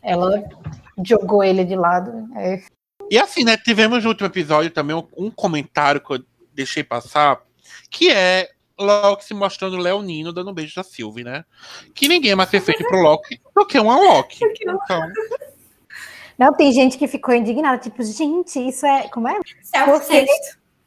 ela 0.03 0.43
jogou 1.05 1.45
ele 1.45 1.65
de 1.65 1.77
lado. 1.77 2.29
É. 2.37 2.63
E 3.11 3.19
assim, 3.19 3.45
né? 3.45 3.57
Tivemos 3.57 4.03
no 4.03 4.11
último 4.11 4.27
episódio 4.27 4.71
também 4.71 4.97
um, 4.97 5.07
um 5.17 5.31
comentário 5.31 6.01
que 6.01 6.15
eu 6.15 6.25
deixei 6.53 6.83
passar, 6.83 7.41
que 7.91 8.11
é 8.11 8.51
Loki 8.79 9.25
se 9.25 9.35
mostrando 9.35 9.77
leonino 9.77 10.33
dando 10.33 10.51
um 10.51 10.55
beijo 10.55 10.75
da 10.75 10.83
Sylvie, 10.83 11.25
né? 11.25 11.45
Que 11.95 12.09
ninguém 12.09 12.33
é 12.33 12.35
mais 12.35 12.51
perfeito 12.51 12.85
pro 12.87 13.01
Loki 13.01 13.41
do 13.55 13.67
que 13.67 13.79
uma 13.79 13.97
Loki. 13.97 14.39
Então. 14.63 15.09
Não, 16.39 16.53
tem 16.53 16.71
gente 16.73 16.99
que 16.99 17.09
ficou 17.09 17.35
indignada, 17.35 17.79
tipo, 17.79 18.03
gente, 18.03 18.59
isso 18.61 18.85
é. 18.85 19.09
Como 19.09 19.27
é? 19.27 19.35
Porque 19.35 20.27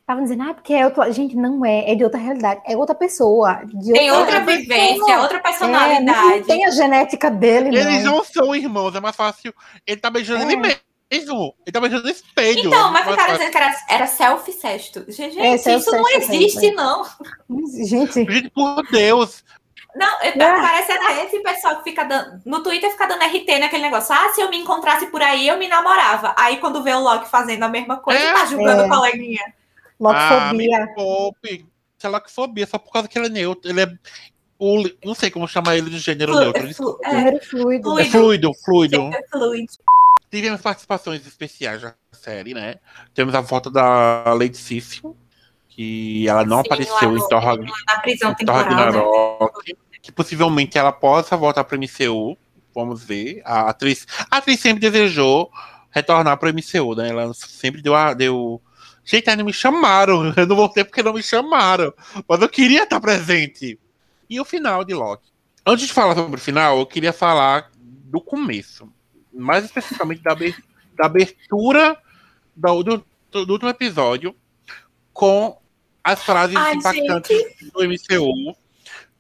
estavam 0.10 0.24
dizendo, 0.24 0.44
ah, 0.44 0.54
porque 0.54 0.74
é 0.74 0.86
outra. 0.86 1.12
Gente, 1.12 1.36
não 1.36 1.66
é, 1.66 1.92
é 1.92 1.96
de 1.96 2.04
outra 2.04 2.20
realidade, 2.20 2.62
é 2.66 2.76
outra 2.76 2.96
pessoa. 2.96 3.62
tem 3.94 4.12
outra, 4.12 4.40
outra 4.40 4.58
vivência, 4.58 5.20
outra 5.20 5.40
personalidade. 5.40 6.34
É, 6.34 6.38
não 6.38 6.44
tem 6.44 6.66
a 6.66 6.72
genética 6.72 7.30
dele, 7.30 7.70
Eles 7.70 8.04
não. 8.04 8.18
não 8.18 8.24
são 8.24 8.56
irmãos, 8.56 8.96
é 8.96 9.00
mais 9.00 9.16
fácil. 9.16 9.54
Ele 9.86 10.00
tá 10.00 10.10
beijando 10.10 10.44
é. 10.44 10.46
ele 10.46 10.56
mesmo. 10.56 10.89
Ele 11.12 11.26
tá 11.72 11.80
no 11.80 12.10
espelho. 12.10 12.68
Então, 12.68 12.92
mas 12.92 13.08
ficaram 13.08 13.34
dizendo 13.34 13.52
que 13.52 13.58
era, 13.58 13.76
era 13.90 14.08
self-cesto. 14.08 15.06
Gente, 15.08 15.40
é, 15.40 15.56
isso 15.56 15.92
não 15.92 16.08
existe, 16.10 16.72
não. 16.72 17.04
Gente. 17.84 18.26
Gente, 18.26 18.50
por 18.52 18.84
Deus. 18.92 19.44
Não, 19.96 20.22
é. 20.22 20.32
parece 20.32 20.92
até 20.92 21.26
esse 21.26 21.40
pessoal 21.40 21.78
que 21.78 21.90
fica 21.90 22.04
dando. 22.04 22.42
No 22.46 22.62
Twitter 22.62 22.92
fica 22.92 23.08
dando 23.08 23.24
RT 23.24 23.60
naquele 23.60 23.82
negócio. 23.82 24.14
Ah, 24.14 24.30
se 24.34 24.42
eu 24.42 24.50
me 24.50 24.58
encontrasse 24.58 25.08
por 25.08 25.22
aí, 25.22 25.48
eu 25.48 25.58
me 25.58 25.68
namorava. 25.68 26.36
Aí 26.38 26.58
quando 26.58 26.84
vê 26.84 26.94
o 26.94 27.00
Loki 27.00 27.28
fazendo 27.28 27.64
a 27.64 27.70
mesma 27.70 27.98
coisa, 27.98 28.20
é, 28.20 28.34
tá 28.34 28.46
julgando 28.46 28.84
é. 28.84 28.86
o 28.86 28.90
coleguinha. 28.90 29.54
Locfobia. 30.00 30.84
Ah, 30.84 30.88
poupe. 30.96 31.66
É 32.02 32.08
locfobia, 32.08 32.68
só 32.68 32.78
por 32.78 32.94
causa 32.94 33.08
que 33.08 33.18
ele 33.18 33.28
é 33.28 33.30
neutro. 33.30 33.70
Ele 33.70 33.82
é. 33.82 33.92
O, 34.60 34.84
não 35.04 35.16
sei 35.16 35.32
como 35.32 35.48
chamar 35.48 35.78
ele 35.78 35.90
de 35.90 35.98
gênero 36.00 36.34
Flu, 36.34 36.42
neutro. 36.42 36.68
É, 36.68 36.74
flu, 36.74 37.00
é, 37.04 37.40
fluido. 37.40 38.00
É 38.00 38.06
fluido, 38.06 38.52
fluido. 38.64 39.10
É 39.14 39.24
fluido. 39.28 39.72
Tivemos 40.30 40.62
participações 40.62 41.26
especiais 41.26 41.82
na 41.82 41.96
série, 42.12 42.54
né? 42.54 42.76
Temos 43.14 43.34
a 43.34 43.42
volta 43.42 43.70
da 43.72 44.34
Lady 44.34 44.58
Sif, 44.58 45.02
que 45.68 46.28
ela 46.28 46.46
não 46.46 46.58
Sim, 46.58 46.64
apareceu 46.66 47.18
em 47.18 47.28
Thor, 47.28 47.58
na 47.88 48.00
prisão 48.00 48.34
temporária. 48.36 49.02
que 50.02 50.12
possivelmente 50.12 50.78
ela 50.78 50.92
possa 50.92 51.36
voltar 51.36 51.64
para 51.64 51.76
o 51.76 51.80
MCU. 51.80 52.38
Vamos 52.74 53.04
ver. 53.04 53.42
A 53.44 53.70
atriz, 53.70 54.06
a 54.30 54.38
atriz 54.38 54.60
sempre 54.60 54.80
desejou 54.80 55.52
retornar 55.90 56.38
para 56.38 56.50
o 56.50 56.54
MCU, 56.54 56.96
né? 56.96 57.10
Ela 57.10 57.34
sempre 57.34 57.82
deu, 57.82 57.96
a, 57.96 58.14
deu 58.14 58.62
Gente, 59.10 59.36
não 59.36 59.46
me 59.46 59.54
chamaram. 59.54 60.32
Eu 60.38 60.46
não 60.46 60.56
voltei 60.56 60.84
porque 60.84 61.02
não 61.02 61.14
me 61.14 61.24
chamaram. 61.24 61.92
Mas 62.28 62.42
eu 62.42 62.48
queria 62.48 62.84
estar 62.84 63.00
presente. 63.00 63.80
E 64.30 64.40
o 64.40 64.46
final 64.46 64.84
de 64.86 64.94
Loki. 64.94 65.32
Antes 65.66 65.88
de 65.88 65.94
falar 65.94 66.14
sobre 66.14 66.40
o 66.40 66.44
final, 66.44 66.78
eu 66.78 66.86
queria 66.86 67.12
falar 67.12 67.72
do 67.76 68.22
começo. 68.22 68.88
Mais 69.34 69.66
especificamente 69.66 70.22
da, 70.22 70.34
da 70.34 71.06
abertura 71.06 71.98
do, 72.56 72.84
do, 72.84 73.06
do, 73.46 73.54
último 73.54 73.70
episódio 73.70 74.36
com 75.14 75.58
as 76.04 76.24
frases 76.24 76.56
Ai, 76.56 76.76
impactantes 76.76 77.38
gente. 77.38 77.72
do 77.72 77.84
MCU. 77.84 78.56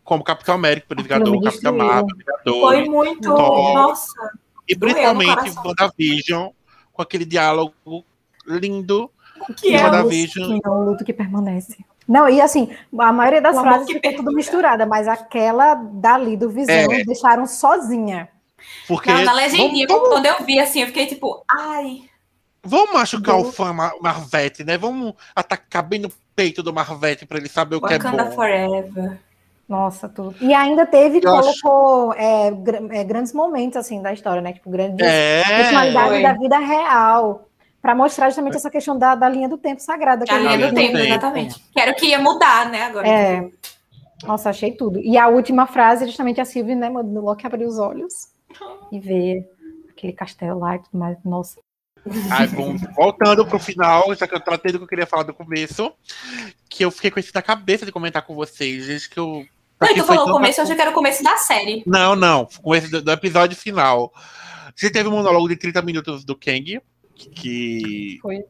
Como 0.03 0.23
Capitão 0.23 0.55
América, 0.55 0.87
Purificador, 0.87 1.41
Capitão 1.43 1.77
Marvel, 1.77 2.15
Foi 2.43 2.83
muito. 2.85 3.21
Thor, 3.21 3.73
nossa. 3.75 4.31
E 4.67 4.75
principalmente 4.75 5.51
WandaVision, 5.63 6.49
com 6.91 7.01
aquele 7.01 7.25
diálogo 7.25 8.03
lindo 8.47 9.11
que 9.55 9.73
é, 9.73 9.83
WandaVision. 9.83 10.59
é 10.63 10.69
um 10.69 10.83
luto 10.83 11.05
que 11.05 11.13
permanece. 11.13 11.77
Não, 12.07 12.27
e 12.27 12.41
assim, 12.41 12.75
a 12.97 13.13
maioria 13.13 13.39
das 13.39 13.55
o 13.55 13.61
frases 13.61 13.87
ficou 13.91 14.15
tudo 14.15 14.31
misturada, 14.33 14.83
mas 14.85 15.07
aquela 15.07 15.75
dali 15.75 16.35
do 16.35 16.49
Visão 16.49 16.73
é. 16.73 17.03
deixaram 17.03 17.45
sozinha. 17.45 18.29
Porque. 18.87 19.11
Não, 19.11 19.23
na 19.23 19.33
legendinha, 19.33 19.87
vamos, 19.87 20.09
quando 20.09 20.25
eu 20.25 20.43
vi 20.45 20.59
assim, 20.59 20.81
eu 20.81 20.87
fiquei 20.87 21.05
tipo, 21.05 21.43
ai. 21.49 22.01
Vamos 22.63 22.93
machucar 22.93 23.37
Do... 23.37 23.47
o 23.47 23.51
fã 23.51 23.73
Marvete, 23.73 24.63
né? 24.63 24.77
Vamos 24.77 25.13
atacar 25.35 25.83
bem 25.83 25.99
no 25.99 26.11
peito 26.35 26.61
do 26.61 26.73
Marvete 26.73 27.25
para 27.25 27.37
ele 27.37 27.49
saber 27.49 27.77
o 27.77 27.79
Wakanda 27.79 28.09
que 28.09 28.15
é 28.15 28.23
bom. 28.23 28.31
Forever. 28.31 29.19
Nossa, 29.67 30.09
tudo. 30.09 30.35
E 30.41 30.53
ainda 30.53 30.85
teve, 30.85 31.19
eu 31.19 31.21
colocou 31.21 32.11
acho... 32.11 32.19
é, 32.19 32.47
é, 32.99 33.03
grandes 33.03 33.33
momentos 33.33 33.77
assim 33.77 34.01
da 34.01 34.11
história, 34.11 34.41
né? 34.41 34.53
Tipo, 34.53 34.69
grandes 34.69 35.05
é, 35.05 35.43
personalidades 35.43 36.23
da 36.23 36.33
vida 36.33 36.57
real 36.57 37.47
para 37.81 37.93
mostrar 37.93 38.29
justamente 38.29 38.57
essa 38.57 38.69
questão 38.69 38.97
da, 38.97 39.15
da 39.15 39.29
linha 39.29 39.47
do 39.47 39.57
tempo 39.57 39.79
sagrada. 39.79 40.25
A 40.27 40.37
linha 40.37 40.67
do 40.67 40.75
tempo, 40.75 40.97
exatamente. 40.97 41.63
Quero 41.73 41.95
que 41.95 42.07
ia 42.07 42.19
mudar, 42.19 42.69
né, 42.69 42.83
agora. 42.83 43.07
É. 43.07 43.47
Nossa, 44.23 44.49
achei 44.49 44.71
tudo. 44.71 44.99
E 44.99 45.17
a 45.17 45.27
última 45.27 45.65
frase, 45.65 46.05
justamente 46.05 46.41
a 46.41 46.45
Sylvie, 46.45 46.75
né, 46.75 46.89
do 46.89 47.21
Loki 47.21 47.45
abrir 47.45 47.65
os 47.65 47.77
olhos 47.77 48.27
e 48.91 48.99
ver 48.99 49.45
aquele 49.89 50.13
castelo 50.13 50.59
lá 50.59 50.75
e 50.75 50.79
tudo 50.79 50.97
mais. 50.97 51.17
Nossa. 51.23 51.59
Ai, 52.31 52.47
bom, 52.47 52.75
voltando 52.95 53.45
pro 53.45 53.59
final, 53.59 54.13
já 54.15 54.27
que 54.27 54.33
eu 54.33 54.39
tratei 54.39 54.71
do 54.71 54.77
que 54.79 54.83
eu 54.85 54.87
queria 54.87 55.05
falar 55.05 55.23
do 55.23 55.33
começo, 55.33 55.91
que 56.69 56.83
eu 56.83 56.91
fiquei 56.91 57.11
com 57.11 57.19
isso 57.19 57.31
na 57.33 57.41
cabeça 57.41 57.85
de 57.85 57.91
comentar 57.91 58.25
com 58.25 58.33
vocês, 58.33 58.87
desde 58.87 59.09
que 59.09 59.19
eu. 59.19 59.45
Não, 59.81 59.95
tu 59.95 60.03
falou 60.03 60.29
o 60.29 60.31
começo, 60.31 60.59
eu 60.59 60.63
achei 60.63 60.75
que 60.75 60.81
era 60.81 60.91
o 60.91 60.93
começo 60.93 61.23
da 61.23 61.37
série. 61.37 61.83
Não, 61.85 62.15
não, 62.15 62.43
o 62.43 62.61
começo 62.61 62.89
do, 62.89 63.01
do 63.01 63.11
episódio 63.11 63.57
final. 63.57 64.11
Gente 64.75 64.93
teve 64.93 65.09
um 65.09 65.11
monólogo 65.11 65.49
de 65.49 65.57
30 65.57 65.81
minutos 65.81 66.23
do 66.23 66.35
Kang, 66.35 66.81
que. 67.15 68.17
Foi 68.21 68.45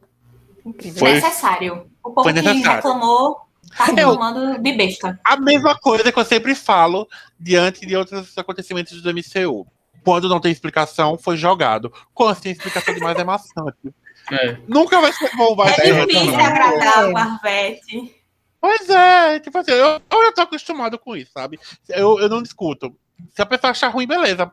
incrível. 0.64 0.98
Foi... 0.98 1.12
necessário. 1.12 1.90
O 2.02 2.10
povo 2.12 2.32
que 2.32 2.40
reclamou 2.40 3.40
tá 3.76 3.84
reclamando 3.84 4.60
de 4.60 4.72
besta. 4.72 5.20
A 5.24 5.36
mesma 5.36 5.76
coisa 5.78 6.10
que 6.10 6.18
eu 6.18 6.24
sempre 6.24 6.54
falo 6.54 7.08
diante 7.38 7.84
de 7.86 7.96
outros 7.96 8.36
acontecimentos 8.38 9.00
do 9.02 9.12
MCU. 9.12 9.66
Quando 10.04 10.28
não 10.28 10.40
tem 10.40 10.52
explicação, 10.52 11.18
foi 11.18 11.36
jogado. 11.36 11.92
Quando 12.14 12.40
tem 12.40 12.52
explicação 12.52 12.94
demais, 12.94 13.18
é 13.18 13.24
maçante. 13.24 13.78
É. 14.30 14.58
Nunca 14.68 15.00
vai 15.00 15.12
ser 15.12 15.34
bom, 15.34 15.56
vai 15.56 15.70
é 15.70 15.74
ser. 15.74 16.06
difícil 16.06 16.38
agradar 16.38 17.08
o 17.08 17.12
Marvete. 17.12 18.14
Pois 18.60 18.88
é, 18.88 19.40
tipo 19.40 19.58
assim, 19.58 19.72
eu, 19.72 20.00
eu 20.10 20.24
já 20.26 20.32
tô 20.32 20.42
acostumado 20.42 20.98
com 20.98 21.16
isso, 21.16 21.32
sabe? 21.32 21.58
Eu, 21.88 22.20
eu 22.20 22.28
não 22.28 22.42
discuto. 22.42 22.94
Se 23.34 23.42
a 23.42 23.46
pessoa 23.46 23.70
achar 23.70 23.88
ruim, 23.88 24.06
beleza. 24.06 24.52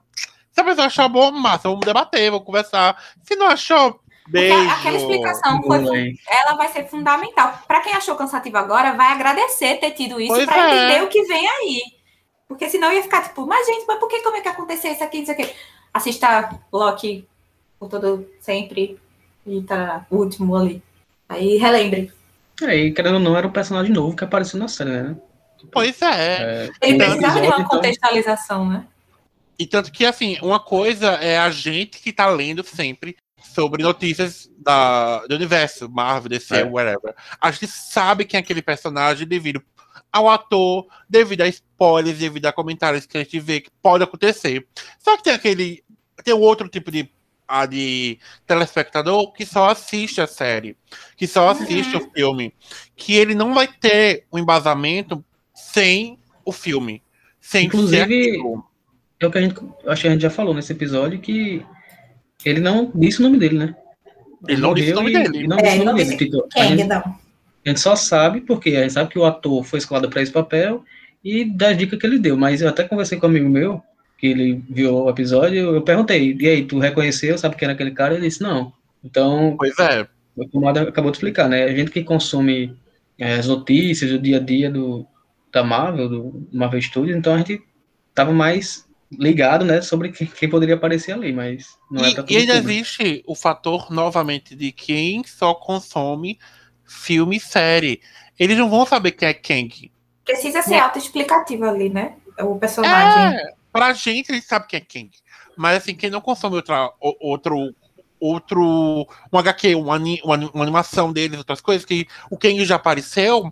Se 0.52 0.62
a 0.62 0.64
pessoa 0.64 0.88
achar 0.88 1.08
bom, 1.08 1.32
massa, 1.32 1.70
vamos 1.70 1.86
debater, 1.86 2.32
vamos 2.32 2.46
conversar. 2.46 2.98
Se 3.22 3.36
não 3.36 3.48
achou, 3.48 4.00
Beijo. 4.28 4.70
aquela 4.72 4.98
explicação 4.98 5.62
foi, 5.62 6.16
ela 6.28 6.56
vai 6.56 6.70
ser 6.70 6.88
fundamental. 6.88 7.60
Para 7.68 7.82
quem 7.82 7.94
achou 7.94 8.16
cansativo 8.16 8.58
agora, 8.58 8.94
vai 8.94 9.12
agradecer 9.12 9.80
ter 9.80 9.92
tido 9.92 10.20
isso 10.20 10.46
para 10.46 10.72
é. 10.72 10.76
entender 10.76 11.04
o 11.04 11.10
que 11.10 11.24
vem 11.24 11.48
aí. 11.48 11.82
Porque 12.48 12.70
senão 12.70 12.92
ia 12.92 13.04
ficar 13.04 13.24
tipo, 13.24 13.46
mas 13.46 13.66
gente, 13.66 13.86
mas 13.88 14.00
por 14.00 14.08
que 14.08 14.22
como 14.22 14.38
é 14.38 14.42
que 14.42 14.48
aconteceu 14.48 14.92
isso 14.92 15.04
aqui, 15.04 15.20
isso 15.20 15.32
aqui? 15.32 15.50
Assista 15.94 16.58
Loki 16.72 17.28
por 17.80 17.90
todo 17.90 18.28
sempre 18.40 18.98
e 19.46 19.62
tá 19.62 20.06
o 20.10 20.18
último 20.18 20.56
ali. 20.56 20.82
Aí 21.28 21.58
relembre. 21.58 22.12
Aí, 22.62 22.92
querendo 22.92 23.16
ou 23.16 23.20
não, 23.20 23.38
era 23.38 23.48
um 23.48 23.52
personagem 23.52 23.94
novo 23.94 24.16
que 24.16 24.24
apareceu 24.24 24.60
na 24.60 24.68
série, 24.68 24.90
né? 24.90 25.18
Pois 25.72 26.02
é. 26.02 26.08
é 26.08 26.70
Ele 26.82 26.98
precisava 26.98 27.42
de 27.42 27.48
uma 27.48 27.56
então. 27.56 27.68
contextualização, 27.68 28.68
né? 28.68 28.86
E 29.60 29.66
tanto 29.66 29.92
que, 29.92 30.06
assim, 30.06 30.38
uma 30.42 30.60
coisa 30.60 31.14
é 31.14 31.38
a 31.38 31.50
gente 31.50 32.00
que 32.00 32.14
tá 32.14 32.28
lendo 32.28 32.64
sempre 32.64 33.16
sobre 33.42 33.84
notícias 33.84 34.50
da, 34.58 35.26
do 35.26 35.36
universo, 35.36 35.90
Marvel, 35.90 36.30
DC, 36.30 36.56
é. 36.56 36.64
whatever. 36.64 37.16
A 37.40 37.52
gente 37.52 37.68
sabe 37.68 38.26
quem 38.26 38.38
é 38.40 38.42
aquele 38.42 38.62
personagem 38.62 39.28
devido 39.28 39.64
ao 40.12 40.30
ator, 40.30 40.88
devido 41.10 41.42
a 41.42 41.48
spoilers, 41.48 42.18
devido 42.20 42.46
a 42.46 42.54
comentários 42.54 43.06
que 43.06 43.18
a 43.18 43.24
gente 43.24 43.40
vê 43.40 43.62
que 43.62 43.70
pode 43.82 44.04
acontecer. 44.04 44.66
Só 45.00 45.18
que 45.18 45.24
tem 45.24 45.34
aquele. 45.34 45.84
Tem 46.24 46.34
outro 46.34 46.68
tipo 46.68 46.90
de 46.92 47.10
a 47.48 47.66
de 47.66 48.20
telespectador 48.46 49.32
que 49.32 49.46
só 49.46 49.70
assiste 49.70 50.20
a 50.20 50.28
série, 50.28 50.76
que 51.16 51.26
só 51.26 51.48
assiste 51.50 51.96
Uhum. 51.96 52.06
o 52.06 52.12
filme, 52.12 52.54
que 52.96 53.14
ele 53.16 53.34
não 53.34 53.54
vai 53.54 53.68
ter 53.68 54.26
um 54.34 54.38
embasamento 54.38 55.24
sem 55.54 56.20
o 56.44 56.52
filme, 56.52 57.02
sem 57.40 57.68
Inclusive. 57.68 58.38
É 59.20 59.26
o 59.26 59.32
que 59.32 59.38
a 59.38 59.42
gente, 59.42 59.56
acho 59.88 60.02
que 60.02 60.08
a 60.08 60.12
gente 60.12 60.22
já 60.22 60.30
falou 60.30 60.54
nesse 60.54 60.74
episódio 60.74 61.20
que 61.20 61.66
ele 62.44 62.60
não 62.60 62.92
disse 62.94 63.20
o 63.20 63.24
nome 63.24 63.38
dele, 63.40 63.58
né? 63.58 63.76
Ele 64.48 64.62
não 64.62 64.74
disse 64.74 64.92
o 64.92 64.96
nome 64.96 65.12
e- 65.12 65.14
dele. 65.14 65.44
e 65.46 65.48
não 65.48 65.58
É, 65.58 65.62
disse 65.64 65.76
o 65.76 65.80
não 65.80 65.86
nome 65.94 66.04
dele. 66.04 66.18
Tipo, 66.18 66.48
gente, 66.58 66.84
não. 66.84 67.20
A 67.68 67.72
gente 67.72 67.82
só 67.82 67.96
sabe 67.96 68.42
porque 68.42 68.70
a 68.70 68.82
gente 68.82 68.94
sabe 68.94 69.10
que 69.10 69.20
o 69.20 69.26
ator 69.26 69.64
foi 69.64 69.80
escalado 69.80 70.10
para 70.10 70.22
esse 70.22 70.32
papel 70.32 70.84
e 71.24 71.44
das 71.44 71.78
dicas 71.78 72.00
que 72.00 72.06
ele 72.06 72.18
deu. 72.18 72.38
Mas 72.38 72.62
eu 72.62 72.70
até 72.70 72.84
conversei 72.84 73.18
com 73.18 73.28
um 73.28 73.30
amigo 73.30 73.50
meu, 73.50 73.82
que 74.18 74.28
ele 74.28 74.64
viu 74.70 74.96
o 74.96 75.10
episódio, 75.10 75.76
eu 75.76 75.82
perguntei, 75.82 76.36
e 76.40 76.48
aí, 76.48 76.66
tu 76.66 76.80
reconheceu, 76.80 77.38
sabe 77.38 77.56
quem 77.56 77.66
era 77.66 77.74
aquele 77.74 77.92
cara? 77.92 78.16
Ele 78.16 78.28
disse, 78.28 78.42
não. 78.42 78.74
Então, 79.04 79.56
Pois 79.58 79.78
é, 79.80 80.08
o 80.36 80.68
acabou 80.70 81.12
de 81.12 81.18
explicar, 81.18 81.50
né? 81.50 81.66
A 81.66 81.76
gente 81.76 81.92
que 81.92 82.04
consome 82.04 82.76
é, 83.18 83.36
as 83.36 83.48
notícias, 83.48 84.12
o 84.12 84.20
dia 84.20 84.38
a 84.38 84.40
dia 84.40 84.72
do, 84.72 85.06
da 85.52 85.64
Marvel, 85.64 86.08
do 86.08 86.48
Marvel 86.54 86.82
Studios, 86.82 87.18
então 87.18 87.34
a 87.34 87.38
gente 87.38 87.62
tava 88.14 88.32
mais 88.32 88.88
ligado, 89.12 89.64
né, 89.64 89.82
sobre 89.82 90.12
quem, 90.12 90.50
poderia 90.50 90.76
aparecer 90.76 91.14
ali, 91.14 91.32
mas 91.32 91.78
não 91.90 92.04
é 92.04 92.10
E, 92.10 92.16
pra 92.16 92.26
e 92.28 92.38
ainda 92.38 92.56
público. 92.56 92.72
existe 92.72 93.24
o 93.26 93.36
fator, 93.36 93.92
novamente, 93.92 94.56
de 94.56 94.72
quem 94.72 95.24
só 95.24 95.54
consome 95.54 96.38
filme 96.88 97.38
e 97.38 97.40
série. 97.40 98.02
Eles 98.40 98.58
não 98.58 98.70
vão 98.70 98.86
saber 98.86 99.12
quem 99.12 99.28
é 99.28 99.34
Kang. 99.34 99.92
Precisa 100.24 100.62
ser 100.62 100.76
autoexplicativo 100.76 101.66
ali, 101.66 101.90
né? 101.90 102.16
O 102.40 102.58
personagem. 102.58 103.38
É, 103.40 103.54
pra 103.72 103.94
gente, 103.94 104.30
eles 104.32 104.46
sabem 104.46 104.68
quem 104.68 104.78
é 104.80 104.82
Kang. 104.82 105.12
Mas, 105.56 105.78
assim, 105.78 105.96
quem 105.96 106.10
não 106.10 106.22
consome 106.22 106.56
outra, 106.56 106.92
outro, 107.00 107.74
outro, 108.20 109.08
um 109.32 109.38
HQ, 109.40 109.76
uma, 109.76 109.98
uma, 109.98 110.36
uma 110.54 110.64
animação 110.64 111.12
deles, 111.12 111.38
outras 111.38 111.62
coisas, 111.62 111.86
que 111.86 112.08
o 112.30 112.38
Kang 112.38 112.64
já 112.64 112.76
apareceu, 112.76 113.52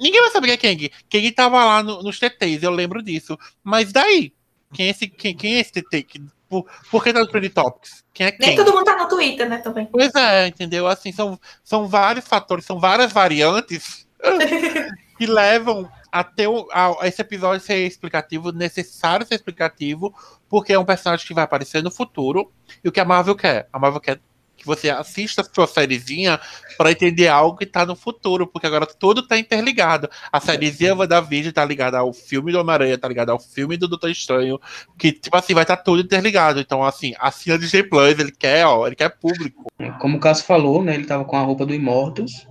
ninguém 0.00 0.20
vai 0.20 0.30
saber 0.30 0.56
quem 0.58 0.70
é 0.70 0.74
Kang. 0.74 0.92
Kang 1.10 1.32
tava 1.32 1.64
lá 1.64 1.82
no- 1.82 2.02
nos 2.02 2.18
TTs, 2.18 2.62
eu 2.62 2.70
lembro 2.70 3.02
disso. 3.02 3.38
Mas 3.62 3.92
daí? 3.92 4.32
Quem 4.72 4.86
é 4.88 4.90
esse, 4.90 5.06
quem, 5.08 5.34
quem 5.36 5.54
é 5.54 5.60
esse 5.60 5.72
TT? 5.72 6.20
Que- 6.62 6.90
Por, 6.90 7.02
que 7.04 7.12
tá 7.12 7.20
no 7.20 7.26
Trend 7.26 7.48
Topics? 7.50 8.04
Quem 8.12 8.26
é 8.26 8.30
quem? 8.32 8.46
Nem 8.48 8.56
todo 8.56 8.72
mundo 8.72 8.84
tá 8.84 8.96
no 8.96 9.08
Twitter, 9.08 9.48
né, 9.48 9.58
também. 9.58 9.86
Pois 9.86 10.14
é, 10.14 10.46
entendeu? 10.46 10.86
Assim, 10.86 11.12
são, 11.12 11.38
são 11.62 11.86
vários 11.88 12.26
fatores, 12.26 12.64
são 12.64 12.78
várias 12.78 13.12
variantes 13.12 14.06
que 15.18 15.26
levam 15.26 15.90
até 16.10 16.48
o, 16.48 16.68
a, 16.72 17.02
a 17.02 17.08
esse 17.08 17.20
episódio 17.20 17.64
ser 17.64 17.86
explicativo, 17.86 18.52
necessário 18.52 19.26
ser 19.26 19.34
explicativo, 19.34 20.14
porque 20.48 20.72
é 20.72 20.78
um 20.78 20.84
personagem 20.84 21.26
que 21.26 21.34
vai 21.34 21.42
aparecer 21.44 21.82
no 21.82 21.90
futuro. 21.90 22.52
E 22.84 22.88
o 22.88 22.92
que 22.92 23.00
a 23.00 23.04
Marvel 23.04 23.34
quer? 23.34 23.68
A 23.72 23.78
Marvel 23.78 24.00
quer 24.00 24.20
que 24.64 24.66
você 24.66 24.88
assista 24.88 25.42
a 25.42 25.44
sua 25.44 25.66
sériezinha 25.66 26.40
para 26.78 26.90
entender 26.90 27.28
algo 27.28 27.58
que 27.58 27.66
tá 27.66 27.84
no 27.84 27.94
futuro, 27.94 28.46
porque 28.46 28.66
agora 28.66 28.86
tudo 28.86 29.26
tá 29.26 29.38
interligado. 29.38 30.08
A 30.32 30.40
sériezinha 30.40 30.94
da 31.06 31.20
vídeo 31.20 31.52
tá 31.52 31.64
ligada 31.64 31.98
ao 31.98 32.12
filme 32.12 32.50
do 32.50 32.58
Homem-Aranha, 32.58 32.96
tá 32.96 33.06
ligada 33.06 33.30
ao 33.30 33.38
filme 33.38 33.76
do 33.76 33.86
Doutor 33.86 34.10
Estranho, 34.10 34.58
que, 34.98 35.12
tipo 35.12 35.36
assim, 35.36 35.52
vai 35.52 35.64
estar 35.64 35.76
tá 35.76 35.82
tudo 35.82 36.00
interligado. 36.00 36.58
Então, 36.58 36.82
assim, 36.82 37.14
assina 37.20 37.58
Disney 37.58 37.82
Plus, 37.82 38.18
ele 38.18 38.32
quer, 38.32 38.66
ó, 38.66 38.86
ele 38.86 38.96
quer 38.96 39.10
público. 39.10 39.70
Como 40.00 40.16
o 40.16 40.20
Cássio 40.20 40.46
falou, 40.46 40.82
né, 40.82 40.94
ele 40.94 41.04
tava 41.04 41.24
com 41.24 41.36
a 41.36 41.42
roupa 41.42 41.66
do 41.66 41.74
Immortals, 41.74 42.46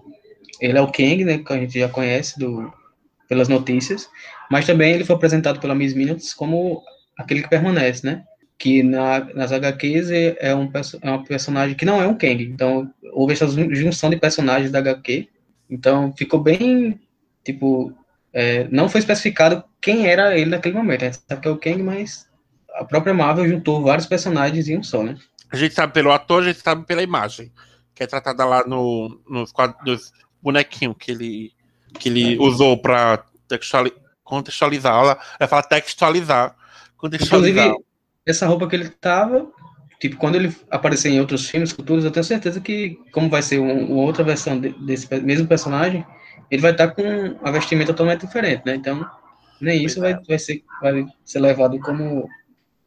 ele 0.61 0.77
é 0.77 0.81
o 0.81 0.91
Kang, 0.91 1.25
né, 1.25 1.39
que 1.39 1.51
a 1.51 1.57
gente 1.57 1.79
já 1.79 1.89
conhece 1.89 2.37
do, 2.37 2.71
pelas 3.27 3.49
notícias, 3.49 4.07
mas 4.51 4.65
também 4.65 4.93
ele 4.93 5.03
foi 5.03 5.15
apresentado 5.15 5.59
pela 5.59 5.73
Miss 5.73 5.93
Minutes 5.93 6.33
como 6.33 6.83
aquele 7.17 7.41
que 7.41 7.49
permanece, 7.49 8.05
né, 8.05 8.23
que 8.63 8.81
na, 8.81 9.19
nas 9.35 9.51
HQs 9.51 10.09
é, 10.09 10.37
é 10.39 10.55
um, 10.55 10.71
é 11.01 11.11
um 11.11 11.21
personagem 11.21 11.75
que 11.75 11.83
não 11.83 12.01
é 12.01 12.07
um 12.07 12.15
Kang, 12.17 12.41
então 12.45 12.89
houve 13.11 13.33
essa 13.33 13.45
jun- 13.45 13.75
junção 13.75 14.09
de 14.09 14.15
personagens 14.15 14.71
da 14.71 14.79
HQ, 14.79 15.27
então 15.69 16.13
ficou 16.13 16.39
bem, 16.39 16.97
tipo, 17.43 17.91
é, 18.31 18.65
não 18.71 18.87
foi 18.87 18.99
especificado 18.99 19.65
quem 19.81 20.07
era 20.07 20.37
ele 20.37 20.51
naquele 20.51 20.77
momento, 20.77 21.01
a 21.01 21.05
gente 21.07 21.21
sabe 21.27 21.41
que 21.41 21.47
é 21.49 21.51
o 21.51 21.57
Kang, 21.57 21.83
mas 21.83 22.25
a 22.75 22.85
própria 22.85 23.13
Marvel 23.13 23.49
juntou 23.49 23.83
vários 23.83 24.05
personagens 24.07 24.69
em 24.69 24.77
um 24.77 24.83
só, 24.83 25.03
né. 25.03 25.17
A 25.51 25.57
gente 25.57 25.73
sabe 25.73 25.91
pelo 25.91 26.13
ator, 26.13 26.41
a 26.41 26.45
gente 26.45 26.61
sabe 26.61 26.85
pela 26.85 27.03
imagem, 27.03 27.51
que 27.93 28.01
é 28.01 28.07
tratada 28.07 28.45
lá 28.45 28.65
no, 28.65 29.19
nos, 29.29 29.51
quad- 29.51 29.75
nos 29.85 30.13
bonequinhos 30.41 30.95
que 30.97 31.11
ele, 31.11 31.51
que 31.99 32.07
ele 32.07 32.39
usou 32.39 32.77
para 32.77 33.25
textuali- 33.45 33.93
contextualizar. 34.23 34.93
Ela 34.95 35.19
vai 35.37 35.47
falar 35.49 35.63
textualizar. 35.63 36.55
Contextualizar. 36.95 37.65
Inclusive, 37.67 37.92
essa 38.25 38.47
roupa 38.47 38.67
que 38.67 38.75
ele 38.75 38.89
tava, 38.89 39.47
tipo, 39.99 40.17
quando 40.17 40.35
ele 40.35 40.55
aparecer 40.69 41.09
em 41.09 41.19
outros 41.19 41.49
filmes 41.49 41.71
futuros, 41.71 42.05
eu 42.05 42.11
tenho 42.11 42.23
certeza 42.23 42.59
que, 42.61 42.97
como 43.11 43.29
vai 43.29 43.41
ser 43.41 43.59
um- 43.59 43.91
uma 43.91 44.03
outra 44.03 44.23
versão 44.23 44.59
de- 44.59 44.69
desse 44.85 45.07
mesmo 45.21 45.47
personagem, 45.47 46.05
ele 46.49 46.61
vai 46.61 46.71
estar 46.71 46.89
com 46.91 47.01
a 47.43 47.51
vestimenta 47.51 47.93
totalmente 47.93 48.25
diferente, 48.25 48.63
né? 48.65 48.75
Então, 48.75 49.05
nem 49.59 49.83
isso 49.83 49.99
vai, 49.99 50.17
vai, 50.27 50.39
ser, 50.39 50.63
vai 50.81 51.05
ser 51.23 51.39
levado 51.39 51.79
como 51.79 52.03
uma 52.05 52.23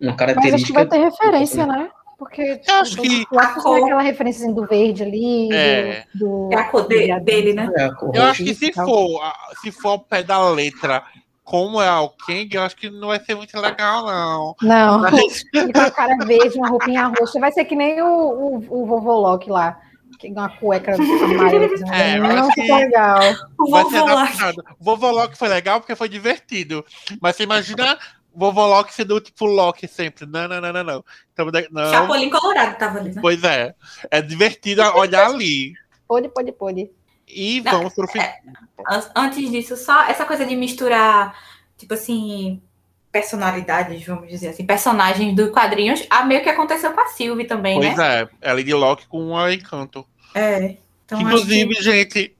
Mas 0.00 0.08
acho 0.08 0.16
que 0.16 0.16
característica. 0.16 0.72
vai 0.74 0.86
ter 0.86 0.98
referência, 0.98 1.66
né? 1.66 1.88
Porque 2.18 2.60
Eu 2.66 2.74
acho 2.76 2.96
que 2.96 3.26
lá 3.30 3.42
a 3.42 3.46
tem 3.52 3.62
cor- 3.62 3.84
aquela 3.84 4.00
referência 4.02 4.50
do 4.52 4.66
verde 4.66 5.02
ali, 5.02 5.52
É. 5.52 6.04
do, 6.14 6.48
do- 6.48 6.50
É 6.52 6.56
a 6.56 6.64
cor 6.64 6.88
de- 6.88 7.20
dele, 7.20 7.52
né? 7.52 7.70
É, 7.76 7.84
a 7.84 7.94
cor 7.94 8.14
eu 8.14 8.22
acho 8.22 8.42
que 8.42 8.54
se 8.54 8.72
for, 8.72 9.20
se 9.60 9.70
for 9.70 9.88
ao 9.90 9.98
pé 10.00 10.22
da 10.22 10.48
letra 10.50 11.02
como 11.46 11.80
é 11.80 11.88
o 12.00 12.08
Kang, 12.08 12.48
eu 12.52 12.62
acho 12.64 12.74
que 12.74 12.90
não 12.90 13.06
vai 13.06 13.20
ser 13.20 13.36
muito 13.36 13.56
legal, 13.60 14.04
não. 14.04 14.56
Não, 14.60 14.98
Mas- 14.98 15.44
ele 15.54 15.70
com 15.72 15.78
a 15.80 15.90
cara 15.92 16.16
verde, 16.26 16.58
uma 16.58 16.68
roupinha 16.68 17.06
roxa. 17.06 17.38
Vai 17.38 17.52
ser 17.52 17.64
que 17.64 17.76
nem 17.76 18.02
o, 18.02 18.06
o, 18.08 18.82
o 18.82 18.86
vovô 18.86 19.14
Loki 19.16 19.48
lá. 19.48 19.80
Que 20.18 20.28
uma 20.28 20.48
cueca 20.48 20.94
amarela. 20.96 21.68
que 21.68 21.84
É, 21.94 22.18
não 22.18 22.50
que- 22.50 22.62
legal. 22.62 23.20
O 23.60 23.70
Vai 23.70 23.84
ser 23.84 23.98
adaptado. 23.98 24.64
Vovô 24.80 25.10
Loki 25.12 25.38
foi 25.38 25.46
legal 25.48 25.78
porque 25.80 25.94
foi 25.94 26.08
divertido. 26.08 26.84
Mas 27.22 27.36
você 27.36 27.44
imagina 27.44 27.96
Vovô 28.34 28.66
Loki 28.66 28.92
sendo 28.92 29.20
tipo 29.20 29.46
Loki 29.46 29.86
sempre. 29.86 30.26
Não, 30.26 30.48
não, 30.48 30.60
não, 30.60 30.72
não, 30.72 30.82
não. 30.84 31.04
Então, 31.32 31.46
não. 31.70 31.90
Chapolin 31.92 32.28
Colorado 32.28 32.76
tava 32.76 32.98
ali, 32.98 33.14
né? 33.14 33.20
Pois 33.22 33.44
é. 33.44 33.72
É 34.10 34.20
divertido 34.20 34.82
olhar 34.96 35.26
ali. 35.28 35.74
Pode, 36.08 36.28
pode, 36.28 36.50
pode. 36.50 36.90
E 37.28 37.60
Não, 37.60 37.72
vamos 37.72 37.94
pro 37.94 38.06
fim. 38.08 38.18
An- 38.20 39.10
Antes 39.16 39.50
disso, 39.50 39.76
só 39.76 40.04
essa 40.04 40.24
coisa 40.24 40.44
de 40.46 40.54
misturar, 40.56 41.34
tipo 41.76 41.94
assim, 41.94 42.62
personalidades, 43.10 44.04
vamos 44.06 44.28
dizer 44.28 44.48
assim, 44.48 44.64
personagens 44.66 45.34
dos 45.34 45.50
quadrinhos, 45.50 46.04
a 46.10 46.24
meio 46.24 46.42
que 46.42 46.48
aconteceu 46.48 46.92
com 46.92 47.00
a 47.00 47.06
Sylvie 47.08 47.46
também, 47.46 47.80
Pois 47.80 47.96
né? 47.96 48.22
é. 48.22 48.28
É 48.42 48.52
Lady 48.52 48.72
Loki 48.74 49.06
com 49.06 49.32
um 49.32 49.48
encanto. 49.48 50.06
É. 50.34 50.76
Então, 51.04 51.20
Inclusive, 51.20 51.74
que- 51.74 51.82
gente, 51.82 52.36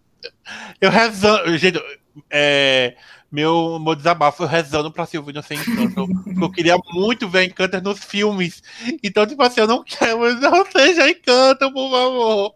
eu 0.80 0.90
rezando. 0.90 1.56
Gente, 1.56 1.80
é, 2.30 2.94
meu, 3.32 3.78
meu 3.78 3.94
desabafo 3.94 4.42
eu 4.42 4.46
rezando 4.48 4.92
pra 4.92 5.06
Silvina 5.06 5.40
ser 5.42 5.54
encanto. 5.54 6.06
porque 6.24 6.44
eu 6.44 6.50
queria 6.52 6.76
muito 6.92 7.28
ver 7.28 7.44
encanto 7.44 7.80
nos 7.80 8.04
filmes. 8.04 8.62
Então, 9.02 9.26
tipo 9.26 9.42
assim, 9.42 9.60
eu 9.60 9.66
não 9.66 9.82
quero, 9.82 10.20
mas 10.20 10.40
não 10.40 10.64
seja 10.66 11.08
encanto, 11.08 11.72
por 11.72 11.90
favor. 11.90 12.54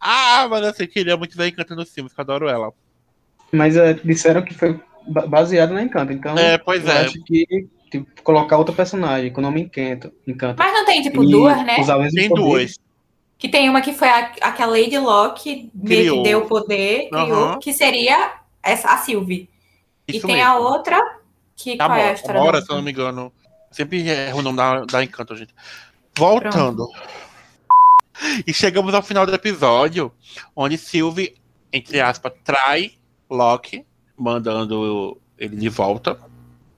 Ah, 0.00 0.46
mas 0.48 0.64
assim, 0.64 0.84
eu 0.84 0.88
queria 0.88 1.16
muito 1.16 1.36
ver 1.36 1.48
encanto 1.48 1.74
nos 1.74 1.90
filmes, 1.92 2.12
que 2.12 2.20
eu 2.20 2.22
adoro 2.22 2.48
ela. 2.48 2.72
Mas 3.52 3.76
é, 3.76 3.94
disseram 3.94 4.42
que 4.42 4.54
foi 4.54 4.80
ba- 5.06 5.26
baseado 5.26 5.72
na 5.72 5.82
Encanto, 5.82 6.12
então 6.12 6.36
É, 6.38 6.58
pois 6.58 6.84
eu 6.84 6.90
é. 6.90 7.00
acho 7.06 7.22
que 7.24 7.46
tipo, 7.90 8.22
colocar 8.22 8.58
outra 8.58 8.74
personagem 8.74 9.32
com 9.32 9.40
o 9.40 9.42
nome 9.42 9.62
Encanto, 9.62 10.12
Encanto 10.26 10.58
Mas 10.58 10.72
não 10.72 10.84
tem, 10.84 11.02
tipo, 11.02 11.22
e 11.24 11.30
duas, 11.30 11.56
né? 11.64 11.76
Tem 12.14 12.28
poder, 12.28 12.42
duas. 12.42 12.78
Que 13.38 13.48
tem 13.48 13.68
uma 13.70 13.80
que 13.80 13.92
foi 13.92 14.08
a, 14.08 14.32
a 14.42 14.52
que 14.52 14.62
a 14.62 14.66
Lady 14.66 14.98
Locke 14.98 15.70
que 15.86 16.22
deu 16.22 16.40
o 16.40 16.46
poder, 16.46 17.08
criou, 17.08 17.44
Aham. 17.44 17.58
que 17.60 17.72
seria 17.72 18.34
essa, 18.62 18.88
a 18.88 18.98
Sylvie. 18.98 19.48
e 20.06 20.16
Isso 20.16 20.26
tem 20.26 20.36
mesmo. 20.36 20.50
a 20.50 20.58
outra, 20.58 21.00
que 21.56 21.76
Tá 21.76 21.86
qual 21.86 21.98
é 21.98 22.10
a 22.10 22.12
história? 22.14 22.40
agora, 22.40 22.60
se 22.60 22.70
eu 22.70 22.76
não 22.76 22.82
me 22.82 22.90
engano. 22.90 23.32
Sempre 23.70 24.08
erro 24.08 24.38
o 24.38 24.42
nome 24.42 24.56
da, 24.56 24.84
da 24.84 25.04
Encanto, 25.04 25.36
gente. 25.36 25.54
Voltando. 26.16 26.88
E 28.46 28.52
chegamos 28.52 28.94
ao 28.94 29.02
final 29.02 29.24
do 29.26 29.34
episódio, 29.34 30.12
onde 30.54 30.76
Sylvie, 30.76 31.36
entre 31.72 32.00
aspas, 32.00 32.32
trai 32.44 32.92
Loki, 33.30 33.86
mandando 34.16 35.20
ele 35.38 35.56
de 35.56 35.68
volta 35.68 36.18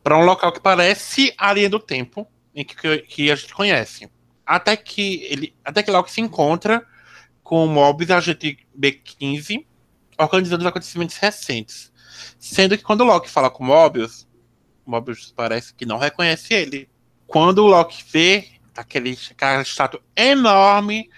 para 0.02 0.18
um 0.18 0.24
local 0.24 0.52
que 0.52 0.60
parece 0.60 1.32
a 1.38 1.52
linha 1.52 1.70
do 1.70 1.78
tempo 1.78 2.26
em 2.54 2.64
que, 2.64 2.98
que 2.98 3.30
a 3.30 3.36
gente 3.36 3.54
conhece. 3.54 4.10
Até 4.44 4.76
que 4.76 5.22
ele, 5.24 5.54
até 5.64 5.82
que 5.82 5.90
Loki 5.90 6.10
se 6.10 6.20
encontra 6.20 6.84
com 7.42 7.64
o 7.64 7.68
Mobius, 7.68 8.10
agente 8.10 8.58
B15, 8.78 9.64
organizando 10.18 10.62
os 10.62 10.66
acontecimentos 10.66 11.16
recentes. 11.16 11.92
Sendo 12.38 12.76
que 12.76 12.84
quando 12.84 13.04
Loki 13.04 13.30
fala 13.30 13.50
com 13.50 13.62
o 13.62 13.66
Mobius, 13.66 14.26
o 14.84 14.90
Mobius 14.90 15.32
parece 15.34 15.72
que 15.74 15.86
não 15.86 15.98
reconhece 15.98 16.52
ele. 16.52 16.88
Quando 17.26 17.58
o 17.58 17.66
Loki 17.68 18.04
vê 18.10 18.48
aquele, 18.76 19.16
aquela 19.30 19.62
estátua 19.62 20.00
enorme 20.16 21.08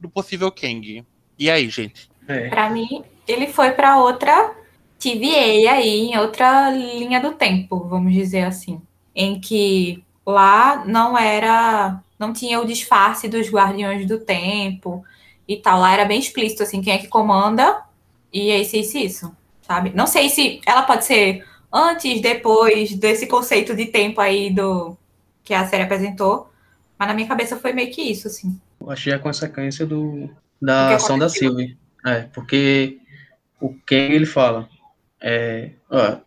do 0.00 0.08
possível 0.08 0.50
Kang. 0.50 1.04
E 1.38 1.50
aí, 1.50 1.68
gente? 1.68 2.10
É. 2.26 2.48
Pra 2.48 2.70
mim, 2.70 3.04
ele 3.26 3.46
foi 3.46 3.72
pra 3.72 3.98
outra 3.98 4.54
TVA 4.98 5.72
aí, 5.72 6.10
em 6.10 6.18
outra 6.18 6.70
linha 6.70 7.20
do 7.20 7.32
tempo, 7.32 7.86
vamos 7.88 8.12
dizer 8.12 8.42
assim. 8.42 8.80
Em 9.14 9.40
que 9.40 10.02
lá 10.26 10.84
não 10.84 11.16
era 11.16 12.02
não 12.18 12.34
tinha 12.34 12.60
o 12.60 12.66
disfarce 12.66 13.28
dos 13.28 13.48
Guardiões 13.48 14.06
do 14.06 14.20
Tempo 14.20 15.02
e 15.48 15.56
tal. 15.56 15.80
Lá 15.80 15.94
era 15.94 16.04
bem 16.04 16.20
explícito, 16.20 16.62
assim, 16.62 16.82
quem 16.82 16.92
é 16.92 16.98
que 16.98 17.08
comanda 17.08 17.82
e 18.30 18.50
é 18.50 18.60
isso, 18.60 18.76
isso, 18.76 18.98
isso, 18.98 19.36
sabe? 19.62 19.90
Não 19.94 20.06
sei 20.06 20.28
se 20.28 20.60
ela 20.66 20.82
pode 20.82 21.06
ser 21.06 21.44
antes, 21.72 22.20
depois 22.20 22.94
desse 22.94 23.26
conceito 23.26 23.74
de 23.74 23.86
tempo 23.86 24.20
aí 24.20 24.50
do 24.50 24.96
que 25.42 25.54
a 25.54 25.66
série 25.66 25.84
apresentou, 25.84 26.50
mas 26.98 27.08
na 27.08 27.14
minha 27.14 27.26
cabeça 27.26 27.56
foi 27.56 27.72
meio 27.72 27.90
que 27.90 28.02
isso, 28.02 28.28
assim. 28.28 28.60
Achei 28.88 29.12
a 29.12 29.18
consequência 29.18 29.86
do, 29.86 30.30
da 30.60 30.94
ação 30.94 31.18
da 31.18 31.28
Sylvie. 31.28 31.76
É, 32.06 32.22
porque 32.32 32.98
o 33.60 33.74
Ken, 33.86 34.12
ele 34.12 34.26
fala, 34.26 34.68
é, 35.20 35.70
ó, 35.90 36.18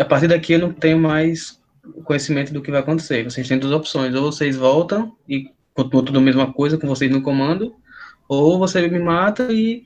a 0.00 0.04
partir 0.04 0.28
daqui 0.28 0.54
eu 0.54 0.58
não 0.58 0.72
tenho 0.72 0.98
mais 0.98 1.60
conhecimento 2.04 2.52
do 2.52 2.60
que 2.60 2.70
vai 2.70 2.80
acontecer. 2.80 3.24
Vocês 3.24 3.46
têm 3.46 3.58
duas 3.58 3.72
opções, 3.72 4.14
ou 4.14 4.32
vocês 4.32 4.56
voltam 4.56 5.16
e 5.28 5.50
continuam 5.74 6.04
tudo 6.04 6.18
a 6.18 6.22
mesma 6.22 6.52
coisa 6.52 6.76
com 6.76 6.88
vocês 6.88 7.10
no 7.10 7.22
comando, 7.22 7.76
ou 8.28 8.58
você 8.58 8.86
me 8.88 8.98
mata 8.98 9.52
e 9.52 9.84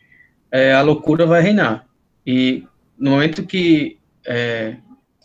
é, 0.50 0.72
a 0.72 0.82
loucura 0.82 1.26
vai 1.26 1.42
reinar. 1.42 1.86
E 2.26 2.66
no 2.98 3.10
momento 3.10 3.44
que 3.44 3.98
é, 4.26 4.76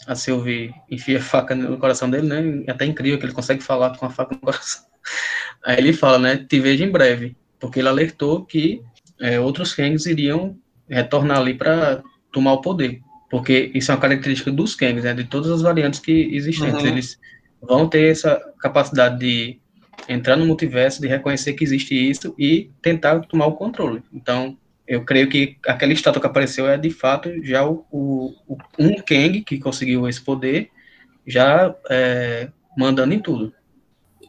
a 0.06 0.16
Sylvie 0.16 0.74
enfia 0.90 1.20
a 1.20 1.22
faca 1.22 1.56
no 1.56 1.78
coração 1.78 2.10
dele, 2.10 2.28
né? 2.28 2.64
É 2.68 2.72
até 2.72 2.86
incrível 2.86 3.20
que 3.20 3.26
ele 3.26 3.34
consegue 3.34 3.64
falar 3.64 3.98
com 3.98 4.06
a 4.06 4.10
faca 4.10 4.36
no 4.36 4.42
coração. 4.42 4.84
Aí 5.68 5.80
ele 5.80 5.92
fala, 5.92 6.18
né? 6.18 6.38
Te 6.38 6.62
vejo 6.62 6.82
em 6.82 6.90
breve, 6.90 7.36
porque 7.60 7.80
ele 7.80 7.90
alertou 7.90 8.46
que 8.46 8.82
é, 9.20 9.38
outros 9.38 9.76
Kangs 9.76 10.06
iriam 10.06 10.58
retornar 10.88 11.40
ali 11.40 11.56
para 11.56 12.02
tomar 12.32 12.54
o 12.54 12.62
poder, 12.62 13.02
porque 13.30 13.70
isso 13.74 13.92
é 13.92 13.96
uma 13.96 14.00
característica 14.00 14.50
dos 14.50 14.76
Kangs, 14.76 15.04
né? 15.04 15.14
De 15.14 15.26
todas 15.26 15.52
as 15.52 15.62
variantes 15.62 16.00
que 16.00 16.34
existem, 16.34 16.72
uhum. 16.72 16.88
eles 16.88 17.20
vão 17.62 17.86
ter 17.86 18.10
essa 18.10 18.42
capacidade 18.62 19.20
de 19.20 19.60
entrar 20.08 20.38
no 20.38 20.46
multiverso, 20.46 21.02
de 21.02 21.08
reconhecer 21.10 21.52
que 21.52 21.66
existe 21.66 21.94
isso 21.94 22.34
e 22.40 22.72
tentar 22.82 23.20
tomar 23.20 23.48
o 23.48 23.58
controle. 23.58 24.02
Então, 24.14 24.58
eu 24.88 25.04
creio 25.04 25.28
que 25.28 25.58
aquela 25.68 25.92
estátua 25.92 26.22
que 26.22 26.28
apareceu 26.28 26.66
é 26.66 26.78
de 26.78 26.92
fato 26.92 27.30
já 27.44 27.68
o, 27.68 27.86
o, 27.92 28.34
o 28.48 28.58
um 28.80 28.96
Kang 29.02 29.42
que 29.42 29.60
conseguiu 29.60 30.08
esse 30.08 30.22
poder, 30.22 30.70
já 31.26 31.76
é, 31.90 32.48
mandando 32.78 33.14
em 33.14 33.20
tudo. 33.20 33.54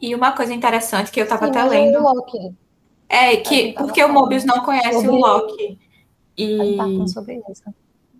E 0.01 0.15
uma 0.15 0.31
coisa 0.31 0.53
interessante 0.53 1.11
que 1.11 1.19
eu 1.19 1.25
estava 1.25 1.47
até 1.47 1.63
lendo. 1.63 2.01
Loki. 2.01 2.55
É 3.07 3.37
que 3.37 3.73
porque 3.73 4.03
o 4.03 4.11
Mobius 4.11 4.45
não 4.45 4.63
conhece 4.63 4.93
sobre... 4.93 5.09
o 5.09 5.15
Loki. 5.15 5.79
E... 6.37 6.77
Tá 6.77 7.07
sobre 7.07 7.41
isso. 7.49 7.63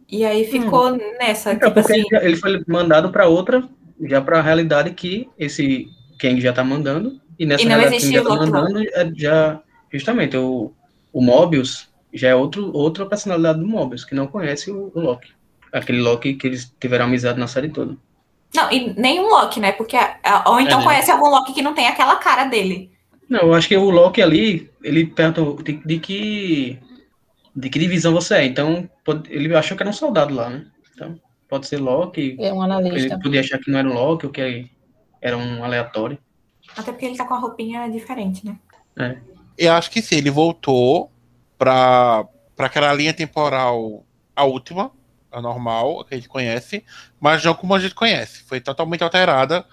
E 0.07 0.25
aí 0.25 0.45
ficou 0.45 0.93
hum. 0.93 0.97
nessa. 1.19 1.53
Então, 1.53 1.69
tipo 1.69 1.80
assim... 1.80 2.03
ele 2.21 2.36
foi 2.36 2.63
mandado 2.67 3.11
para 3.11 3.27
outra, 3.27 3.67
já 4.01 4.21
para 4.21 4.39
a 4.39 4.41
realidade 4.41 4.91
que 4.91 5.30
esse 5.38 5.88
Kang 6.19 6.41
já 6.41 6.49
está 6.49 6.63
mandando. 6.63 7.21
E 7.38 7.45
nessa 7.45 7.63
e 7.63 7.67
não 7.67 7.77
realidade 7.77 8.05
que 8.05 8.13
já 8.13 8.23
tá 8.23 8.36
mandando, 8.36 8.82
é, 8.82 9.11
já, 9.15 9.61
justamente, 9.91 10.36
o, 10.36 10.73
o 11.13 11.21
Mobius 11.21 11.89
já 12.13 12.30
é 12.30 12.36
outro, 12.36 12.71
outra 12.73 13.05
personalidade 13.05 13.59
do 13.59 13.67
Mobius, 13.67 14.03
que 14.03 14.15
não 14.15 14.27
conhece 14.27 14.71
o, 14.71 14.91
o 14.93 14.99
Loki. 14.99 15.32
Aquele 15.71 16.01
Loki 16.01 16.34
que 16.34 16.47
eles 16.47 16.73
tiveram 16.80 17.05
amizade 17.05 17.39
na 17.39 17.47
série 17.47 17.69
toda. 17.69 17.95
Não, 18.56 18.72
e 18.72 18.93
nem 19.00 19.20
um 19.20 19.30
Loki, 19.30 19.60
né? 19.60 19.72
Porque, 19.72 19.95
ou 20.45 20.60
então 20.60 20.82
é, 20.82 20.84
conhece 20.84 21.12
algum 21.12 21.30
Loki 21.30 21.54
que 21.54 21.62
não 21.62 21.74
tem 21.74 21.88
aquela 21.88 22.16
cara 22.16 22.45
dele. 22.45 22.91
Não, 23.30 23.41
eu 23.41 23.54
acho 23.54 23.68
que 23.68 23.78
o 23.78 23.89
Loki 23.89 24.22
ali, 24.22 24.72
ele 24.84 25.06
perguntou 25.06 25.62
de, 25.62 25.74
de 25.74 26.00
que 26.00 26.80
de 27.56 27.70
que 27.70 27.80
divisão 27.80 28.14
você 28.14 28.36
é. 28.36 28.45
Então, 28.45 28.89
pode, 29.04 29.32
ele 29.32 29.54
achou 29.56 29.76
que 29.76 29.84
era 29.84 29.89
um 29.89 29.93
soldado 29.93 30.34
lá, 30.34 30.50
né? 30.50 30.66
Então, 30.93 31.20
pode 31.47 31.68
ser 31.68 31.78
Loki. 31.78 32.38
É 32.39 32.54
um 32.54 32.62
analista. 32.62 33.14
Ele 33.14 33.22
podia 33.22 33.41
achar 33.41 33.60
que 33.60 33.70
não 33.70 33.80
era 33.80 33.88
um 33.88 33.93
Loki 33.93 34.26
ou 34.26 34.32
que 34.32 34.70
era 35.22 35.38
um 35.38 35.64
aleatório. 35.64 36.18
Até 36.76 36.91
porque 36.91 37.06
ele 37.06 37.18
tá 37.18 37.26
com 37.26 37.34
a 37.34 37.39
roupinha 37.39 37.89
diferente, 37.89 38.45
né? 38.45 38.58
É. 38.97 39.18
Eu 39.58 39.74
acho 39.74 39.91
que 39.91 40.02
sim, 40.02 40.16
ele 40.16 40.32
voltou 40.32 41.12
para 41.58 42.26
aquela 42.58 42.93
linha 42.93 43.14
temporal, 43.14 44.06
a 44.36 44.45
última, 44.45 44.91
a 45.32 45.41
normal, 45.41 46.01
a 46.01 46.05
que 46.05 46.13
a 46.13 46.17
gente 46.17 46.30
conhece, 46.30 46.84
mas 47.19 47.43
não 47.43 47.53
como 47.53 47.73
a 47.75 47.80
gente 47.80 47.95
conhece. 47.95 48.43
Foi 48.43 48.59
totalmente 48.59 49.03
alterada 49.03 49.65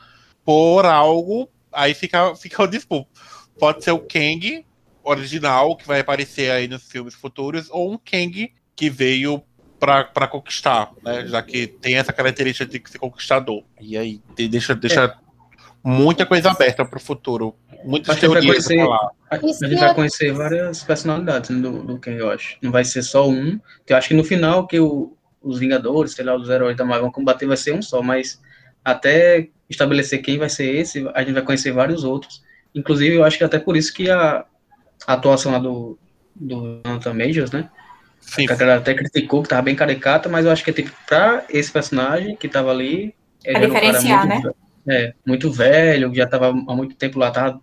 por 0.44 0.84
algo. 0.84 1.48
Aí 1.72 1.94
fica, 1.94 2.34
fica 2.36 2.62
o 2.62 2.66
disputa. 2.66 3.08
Pode 3.58 3.82
ser 3.82 3.92
o 3.92 3.98
Kang 3.98 4.64
original, 5.02 5.76
que 5.76 5.86
vai 5.86 6.00
aparecer 6.00 6.50
aí 6.50 6.68
nos 6.68 6.82
filmes 6.82 7.14
futuros, 7.14 7.68
ou 7.70 7.92
um 7.92 7.98
Kang 7.98 8.52
que 8.74 8.90
veio 8.90 9.42
para 9.78 10.26
conquistar, 10.26 10.90
né? 11.02 11.26
Já 11.26 11.42
que 11.42 11.66
tem 11.66 11.96
essa 11.96 12.12
característica 12.12 12.66
de 12.66 12.82
ser 12.90 12.98
conquistador. 12.98 13.62
E 13.80 13.96
aí 13.96 14.20
deixa, 14.34 14.74
deixa 14.74 15.04
é. 15.04 15.14
muita 15.82 16.26
coisa 16.26 16.50
aberta 16.50 16.84
para 16.84 16.96
o 16.96 17.00
futuro 17.00 17.54
muitas 17.86 18.18
teorias 18.18 18.44
conhecer, 18.44 18.80
A 19.30 19.36
gente 19.38 19.80
vai 19.80 19.94
conhecer 19.94 20.32
várias 20.32 20.82
personalidades 20.82 21.50
né, 21.50 21.60
do, 21.60 21.82
do 21.82 21.98
Kang, 21.98 22.18
eu 22.18 22.30
acho. 22.30 22.58
Não 22.60 22.70
vai 22.70 22.84
ser 22.84 23.02
só 23.02 23.28
um. 23.28 23.58
Eu 23.86 23.96
acho 23.96 24.08
que 24.08 24.14
no 24.14 24.24
final 24.24 24.66
que 24.66 24.78
o, 24.78 25.15
os 25.46 25.58
Vingadores, 25.60 26.12
sei 26.12 26.24
lá, 26.24 26.34
os 26.34 26.50
heróis 26.50 26.76
da 26.76 26.84
Marvel 26.84 27.04
vão 27.04 27.12
combater 27.12 27.46
vai 27.46 27.56
ser 27.56 27.72
um 27.72 27.80
só, 27.80 28.02
mas 28.02 28.42
até 28.84 29.48
estabelecer 29.70 30.20
quem 30.20 30.38
vai 30.38 30.48
ser 30.48 30.74
esse, 30.74 31.08
a 31.14 31.20
gente 31.20 31.32
vai 31.32 31.42
conhecer 31.42 31.72
vários 31.72 32.04
outros. 32.04 32.42
Inclusive, 32.74 33.14
eu 33.14 33.24
acho 33.24 33.38
que 33.38 33.44
até 33.44 33.58
por 33.58 33.76
isso 33.76 33.94
que 33.94 34.10
a, 34.10 34.44
a 35.06 35.12
atuação 35.12 35.52
lá 35.52 35.58
do, 35.58 35.98
do 36.34 36.80
Jonathan 36.84 37.14
Majors, 37.14 37.50
né? 37.52 37.70
Sim. 38.20 38.46
A 38.50 38.56
galera 38.56 38.80
até 38.80 38.92
criticou 38.92 39.42
que 39.42 39.48
tava 39.48 39.62
bem 39.62 39.76
caricata, 39.76 40.28
mas 40.28 40.44
eu 40.44 40.50
acho 40.50 40.64
que 40.64 40.70
é 40.70 40.72
tipo, 40.72 40.90
pra 41.06 41.44
esse 41.48 41.70
personagem 41.70 42.36
que 42.36 42.48
tava 42.48 42.70
ali. 42.70 43.14
Pra 43.42 43.60
diferenciar, 43.60 44.26
muito, 44.26 44.46
né? 44.46 44.52
É, 44.88 45.14
muito 45.24 45.50
velho, 45.50 46.12
já 46.14 46.26
tava 46.26 46.48
há 46.48 46.74
muito 46.74 46.96
tempo 46.96 47.18
lá, 47.18 47.30
tava 47.30 47.60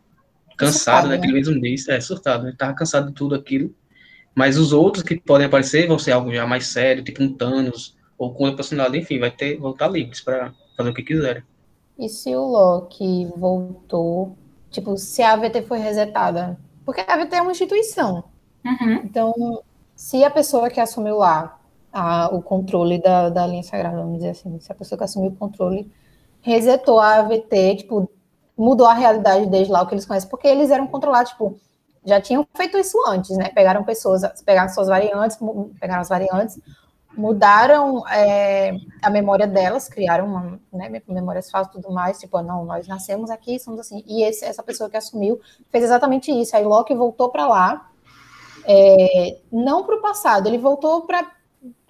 cansado, 0.57 1.09
né? 1.09 1.15
Aquele 1.15 1.33
mesmo 1.33 1.59
mês, 1.59 1.87
é 1.89 1.99
surtado, 1.99 2.45
né? 2.45 2.53
Tava 2.57 2.73
cansado 2.73 3.07
de 3.07 3.13
tudo 3.13 3.35
aquilo. 3.35 3.75
Mas 4.35 4.57
os 4.57 4.73
outros 4.73 5.03
que 5.03 5.19
podem 5.19 5.47
aparecer 5.47 5.87
vão 5.87 5.99
ser 5.99 6.11
algo 6.11 6.33
já 6.33 6.45
mais 6.47 6.67
sério, 6.67 7.03
tipo 7.03 7.21
um 7.21 7.33
Thanos, 7.33 7.95
ou 8.17 8.33
com 8.33 8.43
outra 8.43 8.57
personalidade, 8.57 9.03
enfim, 9.03 9.19
vai 9.19 9.31
ter, 9.31 9.57
vão 9.57 9.71
estar 9.71 9.87
livres 9.87 10.21
para 10.21 10.53
fazer 10.75 10.89
o 10.89 10.93
que 10.93 11.03
quiserem. 11.03 11.43
E 11.97 12.09
se 12.09 12.35
o 12.35 12.43
Loki 12.43 13.27
voltou, 13.37 14.35
tipo, 14.71 14.97
se 14.97 15.21
a 15.21 15.33
AVT 15.33 15.63
foi 15.63 15.77
resetada? 15.77 16.57
Porque 16.85 17.01
a 17.01 17.13
AVT 17.13 17.35
é 17.35 17.41
uma 17.41 17.51
instituição. 17.51 18.23
Uhum. 18.65 18.93
Então, 19.03 19.63
se 19.95 20.23
a 20.23 20.31
pessoa 20.31 20.69
que 20.69 20.79
assumiu 20.79 21.17
lá 21.17 21.59
a, 21.91 22.29
o 22.33 22.41
controle 22.41 22.99
da, 22.99 23.29
da 23.29 23.45
linha 23.45 23.63
sagrada, 23.63 23.97
vamos 23.97 24.17
dizer 24.17 24.31
assim, 24.31 24.59
se 24.59 24.71
a 24.71 24.75
pessoa 24.75 24.97
que 24.97 25.03
assumiu 25.03 25.29
o 25.29 25.35
controle 25.35 25.91
resetou 26.41 26.99
a 26.99 27.19
AVT, 27.19 27.75
tipo, 27.77 28.09
mudou 28.57 28.87
a 28.87 28.93
realidade 28.93 29.45
desde 29.47 29.71
lá, 29.71 29.81
o 29.81 29.87
que 29.87 29.93
eles 29.93 30.05
conhecem, 30.05 30.29
porque 30.29 30.47
eles 30.47 30.71
eram 30.71 30.87
controlados, 30.87 31.31
tipo, 31.31 31.59
já 32.05 32.19
tinham 32.19 32.47
feito 32.55 32.77
isso 32.77 32.97
antes, 33.07 33.35
né? 33.37 33.49
Pegaram 33.49 33.83
pessoas, 33.83 34.21
pegaram 34.43 34.69
suas 34.69 34.87
variantes, 34.87 35.37
pegaram 35.79 36.01
as 36.01 36.09
variantes, 36.09 36.59
mudaram 37.15 38.07
é, 38.07 38.75
a 39.01 39.09
memória 39.09 39.47
delas, 39.47 39.87
criaram 39.87 40.25
uma, 40.25 40.59
né, 40.71 41.01
memórias 41.07 41.49
falsas 41.49 41.73
e 41.73 41.81
tudo 41.81 41.93
mais, 41.93 42.19
tipo, 42.19 42.41
não, 42.41 42.65
nós 42.65 42.87
nascemos 42.87 43.29
aqui, 43.29 43.59
somos 43.59 43.79
assim. 43.79 44.03
E 44.07 44.23
esse, 44.23 44.43
essa 44.43 44.63
pessoa 44.63 44.89
que 44.89 44.97
assumiu 44.97 45.39
fez 45.69 45.83
exatamente 45.83 46.31
isso. 46.31 46.55
Aí 46.55 46.63
Loki 46.63 46.93
voltou 46.93 47.29
para 47.29 47.47
lá, 47.47 47.89
é, 48.65 49.37
não 49.51 49.83
para 49.83 49.95
o 49.95 50.01
passado, 50.01 50.47
ele 50.47 50.57
voltou 50.57 51.01
para, 51.01 51.31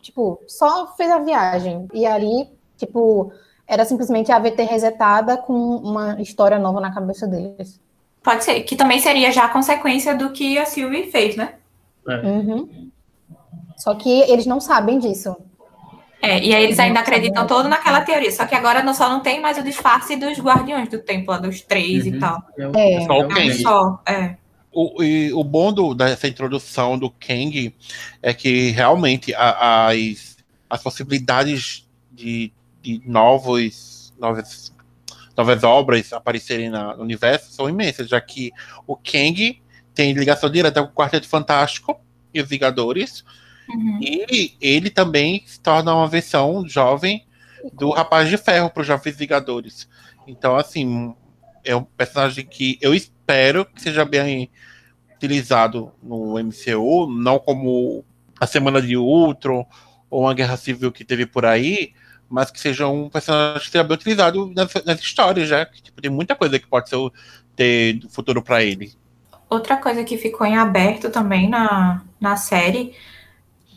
tipo, 0.01 0.41
só 0.47 0.93
fez 0.95 1.09
a 1.09 1.20
viagem. 1.20 1.88
E 1.93 2.05
ali, 2.05 2.49
tipo, 2.78 3.32
era 3.68 3.86
simplesmente 3.86 4.32
a 4.32 4.36
AVT 4.36 4.64
resetada 4.64 5.38
com 5.38 5.53
uma 5.53 6.22
história 6.22 6.59
nova 6.59 6.80
na 6.82 6.93
cabeça 6.93 7.26
deles. 7.26 7.80
Pode 8.24 8.43
ser, 8.43 8.61
que 8.61 8.76
também 8.76 8.99
seria 8.99 9.32
já 9.32 9.45
a 9.45 9.49
consequência 9.49 10.15
do 10.15 10.32
que 10.32 10.57
a 10.57 10.65
Sylvie 10.65 11.11
fez, 11.11 11.36
né? 11.36 11.55
É. 12.07 12.15
Uhum. 12.17 12.89
Só 13.78 13.93
que 13.95 14.09
eles 14.09 14.45
não 14.45 14.59
sabem 14.59 14.99
disso. 14.99 15.36
É, 16.21 16.41
e 16.41 16.55
aí 16.55 16.63
eles 16.63 16.80
ainda 16.80 17.01
acreditam 17.01 17.45
todo 17.45 17.67
naquela 17.67 17.99
teoria. 18.01 18.32
Só 18.32 18.45
que 18.45 18.55
agora 18.55 18.82
não, 18.82 18.93
só 18.93 19.09
não 19.09 19.19
tem 19.19 19.41
mais 19.41 19.57
o 19.57 19.63
disfarce 19.63 20.15
dos 20.15 20.39
guardiões 20.39 20.88
do 20.88 20.99
templo, 20.99 21.38
dos 21.41 21.61
três 21.61 22.05
uhum. 22.05 22.15
e 22.15 22.19
tal. 22.19 22.41
É, 22.76 22.93
é 22.95 23.05
só 23.05 23.19
o 23.19 23.28
Kang. 23.28 23.53
Só, 23.61 24.01
é. 24.07 24.36
O, 24.71 25.03
e, 25.03 25.34
o 25.34 25.43
bom 25.43 25.74
do, 25.74 25.93
dessa 25.93 26.28
introdução 26.28 26.97
do 26.97 27.09
Kang 27.09 27.76
é 28.21 28.34
que 28.34 28.71
realmente 28.71 29.36
a, 29.36 29.89
as, 29.89 30.38
as 30.69 30.82
possibilidades 30.82 31.86
de 32.11 32.53
de 32.84 33.01
novos, 33.05 34.13
novas, 34.19 34.72
novas 35.36 35.63
obras 35.63 36.13
aparecerem 36.13 36.69
na, 36.69 36.95
no 36.95 37.03
universo 37.03 37.51
são 37.51 37.69
imensas, 37.69 38.07
já 38.07 38.19
que 38.21 38.51
o 38.86 38.95
Kang 38.95 39.61
tem 39.93 40.13
ligação 40.13 40.49
direta 40.49 40.84
com 40.84 40.89
o 40.89 40.93
Quarteto 40.93 41.27
Fantástico 41.27 41.99
e 42.34 42.41
os 42.41 42.47
Vingadores, 42.47 43.23
uhum. 43.69 43.99
e 44.01 44.55
ele 44.59 44.89
também 44.89 45.43
se 45.45 45.59
torna 45.59 45.93
uma 45.93 46.07
versão 46.07 46.67
jovem 46.67 47.25
do 47.73 47.91
Rapaz 47.91 48.29
de 48.29 48.38
Ferro 48.38 48.69
para 48.69 48.81
os 48.81 48.88
Jovens 48.88 49.15
Vingadores. 49.15 49.88
Então, 50.27 50.55
assim, 50.55 51.15
é 51.63 51.75
um 51.75 51.84
personagem 51.84 52.45
que 52.45 52.77
eu 52.81 52.93
espero 52.93 53.65
que 53.65 53.81
seja 53.81 54.03
bem 54.03 54.49
utilizado 55.15 55.91
no 56.01 56.38
MCU, 56.38 57.07
não 57.07 57.39
como 57.39 58.03
a 58.39 58.45
Semana 58.45 58.81
de 58.81 58.97
Ultron 58.97 59.65
ou 60.09 60.23
uma 60.23 60.34
Guerra 60.34 60.57
Civil 60.57 60.91
que 60.91 61.05
teve 61.05 61.25
por 61.25 61.45
aí, 61.45 61.93
mas 62.34 62.49
que 62.49 62.59
seja 62.59 62.88
um 62.88 63.09
personagem 63.09 63.61
que 63.61 63.69
seja 63.69 63.84
bem 63.84 63.93
utilizado 63.93 64.51
nas, 64.55 64.73
nas 64.84 64.99
histórias, 64.99 65.47
já. 65.47 65.63
Que, 65.67 65.84
tipo, 65.84 66.01
tem 66.01 66.09
muita 66.09 66.36
coisa 66.36 66.57
que 66.57 66.65
pode 66.65 66.89
ser 66.89 66.97
ter 67.55 68.01
futuro 68.09 68.41
para 68.41 68.63
ele. 68.63 68.91
Outra 69.47 69.77
coisa 69.77 70.03
que 70.03 70.17
ficou 70.17 70.47
em 70.47 70.57
aberto 70.57 71.11
também 71.11 71.47
na, 71.47 72.01
na 72.19 72.36
série, 72.36 72.95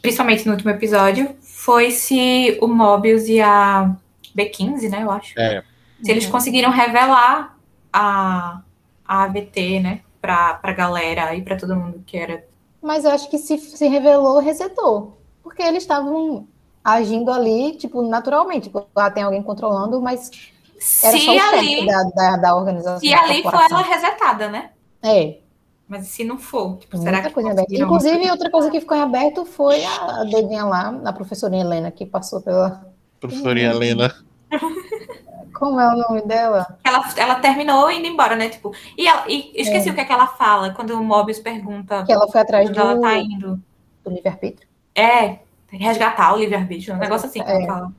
principalmente 0.01 0.47
no 0.47 0.53
último 0.53 0.71
episódio, 0.71 1.37
foi 1.43 1.91
se 1.91 2.57
o 2.63 2.67
Mobius 2.67 3.29
e 3.29 3.43
a 3.43 3.95
B15, 4.35 4.89
né, 4.89 5.03
eu 5.03 5.11
acho. 5.11 5.39
É. 5.39 5.63
Se 6.03 6.11
eles 6.11 6.25
conseguiram 6.25 6.71
revelar 6.71 7.59
a, 7.93 8.63
a 9.07 9.25
AVT, 9.25 9.81
né, 9.81 10.01
pra, 10.19 10.55
pra 10.55 10.73
galera 10.73 11.35
e 11.35 11.43
pra 11.43 11.57
todo 11.57 11.77
mundo 11.77 12.03
que 12.07 12.17
era. 12.17 12.43
Mas 12.81 13.05
eu 13.05 13.11
acho 13.11 13.29
que 13.29 13.37
se, 13.37 13.59
se 13.59 13.87
revelou, 13.87 14.41
resetou. 14.41 15.21
Porque 15.43 15.63
eles 15.63 15.83
estavam 15.83 16.49
agindo 16.87 17.33
ali, 17.33 17.73
tipo, 17.77 18.01
naturalmente. 18.03 18.65
Tipo, 18.65 18.87
ah, 18.95 19.11
tem 19.11 19.23
alguém 19.25 19.43
controlando, 19.43 20.01
mas 20.01 20.31
era 21.03 21.17
Se 21.17 21.25
só 21.25 21.33
o 21.33 21.35
chefe 21.35 21.57
ali, 21.57 21.87
da, 21.87 22.03
da, 22.15 22.37
da 22.37 22.57
organização. 22.57 23.01
se 23.01 23.11
da 23.11 23.21
ali 23.23 23.43
for 23.43 23.55
ela 23.55 23.83
resetada, 23.83 24.49
né? 24.49 24.71
É, 25.03 25.39
Mas 25.89 26.07
se 26.09 26.23
não 26.25 26.39
for, 26.39 26.79
tipo, 26.79 26.97
muita 26.97 27.11
será 27.11 27.23
que 27.27 27.35
coisa 27.35 27.51
conseguiram- 27.55 27.87
Inclusive, 27.87 28.31
outra 28.31 28.51
coisa 28.51 28.71
que 28.71 28.81
ficou 28.81 28.97
em 28.97 29.01
aberto 29.03 29.45
foi 29.45 29.85
a, 29.85 30.21
a 30.21 30.25
doidinha 30.25 30.65
lá, 30.65 31.01
a 31.05 31.13
professora 31.13 31.57
Helena, 31.57 31.91
que 31.91 32.07
passou 32.07 32.41
pela. 32.41 32.87
Professorinha 33.21 33.71
Helena. 33.71 34.15
Como 35.55 35.81
é 35.81 35.89
o 35.95 35.97
nome 35.97 36.21
dela? 36.23 36.67
Ela, 36.85 37.03
ela 37.17 37.35
terminou 37.37 37.91
indo 37.91 38.07
embora, 38.07 38.37
né? 38.37 38.49
Tipo, 38.51 38.73
e, 38.97 39.09
ela, 39.09 39.25
e 39.27 39.53
esqueci 39.55 39.89
o 39.89 39.95
que 39.95 40.01
é 40.01 40.05
que 40.05 40.13
ela 40.13 40.27
fala 40.27 40.71
quando 40.75 40.91
o 40.91 41.03
Mobius 41.03 41.39
pergunta 41.39 42.05
Que 42.05 42.13
ela 42.13 42.29
foi 42.29 42.41
atrás 42.43 42.69
do, 42.69 42.79
ela 42.79 43.01
tá 43.01 43.17
indo. 43.17 43.59
do 44.05 44.11
livre-arbítrio. 44.11 44.69
É, 44.95 45.39
tem 45.69 45.79
que 45.79 45.85
resgatar 45.85 46.35
o 46.35 46.39
livre-arbítrio, 46.39 46.95
um 46.95 46.99
negócio 46.99 47.27
assim 47.29 47.43
que 47.43 47.51
É. 47.51 47.67
fala. 47.67 47.93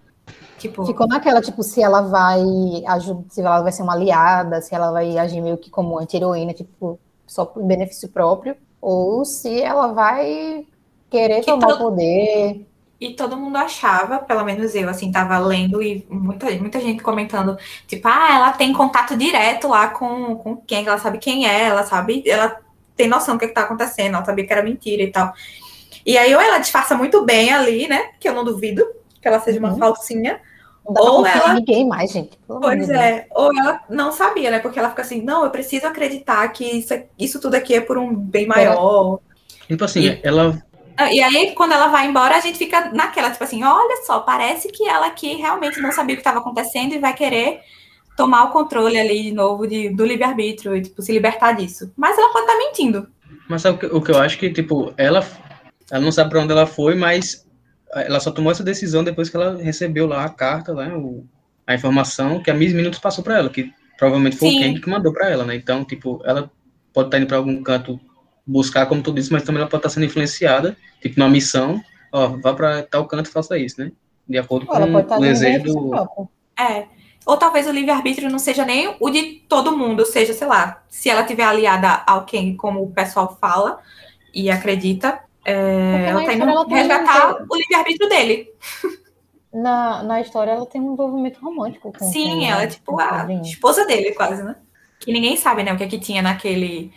Tipo, 0.57 0.85
Ficou 0.85 1.07
naquela, 1.07 1.39
tipo, 1.41 1.61
se 1.61 1.81
ela 1.83 2.01
vai 2.01 2.41
ajudar, 2.87 3.23
se 3.29 3.41
ela 3.41 3.61
vai 3.61 3.71
ser 3.71 3.83
uma 3.83 3.93
aliada, 3.93 4.59
se 4.61 4.73
ela 4.73 4.91
vai 4.91 5.15
agir 5.17 5.39
meio 5.39 5.57
que 5.57 5.69
como 5.69 5.99
anti-heroína, 5.99 6.51
tipo, 6.53 6.99
só 7.27 7.45
por 7.45 7.61
benefício 7.63 8.09
próprio, 8.09 8.55
ou 8.81 9.23
se 9.23 9.61
ela 9.61 9.93
vai 9.93 10.65
querer 11.11 11.41
Que 11.41 11.45
tomar 11.51 11.67
todo- 11.67 11.77
poder. 11.77 12.65
E 12.99 13.13
todo 13.13 13.37
mundo 13.37 13.55
achava, 13.57 14.17
pelo 14.17 14.43
menos 14.43 14.73
eu, 14.73 14.89
assim, 14.89 15.11
tava 15.11 15.37
lendo 15.37 15.83
e 15.83 16.03
muita, 16.09 16.49
muita 16.55 16.79
gente 16.81 17.03
comentando, 17.03 17.55
tipo, 17.85 18.07
ah, 18.07 18.35
ela 18.35 18.51
tem 18.53 18.73
contato 18.73 19.15
direto 19.15 19.67
lá 19.67 19.89
com, 19.89 20.35
com 20.37 20.57
quem, 20.57 20.83
ela 20.87 20.97
sabe 20.97 21.19
quem 21.19 21.47
é, 21.47 21.65
ela 21.65 21.83
sabe, 21.83 22.23
ela 22.27 22.59
tem 22.95 23.07
noção 23.07 23.35
do 23.35 23.39
que, 23.39 23.47
que 23.49 23.53
tá 23.53 23.61
acontecendo, 23.61 24.15
ela 24.15 24.25
sabia 24.25 24.47
que 24.47 24.51
era 24.51 24.63
mentira 24.63 25.03
e 25.03 25.11
tal. 25.11 25.31
E 26.07 26.17
aí, 26.17 26.33
ou 26.33 26.39
ela 26.39 26.57
disfarça 26.57 26.95
muito 26.95 27.25
bem 27.25 27.51
ali, 27.53 27.85
né? 27.87 28.11
Que 28.17 28.29
eu 28.29 28.33
não 28.33 28.45
duvido 28.45 28.87
que 29.21 29.27
ela 29.27 29.41
seja 29.41 29.59
uma 29.59 29.73
Uhum. 29.73 29.77
falsinha. 29.77 30.39
Ou 30.85 31.25
ela- 31.27 31.53
ninguém 31.53 31.85
mais, 31.85 32.09
gente. 32.13 32.37
pelo 32.47 32.61
Pois 32.61 32.89
é, 32.89 33.27
ou 33.35 33.51
ela 33.53 33.81
não 33.89 34.09
sabia, 34.13 34.49
né? 34.49 34.59
Porque 34.59 34.79
ela 34.79 34.89
fica 34.89 35.01
assim, 35.01 35.21
não, 35.21 35.43
eu 35.43 35.49
preciso 35.51 35.85
acreditar 35.85 36.47
que 36.47 36.63
isso, 36.63 36.93
isso 37.19 37.41
tudo 37.41 37.55
aqui 37.55 37.73
é 37.75 37.81
por 37.81 37.97
um 37.97 38.15
bem 38.15 38.47
maior. 38.47 39.19
Tipo 39.67 39.83
assim, 39.83 39.99
E- 40.05 40.19
ela. 40.23 40.57
Ah, 40.95 41.11
E 41.13 41.21
aí, 41.21 41.53
quando 41.55 41.73
ela 41.73 41.87
vai 41.89 42.07
embora, 42.07 42.37
a 42.37 42.39
gente 42.39 42.57
fica 42.57 42.89
naquela, 42.93 43.29
tipo 43.29 43.43
assim, 43.43 43.61
olha 43.65 43.97
só, 44.05 44.21
parece 44.21 44.69
que 44.71 44.87
ela 44.87 45.07
aqui 45.07 45.35
realmente 45.35 45.81
não 45.81 45.91
sabia 45.91 46.13
o 46.13 46.17
que 46.17 46.21
estava 46.21 46.39
acontecendo 46.39 46.93
e 46.93 46.99
vai 46.99 47.13
querer 47.13 47.59
tomar 48.15 48.45
o 48.45 48.51
controle 48.51 48.97
ali 48.97 49.23
de 49.23 49.31
novo 49.33 49.67
de, 49.67 49.89
do 49.89 50.05
livre-arbítrio 50.05 50.73
e, 50.75 50.81
tipo, 50.81 51.01
se 51.01 51.11
libertar 51.11 51.51
disso. 51.51 51.91
Mas 51.97 52.17
ela 52.17 52.31
pode 52.31 52.45
estar 52.45 52.57
mentindo. 52.57 53.07
Mas 53.49 53.61
sabe 53.61 53.75
o 53.75 53.79
que, 53.79 53.85
o 53.97 54.01
que 54.01 54.11
eu 54.11 54.17
acho 54.19 54.39
que, 54.39 54.49
tipo, 54.51 54.91
ela, 54.97 55.23
ela 55.91 56.03
não 56.03 56.11
sabe 56.11 56.29
pra 56.29 56.41
onde 56.41 56.51
ela 56.51 56.67
foi, 56.67 56.95
mas 56.95 57.47
ela 57.93 58.19
só 58.19 58.31
tomou 58.31 58.51
essa 58.51 58.63
decisão 58.63 59.03
depois 59.03 59.29
que 59.29 59.37
ela 59.37 59.55
recebeu 59.57 60.07
lá 60.07 60.25
a 60.25 60.29
carta, 60.29 60.73
né? 60.73 60.93
O, 60.93 61.25
a 61.65 61.73
informação 61.73 62.41
que 62.41 62.51
a 62.51 62.53
Miss 62.53 62.73
Minutos 62.73 62.99
passou 62.99 63.23
pra 63.23 63.37
ela, 63.37 63.49
que 63.49 63.71
provavelmente 63.97 64.37
foi 64.37 64.49
Sim. 64.49 64.57
o 64.57 64.61
Kang 64.61 64.81
que 64.81 64.89
mandou 64.89 65.13
pra 65.13 65.29
ela, 65.29 65.45
né? 65.45 65.55
Então, 65.55 65.83
tipo, 65.83 66.21
ela 66.25 66.51
pode 66.93 67.07
estar 67.07 67.17
indo 67.17 67.27
pra 67.27 67.37
algum 67.37 67.61
canto 67.63 67.99
buscar, 68.45 68.85
como 68.85 69.01
tu 69.01 69.13
disse, 69.13 69.31
mas 69.31 69.43
também 69.43 69.61
ela 69.61 69.69
pode 69.69 69.81
estar 69.81 69.89
sendo 69.89 70.05
influenciada, 70.05 70.77
tipo, 71.01 71.19
numa 71.19 71.29
missão, 71.29 71.81
ó, 72.11 72.27
vá 72.41 72.53
pra 72.53 72.83
tal 72.83 73.05
canto 73.05 73.29
e 73.29 73.33
faça 73.33 73.57
isso, 73.57 73.81
né? 73.81 73.91
De 74.27 74.37
acordo 74.37 74.65
com 74.65 74.73
pode 74.73 74.99
estar 74.99 75.17
o 75.17 75.21
desejo 75.21 75.63
do. 75.63 76.29
É. 76.59 76.85
Ou 77.25 77.35
talvez 77.35 77.67
o 77.67 77.71
livre-arbítrio 77.71 78.29
não 78.29 78.39
seja 78.39 78.63
nem 78.63 78.95
o 79.01 79.09
de 79.09 79.43
todo 79.49 79.77
mundo, 79.77 80.05
seja, 80.05 80.31
sei 80.31 80.47
lá, 80.47 80.81
se 80.87 81.09
ela 81.09 81.23
tiver 81.23 81.43
aliada 81.43 81.87
a 81.87 82.13
alguém, 82.13 82.55
como 82.55 82.81
o 82.81 82.91
pessoal 82.91 83.37
fala 83.39 83.79
e 84.33 84.49
acredita, 84.49 85.19
é, 85.47 86.09
ela 86.09 86.23
tá 86.25 86.33
história 86.33 86.51
ela 86.51 86.65
tem 86.65 86.77
resgatar 86.77 87.41
um- 87.41 87.45
o 87.49 87.55
livre-arbítrio 87.55 88.09
dele. 88.09 88.51
Na, 89.53 90.03
na 90.03 90.21
história, 90.21 90.51
ela 90.51 90.65
tem 90.65 90.81
um 90.81 90.93
envolvimento 90.93 91.39
romântico 91.39 91.91
com 91.91 92.05
Sim, 92.11 92.45
ela 92.45 92.63
é 92.63 92.67
tipo 92.67 92.99
a 92.99 93.25
esposa 93.41 93.85
dele, 93.85 94.11
quase, 94.11 94.43
né? 94.43 94.55
Que 94.99 95.11
ninguém 95.11 95.37
sabe, 95.37 95.63
né, 95.63 95.71
o 95.73 95.77
que 95.77 95.83
é 95.83 95.87
que 95.87 95.97
tinha 95.99 96.21
naquele 96.21 96.91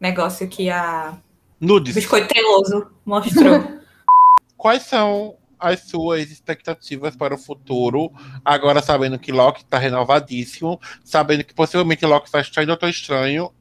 negócio 0.00 0.48
que 0.48 0.68
a 0.68 1.16
Nudes. 1.60 1.94
Biscoito 1.94 2.26
Treloso 2.28 2.90
mostrou. 3.06 3.62
Quais 4.56 4.82
são 4.82 5.36
as 5.58 5.80
suas 5.82 6.28
expectativas 6.30 7.14
para 7.14 7.34
o 7.34 7.38
futuro, 7.38 8.12
agora 8.44 8.82
sabendo 8.82 9.16
que 9.18 9.30
Loki 9.30 9.62
está 9.62 9.78
renovadíssimo, 9.78 10.80
sabendo 11.04 11.44
que 11.44 11.54
possivelmente 11.54 12.04
Loki 12.04 12.30
vai 12.32 12.40
estar 12.40 12.64
em 12.64 12.66
Doutor 12.66 12.88
Estranho, 12.88 13.52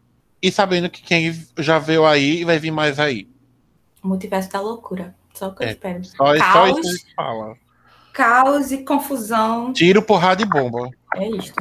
e 0.41 0.51
sabendo 0.51 0.89
que 0.89 1.03
quem 1.03 1.31
já 1.59 1.77
veio 1.77 2.03
aí 2.05 2.43
vai 2.43 2.57
vir 2.57 2.71
mais 2.71 2.99
aí. 2.99 3.27
O 4.03 4.07
multiverso 4.07 4.49
da 4.51 4.59
loucura. 4.61 5.15
Só 5.33 5.47
o 5.49 5.55
que 5.55 5.63
eu 5.63 5.67
É. 5.67 5.71
espero. 5.71 6.03
Só, 6.03 6.15
só 6.15 6.37
Caos. 6.37 6.69
isso 6.71 6.81
que 6.81 6.87
a 6.87 6.91
gente 6.91 7.15
fala. 7.15 7.55
Caos 8.13 8.71
e 8.71 8.77
confusão. 8.83 9.71
Tiro, 9.73 10.01
porrada 10.01 10.41
e 10.41 10.45
bomba. 10.45 10.89
É 11.15 11.27
isto. 11.29 11.55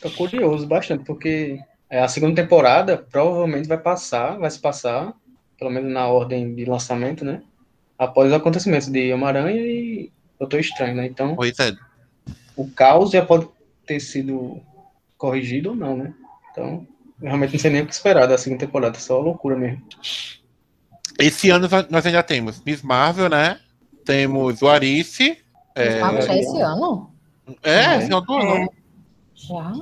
Tô 0.00 0.10
curioso 0.10 0.66
bastante, 0.66 1.04
porque 1.04 1.60
é, 1.90 2.00
a 2.02 2.08
segunda 2.08 2.40
temporada 2.42 2.96
provavelmente 3.10 3.68
vai 3.68 3.78
passar, 3.78 4.38
vai 4.38 4.50
se 4.50 4.58
passar, 4.58 5.12
pelo 5.58 5.70
menos 5.70 5.92
na 5.92 6.06
ordem 6.08 6.54
de 6.54 6.64
lançamento, 6.64 7.24
né? 7.24 7.42
Após 7.98 8.28
os 8.28 8.34
acontecimentos 8.34 8.88
de 8.88 9.12
Homem-Aranha 9.12 9.60
e 9.60 10.10
Doutor 10.40 10.58
Estranho, 10.60 10.96
né? 10.96 11.06
Então, 11.06 11.36
Pois 11.36 11.56
é. 11.60 11.72
o 12.56 12.68
caos 12.70 13.10
já 13.10 13.24
pode 13.24 13.46
ter 13.86 14.00
sido 14.00 14.60
corrigido 15.18 15.70
ou 15.70 15.76
não, 15.76 15.96
né? 15.96 16.14
Então, 16.50 16.86
eu 17.20 17.26
realmente 17.28 17.52
não 17.52 17.60
sei 17.60 17.70
nem 17.70 17.82
o 17.82 17.86
que 17.86 17.92
esperar 17.94 18.26
da 18.26 18.36
segunda 18.38 18.60
temporada, 18.66 18.98
só 18.98 19.20
loucura 19.20 19.54
mesmo. 19.56 19.82
Esse 21.18 21.50
ano 21.50 21.68
nós 21.90 22.06
ainda 22.06 22.22
temos 22.22 22.62
Miss 22.64 22.82
Marvel, 22.82 23.28
né? 23.28 23.58
Temos 24.04 24.62
o 24.62 24.68
Arice. 24.68 25.38
É, 25.74 26.00
Ah, 26.02 26.20
já 26.20 26.36
esse 26.36 26.60
ano? 26.60 27.14
é, 27.62 27.74
É. 27.96 28.00
final 28.02 28.20
do 28.22 28.34
ano. 28.34 28.72
Já? 29.34 29.72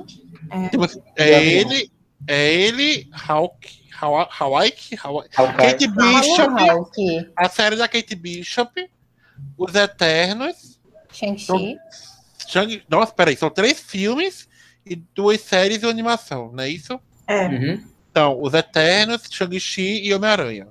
Temos- 0.69 0.93
Já 0.93 1.01
é 1.25 1.43
ele, 1.45 1.91
é 2.27 2.53
ele, 2.53 3.09
Hawk, 3.27 3.67
Hawa- 3.99 4.29
Hawaii, 4.39 4.73
Hawaii, 5.03 5.29
Hawkeye. 5.35 5.57
Kate 5.71 5.87
Bishop, 5.87 7.29
a 7.35 7.49
série 7.49 7.75
da 7.75 7.87
Kate 7.87 8.15
Bishop, 8.15 8.89
Os 9.57 9.73
Eternos, 9.75 10.79
Shang-Chi. 11.11 11.77
Shang... 12.47 12.83
Nossa, 12.89 13.13
peraí, 13.13 13.35
são 13.35 13.49
três 13.49 13.79
filmes 13.79 14.47
e 14.85 14.95
duas 14.95 15.41
séries 15.41 15.79
de 15.79 15.85
animação, 15.87 16.51
não 16.51 16.63
é 16.63 16.69
isso? 16.69 16.99
É. 17.27 17.47
Uhum. 17.47 17.83
Então, 18.09 18.41
Os 18.41 18.53
Eternos, 18.53 19.23
Shang-Chi 19.29 20.01
e 20.05 20.13
Homem-Aranha. 20.13 20.67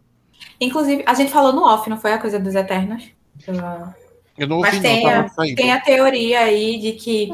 Inclusive, 0.60 1.02
a 1.06 1.14
gente 1.14 1.30
falou 1.32 1.52
no 1.52 1.62
off, 1.64 1.88
não 1.88 1.96
foi 1.98 2.12
a 2.12 2.18
coisa 2.18 2.38
dos 2.38 2.54
Eternos? 2.54 3.04
Eu- 3.46 4.46
não 4.48 4.60
Mas 4.60 4.74
ouvi, 4.74 4.80
tem 4.80 5.04
não, 5.04 5.10
a-. 5.10 5.30
Tem 5.56 5.72
a 5.72 5.80
teoria 5.80 6.40
aí 6.40 6.78
de 6.78 6.92
que 6.92 7.32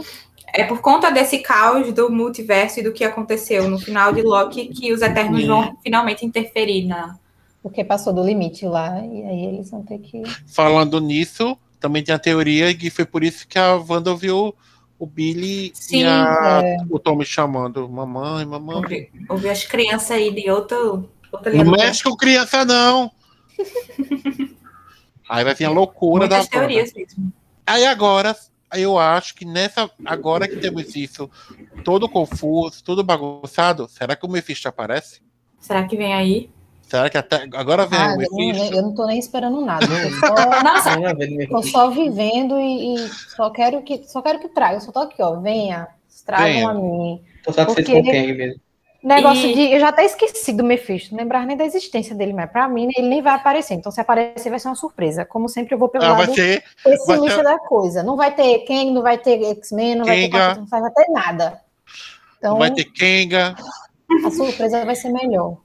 é 0.55 0.64
por 0.64 0.81
conta 0.81 1.11
desse 1.11 1.39
caos 1.39 1.93
do 1.93 2.11
multiverso 2.11 2.81
e 2.81 2.83
do 2.83 2.93
que 2.93 3.05
aconteceu 3.05 3.68
no 3.68 3.79
final 3.79 4.12
de 4.12 4.22
Loki 4.22 4.68
que 4.68 4.93
os 4.93 5.03
Eternos 5.03 5.41
Sim. 5.43 5.47
vão 5.49 5.77
finalmente 5.83 6.24
interferir 6.24 6.87
na. 6.87 7.18
Porque 7.62 7.83
passou 7.85 8.12
do 8.12 8.22
limite 8.22 8.64
lá, 8.64 9.01
e 9.05 9.24
aí 9.24 9.45
eles 9.47 9.70
vão 9.70 9.83
ter 9.83 9.99
que. 9.99 10.22
Falando 10.47 11.01
nisso, 11.01 11.59
também 11.81 12.03
tem 12.03 12.14
a 12.14 12.18
teoria 12.18 12.72
que 12.72 12.91
foi 12.91 13.05
por 13.05 13.24
isso 13.24 13.47
que 13.49 13.59
a 13.59 13.74
Wanda 13.77 14.11
ouviu 14.12 14.55
o 14.99 15.05
Billy 15.07 15.72
Sim, 15.74 15.99
e 16.03 16.05
a- 16.07 16.62
é. 16.64 16.77
o 16.89 16.99
Tom 16.99 17.16
me 17.16 17.24
chamando. 17.24 17.89
Mamãe, 17.89 18.47
mamãe. 18.47 18.77
Ouvir, 18.77 19.11
ouvir 19.29 19.49
as 19.51 19.64
crianças 19.64 20.12
aí 20.12 20.33
de 20.33 20.49
outro, 20.51 21.09
Não 21.55 21.70
mexe 21.72 22.03
com 22.03 22.16
criança, 22.16 22.64
não! 22.64 23.11
Aí 25.29 25.45
vai 25.45 25.55
vir 25.55 25.64
a 25.64 25.70
loucura 25.70 26.27
Muitas 26.27 26.45
da 26.49 26.51
teorias 26.51 26.93
mesmo. 26.93 27.33
Aí 27.66 27.85
agora, 27.85 28.35
eu 28.74 28.99
acho 28.99 29.35
que 29.35 29.45
nessa. 29.45 29.91
Agora 30.05 30.47
que 30.47 30.57
temos 30.57 30.95
isso 30.95 31.29
todo 31.85 32.09
confuso, 32.09 32.83
tudo 32.85 33.03
bagunçado, 33.03 33.89
será 33.89 34.14
que 34.14 34.24
o 34.24 34.29
Mephisto 34.31 34.68
aparece? 34.68 35.20
Será 35.59 35.85
que 35.87 35.97
vem 35.97 36.14
aí? 36.14 36.51
Será 36.83 37.11
que 37.11 37.18
até. 37.18 37.49
Agora 37.55 37.87
vem 37.87 37.99
Ah, 37.99 38.14
o 38.16 38.22
eu 38.22 38.37
Mephisto? 38.37 38.74
eu 38.77 38.83
não 38.83 38.95
tô 38.95 39.05
nem 39.07 39.18
esperando 39.18 39.61
nada. 39.64 39.85
Eu 39.87 40.11
só, 40.20 40.62
Nossa, 40.62 40.97
tô 41.51 41.62
só 41.64 41.91
vivendo 41.91 42.61
e, 42.61 42.95
e 42.95 43.09
só 43.09 43.51
quero 43.51 43.83
que 43.83 44.05
só 44.05 44.22
quero 44.22 44.39
que 44.39 44.49
traga. 44.49 44.77
Eu 44.77 44.81
só 44.81 44.93
tô 44.93 45.01
aqui, 45.01 45.20
ó. 45.20 45.41
Venha, 45.41 45.89
tragam 46.24 46.47
Venha. 46.47 46.68
a 46.70 46.74
mim. 46.74 47.20
Tô 47.43 47.53
satisfeito 47.53 47.91
Porque- 47.91 48.03
com 48.05 48.12
Kang 48.12 48.33
mesmo. 48.35 48.61
Negócio 49.07 49.46
E- 49.48 49.54
de. 49.54 49.72
Eu 49.72 49.78
já 49.80 49.88
até 49.90 50.04
esqueci 50.04 50.52
do 50.52 50.64
Mephisto, 50.64 51.12
não 51.14 51.22
lembrava 51.22 51.46
nem 51.46 51.57
da 51.57 51.64
existência 51.64 52.12
dele, 52.14 52.32
mas 52.32 52.50
pra 52.50 52.68
mim 52.68 52.88
ele 52.96 53.07
nem 53.09 53.22
vai 53.22 53.34
aparecer. 53.34 53.74
Então, 53.74 53.92
se 53.92 54.00
aparecer, 54.00 54.50
vai 54.50 54.59
ser 54.59 54.66
uma 54.68 54.74
surpresa. 54.74 55.24
Como 55.24 55.48
sempre, 55.48 55.74
eu 55.74 55.78
vou 55.78 55.88
pelo 55.88 56.04
Ah, 56.04 56.14
vai 56.14 56.26
lado 56.26 56.34
ser. 56.34 56.64
pessimista 56.82 57.16
vai 57.16 57.36
ter- 57.36 57.42
da 57.44 57.59
coisa. 57.61 58.02
Não 58.02 58.16
vai 58.16 58.34
ter 58.34 58.64
Kang, 58.66 58.90
não 58.90 59.02
vai 59.02 59.16
ter 59.18 59.42
X-Men, 59.44 59.94
não 59.94 60.04
vai 60.04 60.16
ter. 60.22 60.28
Capitão, 60.30 60.66
não 60.70 60.80
vai 60.80 60.90
ter 60.92 61.12
nada. 61.12 61.61
Então, 62.38 62.59
Vai 62.59 62.70
ter 62.72 62.84
Kenga. 62.84 63.54
A 64.26 64.30
surpresa 64.30 64.84
vai 64.84 64.94
ser 64.96 65.11
melhor. 65.11 65.57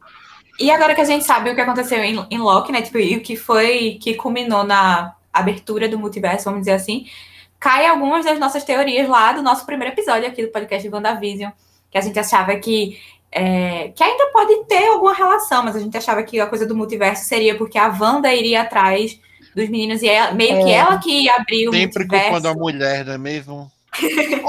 E 0.59 0.69
agora 0.69 0.93
que 0.93 1.01
a 1.01 1.05
gente 1.05 1.23
sabe 1.25 1.49
o 1.49 1.55
que 1.55 1.61
aconteceu 1.61 1.97
em, 2.03 2.23
em 2.29 2.37
Loki, 2.37 2.71
né? 2.71 2.81
Tipo, 2.81 2.99
e 2.99 3.17
o 3.17 3.21
que 3.21 3.35
foi 3.35 3.97
que 4.01 4.13
culminou 4.13 4.63
na 4.63 5.15
abertura 5.33 5.89
do 5.89 5.97
multiverso, 5.97 6.45
vamos 6.45 6.59
dizer 6.61 6.73
assim, 6.73 7.05
cai 7.59 7.87
algumas 7.87 8.23
das 8.25 8.37
nossas 8.39 8.63
teorias 8.63 9.07
lá 9.09 9.33
do 9.33 9.41
nosso 9.41 9.65
primeiro 9.65 9.93
episódio 9.93 10.27
aqui 10.27 10.45
do 10.45 10.51
podcast 10.51 10.87
de 10.87 10.93
WandaVision, 10.93 11.51
que 11.89 11.97
a 11.97 12.01
gente 12.01 12.19
achava 12.19 12.55
que 12.55 12.97
é, 13.31 13.89
que 13.95 14.03
ainda 14.03 14.27
pode 14.33 14.65
ter 14.65 14.87
alguma 14.87 15.13
relação, 15.13 15.63
mas 15.63 15.75
a 15.75 15.79
gente 15.79 15.97
achava 15.97 16.21
que 16.23 16.39
a 16.39 16.47
coisa 16.47 16.65
do 16.65 16.75
multiverso 16.75 17.25
seria 17.25 17.55
porque 17.55 17.77
a 17.77 17.87
Wanda 17.87 18.33
iria 18.33 18.61
atrás 18.61 19.19
dos 19.55 19.69
meninos 19.69 20.01
e 20.01 20.09
ela, 20.09 20.33
meio 20.33 20.57
é. 20.57 20.63
que 20.63 20.71
ela 20.71 20.97
que 20.97 21.29
abriu 21.29 21.71
Sempre 21.71 22.03
o 22.03 22.07
multiverso. 22.07 22.29
culpando 22.29 22.47
a 22.47 22.53
mulher, 22.53 23.05
não 23.05 23.13
é 23.13 23.17
mesmo? 23.17 23.71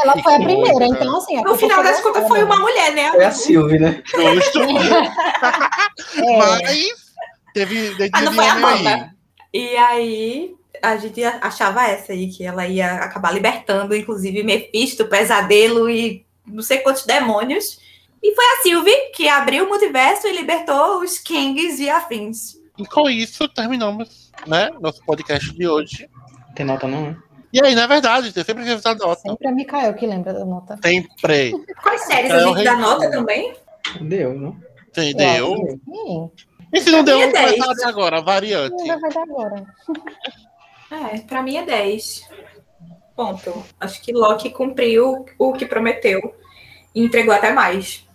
Ela 0.02 0.22
foi 0.22 0.34
a 0.34 0.40
primeira, 0.40 0.86
então 0.86 1.16
assim. 1.16 1.42
No 1.42 1.56
final 1.56 1.82
das 1.82 2.00
contas 2.00 2.28
foi 2.28 2.44
uma 2.44 2.60
mulher, 2.60 2.94
né? 2.94 3.10
Foi 3.12 3.24
a 3.24 3.30
Sylvie, 3.32 3.78
né? 3.80 4.02
Justo. 4.06 4.62
é. 4.62 6.38
Mas 6.38 6.88
teve. 7.52 8.10
Ah, 8.12 8.20
não 8.22 8.32
foi 8.32 8.46
a 8.46 8.54
Wanda. 8.54 9.14
E 9.52 9.76
aí 9.76 10.54
a 10.80 10.96
gente 10.96 11.22
achava 11.24 11.84
essa 11.86 12.12
aí, 12.12 12.28
que 12.28 12.44
ela 12.44 12.66
ia 12.68 12.94
acabar 12.94 13.32
libertando, 13.32 13.96
inclusive, 13.96 14.44
Mephisto, 14.44 15.06
Pesadelo 15.06 15.90
e 15.90 16.24
não 16.46 16.62
sei 16.62 16.78
quantos 16.78 17.04
demônios. 17.04 17.80
E 18.22 18.34
foi 18.34 18.44
a 18.44 18.62
Sylvie 18.62 19.10
que 19.14 19.28
abriu 19.28 19.64
o 19.64 19.68
multiverso 19.68 20.28
e 20.28 20.36
libertou 20.36 21.00
os 21.00 21.18
Kings 21.18 21.82
e 21.82 21.90
afins. 21.90 22.56
E 22.78 22.86
com 22.86 23.10
isso 23.10 23.48
terminamos, 23.48 24.30
né? 24.46 24.70
Nosso 24.80 25.04
podcast 25.04 25.52
de 25.52 25.66
hoje. 25.66 26.08
Tem 26.54 26.64
nota 26.64 26.86
não, 26.86 27.10
né? 27.10 27.16
E 27.52 27.62
aí, 27.62 27.74
na 27.74 27.86
verdade, 27.86 28.32
eu 28.34 28.44
sempre 28.44 28.62
esqueço 28.62 28.82
da 28.82 28.94
nota. 28.94 29.20
Sempre 29.20 29.48
é 29.48 29.50
Mikael 29.50 29.94
que 29.94 30.06
lembra 30.06 30.32
da 30.32 30.44
nota. 30.44 30.78
Sempre. 30.82 31.52
Quais 31.82 32.02
séries 32.02 32.30
a 32.30 32.46
gente 32.46 32.64
dá 32.64 32.76
nota 32.76 33.10
também? 33.10 33.54
Deu, 34.00 34.32
não? 34.34 34.56
Sim, 34.92 35.14
deu. 35.14 35.56
Sim. 35.84 36.30
E 36.72 36.80
se 36.80 36.90
não 36.90 37.04
deu, 37.04 37.18
vamos 37.18 37.58
começar 37.58 37.88
agora, 37.88 38.22
variante. 38.22 38.82
Não 38.86 39.00
vai 39.00 39.12
dar 39.12 39.22
agora. 39.22 39.66
É, 40.90 41.18
pra 41.18 41.42
mim 41.42 41.56
é 41.56 41.64
10. 41.64 42.22
Ponto. 43.14 43.64
Acho 43.78 44.00
que 44.00 44.12
Loki 44.12 44.48
cumpriu 44.48 45.26
o 45.38 45.52
que 45.52 45.66
prometeu 45.66 46.20
e 46.94 47.04
entregou 47.04 47.34
até 47.34 47.52
mais. 47.52 48.06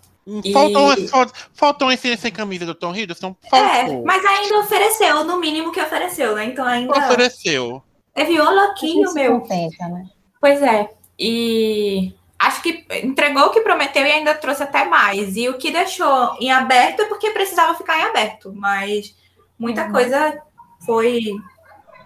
Faltou, 0.51 0.93
e... 0.93 1.07
faltou 1.53 1.91
esse 1.91 2.17
sem 2.17 2.31
camisa 2.31 2.65
do 2.65 2.75
Tom 2.75 2.93
Hiddleston? 2.93 3.35
Faltou. 3.49 4.01
É, 4.01 4.01
mas 4.03 4.25
ainda 4.25 4.59
ofereceu, 4.59 5.23
no 5.23 5.39
mínimo 5.39 5.71
que 5.71 5.79
ofereceu, 5.79 6.35
né? 6.35 6.45
Então 6.45 6.65
ainda. 6.65 6.91
Ofereceu. 6.91 7.81
Teve 8.13 8.39
o 8.39 8.53
Loquinho, 8.53 9.13
meu. 9.13 9.39
Contenta, 9.39 9.87
né? 9.87 10.05
Pois 10.41 10.61
é. 10.61 10.89
E 11.17 12.13
acho 12.37 12.61
que 12.61 12.85
entregou 13.03 13.43
o 13.43 13.49
que 13.51 13.61
prometeu 13.61 14.05
e 14.05 14.11
ainda 14.11 14.35
trouxe 14.35 14.63
até 14.63 14.83
mais. 14.83 15.37
E 15.37 15.47
o 15.47 15.57
que 15.57 15.71
deixou 15.71 16.35
em 16.41 16.51
aberto 16.51 17.03
é 17.03 17.05
porque 17.05 17.31
precisava 17.31 17.75
ficar 17.75 17.97
em 17.99 18.03
aberto. 18.03 18.51
Mas 18.53 19.15
muita 19.57 19.85
uhum. 19.85 19.91
coisa 19.93 20.41
foi 20.85 21.31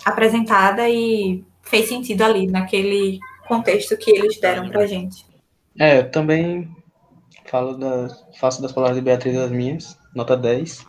apresentada 0.06 0.88
e 0.88 1.44
fez 1.64 1.88
sentido 1.90 2.22
ali, 2.22 2.46
naquele 2.46 3.20
contexto 3.48 3.98
que 3.98 4.12
eles 4.12 4.40
deram 4.40 4.70
pra 4.70 4.86
gente. 4.86 5.26
É, 5.80 6.00
eu 6.00 6.12
também 6.12 6.70
falo 7.52 7.78
das, 7.78 8.26
faço 8.40 8.62
das 8.62 8.72
palavras 8.72 8.98
de 8.98 9.04
Beatriz 9.04 9.38
as 9.38 9.52
minhas, 9.52 9.98
nota 10.16 10.38
10. 10.38 10.88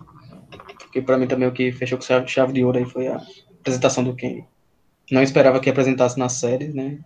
Porque 0.78 1.02
para 1.02 1.18
mim 1.18 1.26
também 1.26 1.48
o 1.48 1.52
que 1.52 1.72
fechou 1.72 1.98
com 1.98 2.26
chave 2.26 2.52
de 2.52 2.64
ouro 2.64 2.78
aí 2.78 2.84
foi 2.84 3.08
a 3.08 3.20
apresentação 3.60 4.04
do 4.04 4.14
Ken. 4.14 4.44
Não 5.10 5.22
esperava 5.22 5.58
que 5.58 5.68
apresentasse 5.68 6.18
na 6.18 6.28
série, 6.28 6.68
né? 6.68 7.00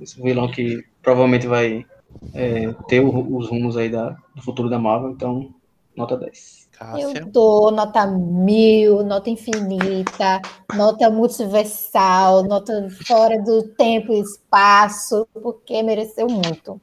Esse 0.00 0.20
vilão 0.20 0.50
que 0.50 0.82
provavelmente 1.02 1.46
vai 1.46 1.84
é, 2.32 2.72
ter 2.88 3.00
o, 3.00 3.36
os 3.36 3.48
rumos 3.48 3.76
aí 3.76 3.90
da, 3.90 4.16
do 4.34 4.42
futuro 4.42 4.70
da 4.70 4.78
Marvel, 4.78 5.10
então 5.10 5.54
nota 5.94 6.16
10. 6.16 6.64
Cássia. 6.72 7.18
Eu 7.20 7.26
dou 7.26 7.70
nota 7.70 8.06
mil, 8.06 9.04
nota 9.04 9.30
infinita, 9.30 10.40
nota 10.74 11.08
multiversal, 11.08 12.42
nota 12.44 12.88
fora 13.06 13.40
do 13.40 13.62
tempo 13.74 14.12
e 14.12 14.20
espaço, 14.20 15.28
porque 15.40 15.80
mereceu 15.82 16.26
muito. 16.26 16.80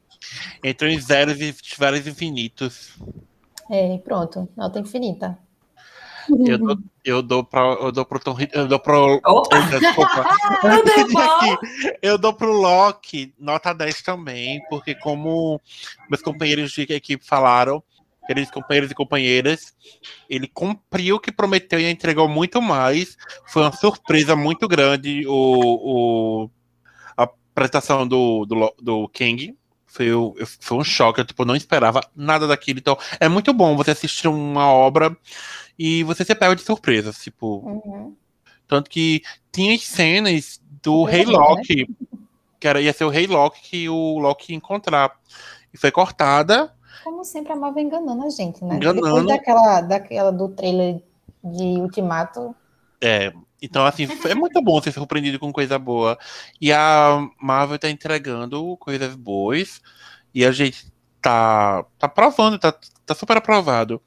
Entre 0.63 0.95
os 0.95 1.05
zeros 1.05 1.39
e 1.39 1.55
vários 1.77 2.07
infinitos. 2.07 2.97
É, 3.69 3.97
pronto, 3.99 4.47
nota 4.55 4.79
infinita. 4.79 5.38
Eu 6.29 6.57
dou, 6.57 6.77
eu 7.03 7.21
dou 7.21 7.43
para 7.43 7.61
eu 7.61 7.91
dou 7.91 8.05
pro 8.05 8.19
Tom, 8.19 8.38
eu 8.53 8.67
dou 8.67 8.79
pro 8.79 9.19
Opa. 9.25 9.59
desculpa. 9.79 10.29
eu 12.01 12.17
dou 12.17 12.34
pro 12.34 12.53
Loki 12.53 13.34
nota 13.39 13.73
10 13.73 14.01
também, 14.01 14.61
porque 14.69 14.93
como 14.93 15.59
meus 16.09 16.21
companheiros 16.21 16.71
de 16.71 16.84
equipe 16.84 17.25
falaram, 17.25 17.84
queridos 18.27 18.51
companheiros 18.51 18.91
e 18.91 18.95
companheiras, 18.95 19.73
ele 20.29 20.47
cumpriu 20.47 21.15
o 21.15 21.19
que 21.19 21.32
prometeu 21.32 21.79
e 21.79 21.89
entregou 21.89 22.27
muito 22.27 22.61
mais. 22.61 23.17
Foi 23.47 23.63
uma 23.63 23.71
surpresa 23.71 24.36
muito 24.36 24.67
grande 24.67 25.25
o, 25.27 25.34
o 25.34 26.49
a 27.17 27.23
apresentação 27.23 28.07
do, 28.07 28.45
do, 28.45 28.75
do 28.82 29.09
King. 29.09 29.57
Foi, 29.91 30.07
foi 30.59 30.77
um 30.77 30.83
choque, 30.83 31.21
eu 31.21 31.25
tipo, 31.25 31.43
não 31.43 31.55
esperava 31.55 32.01
nada 32.15 32.47
daquilo. 32.47 32.79
Então, 32.79 32.97
é 33.19 33.27
muito 33.27 33.53
bom 33.53 33.75
você 33.75 33.91
assistir 33.91 34.27
uma 34.27 34.71
obra 34.71 35.15
e 35.77 36.03
você 36.03 36.23
se 36.23 36.33
pega 36.33 36.55
de 36.55 36.61
surpresa, 36.61 37.11
tipo. 37.11 37.57
Uhum. 37.57 38.15
Tanto 38.67 38.89
que 38.89 39.21
tinha 39.51 39.77
cenas 39.77 40.61
do 40.81 41.03
Rei 41.03 41.25
né? 41.25 41.33
Loki, 41.33 41.89
que 42.59 42.67
era, 42.67 42.79
ia 42.79 42.93
ser 42.93 43.03
o 43.03 43.09
Rei 43.09 43.27
Loki 43.27 43.61
que 43.61 43.89
o 43.89 44.17
Loki 44.17 44.53
ia 44.53 44.57
encontrar. 44.57 45.19
E 45.73 45.77
foi 45.77 45.91
cortada 45.91 46.73
como 47.03 47.23
sempre, 47.23 47.53
a 47.53 47.55
Marvel 47.55 47.83
enganando 47.83 48.23
a 48.23 48.29
gente, 48.29 48.63
né? 48.63 48.75
Enganando. 48.75 49.05
Depois 49.05 49.25
daquela, 49.25 49.81
daquela 49.81 50.31
do 50.31 50.49
trailer 50.49 51.01
de 51.43 51.79
Ultimato. 51.79 52.55
É, 53.01 53.33
então, 53.62 53.86
assim, 53.86 54.07
é 54.28 54.34
muito 54.34 54.62
bom 54.62 54.82
ser 54.82 54.91
surpreendido 54.91 55.38
com 55.39 55.53
coisa 55.53 55.78
boa. 55.78 56.18
E 56.59 56.74
a 56.74 57.28
Marvel 57.39 57.78
tá 57.78 57.89
entregando 57.89 58.76
coisas 58.78 59.16
boas. 59.16 59.82
E 60.34 60.43
a 60.43 60.51
gente 60.51 60.91
tá, 61.22 61.86
tá 61.99 62.09
provando, 62.09 62.57
tá, 62.57 62.74
tá 63.05 63.14
super 63.14 63.38
aprovado. 63.38 64.01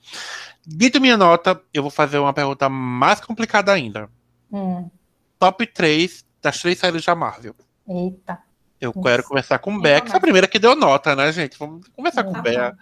Dito 0.66 1.00
minha 1.00 1.16
nota, 1.16 1.60
eu 1.72 1.82
vou 1.82 1.90
fazer 1.90 2.18
uma 2.18 2.32
pergunta 2.32 2.68
mais 2.68 3.20
complicada 3.20 3.72
ainda. 3.72 4.08
Hum. 4.50 4.90
Top 5.38 5.64
3 5.66 6.24
das 6.42 6.60
três 6.60 6.78
séries 6.78 7.04
da 7.04 7.14
Marvel. 7.14 7.54
Eita. 7.88 8.38
Eu 8.80 8.90
Isso. 8.90 9.02
quero 9.02 9.24
conversar 9.24 9.58
com 9.58 9.74
o 9.74 9.80
Bea, 9.80 10.00
que 10.00 10.12
é 10.12 10.16
a 10.16 10.20
primeira 10.20 10.48
que 10.48 10.58
deu 10.58 10.74
nota, 10.74 11.14
né, 11.14 11.30
gente? 11.32 11.58
Vamos 11.58 11.86
conversar 11.88 12.24
tá 12.24 12.30
com 12.30 12.38
o 12.38 12.42
Bea. 12.42 12.74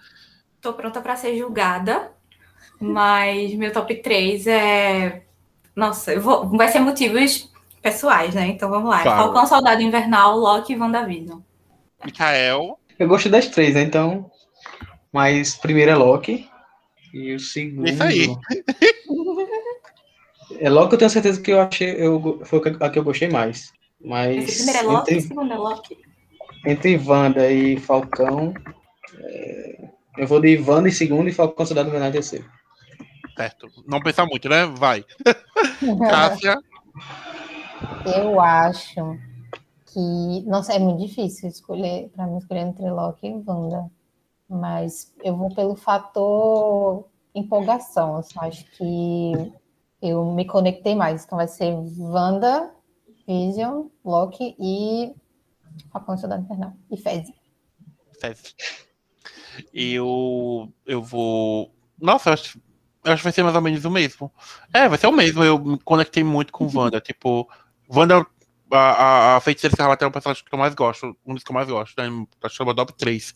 Tô 0.59 0.73
pronta 0.73 1.01
para 1.01 1.15
ser 1.15 1.37
julgada, 1.37 2.11
mas 2.79 3.53
meu 3.53 3.71
top 3.71 3.95
3 3.95 4.47
é. 4.47 5.23
Nossa, 5.75 6.13
eu 6.13 6.21
vou... 6.21 6.49
vai 6.49 6.67
ser 6.67 6.79
motivos 6.79 7.51
pessoais, 7.81 8.33
né? 8.33 8.47
Então 8.47 8.69
vamos 8.69 8.89
lá. 8.89 9.01
Claro. 9.01 9.23
Falcão 9.23 9.45
Soldado 9.45 9.81
Invernal, 9.81 10.37
Loki 10.37 10.73
e 10.73 10.77
WandaVision. 10.77 11.39
Mikael. 12.03 12.79
Eu 12.97 13.07
gosto 13.07 13.29
das 13.29 13.47
três, 13.47 13.73
né? 13.73 13.81
Então. 13.81 14.29
Mas 15.11 15.55
primeiro 15.55 15.91
é 15.91 15.95
Loki. 15.95 16.49
E 17.13 17.33
o 17.33 17.39
segundo. 17.39 17.87
Isso 17.87 18.03
aí. 18.03 18.27
É 20.59 20.69
Loki, 20.69 20.93
eu 20.93 20.99
tenho 20.99 21.09
certeza 21.09 21.41
que 21.41 21.51
eu 21.51 21.59
achei. 21.59 21.95
Eu, 21.97 22.41
foi 22.45 22.61
a 22.79 22.89
que 22.89 22.99
eu 22.99 23.03
gostei 23.03 23.27
mais. 23.29 23.71
Mas. 23.99 24.43
Esse 24.43 24.63
primeiro 24.63 24.79
é 24.79 24.91
Loki, 24.91 25.13
entre, 25.13 25.27
segundo 25.27 25.53
é 25.53 25.57
Loki. 25.57 25.97
Entre 26.65 26.97
Wanda 26.97 27.51
e 27.51 27.77
Falcão, 27.79 28.53
é, 29.19 29.89
eu 30.17 30.27
vou 30.27 30.39
de 30.39 30.57
Wanda 30.57 30.89
em 30.89 30.91
segundo 30.91 31.27
e 31.27 31.33
Falcão 31.33 31.65
Cidade 31.65 31.89
Invernal 31.89 32.09
em 32.09 32.13
terceiro. 32.13 32.45
Certo. 33.35 33.67
Não 33.87 33.99
pensar 33.99 34.25
muito, 34.25 34.47
né? 34.47 34.65
Vai. 34.65 35.03
Cássia. 36.09 36.57
Eu 38.05 38.39
acho 38.39 39.17
que. 39.87 40.41
Nossa, 40.45 40.73
é 40.73 40.79
muito 40.79 41.05
difícil 41.05 41.49
escolher, 41.49 42.09
para 42.09 42.27
mim, 42.27 42.37
escolher 42.37 42.61
entre 42.61 42.89
Loki 42.89 43.27
e 43.27 43.43
Wanda. 43.45 43.89
Mas 44.47 45.13
eu 45.23 45.35
vou 45.35 45.53
pelo 45.53 45.75
fator 45.75 47.07
empolgação. 47.33 48.17
Assim, 48.17 48.37
acho 48.37 48.65
que 48.71 49.53
eu 50.01 50.25
me 50.33 50.45
conectei 50.45 50.95
mais. 50.95 51.25
Então 51.25 51.37
vai 51.37 51.47
ser 51.47 51.73
Wanda 51.97 52.71
Vision, 53.27 53.87
Loki 54.03 54.55
e 54.59 55.13
Falcão 55.91 56.17
Soldado 56.17 56.43
Infernal. 56.43 56.73
E 56.91 56.97
Fez. 56.97 57.31
Fez. 58.19 58.55
Eu, 59.73 60.71
eu 60.85 61.01
vou. 61.01 61.73
Nossa, 61.99 62.29
eu 62.29 62.33
acho, 62.33 62.61
eu 63.03 63.13
acho 63.13 63.21
que 63.21 63.23
vai 63.23 63.33
ser 63.33 63.43
mais 63.43 63.55
ou 63.55 63.61
menos 63.61 63.83
o 63.85 63.91
mesmo. 63.91 64.31
É, 64.73 64.87
vai 64.87 64.97
ser 64.97 65.07
o 65.07 65.11
mesmo. 65.11 65.43
Eu 65.43 65.59
me 65.59 65.79
conectei 65.79 66.23
muito 66.23 66.53
com 66.53 66.69
Wanda. 66.73 66.99
tipo, 67.01 67.49
Wanda, 67.89 68.25
a, 68.71 68.77
a, 68.77 69.35
a 69.35 69.39
Feiticeira 69.41 69.73
Escarlate 69.73 70.03
é 70.03 70.07
o 70.07 70.11
personagem 70.11 70.43
que 70.43 70.53
eu 70.53 70.59
mais 70.59 70.73
gosto. 70.73 71.15
Um 71.25 71.33
dos 71.33 71.43
que 71.43 71.51
eu 71.51 71.53
mais 71.53 71.67
gosto. 71.67 72.01
Né? 72.01 72.25
Acho 72.43 72.57
que 72.57 72.63
é 72.63 72.65
o 72.65 72.73
top 72.73 72.93
3. 72.93 73.35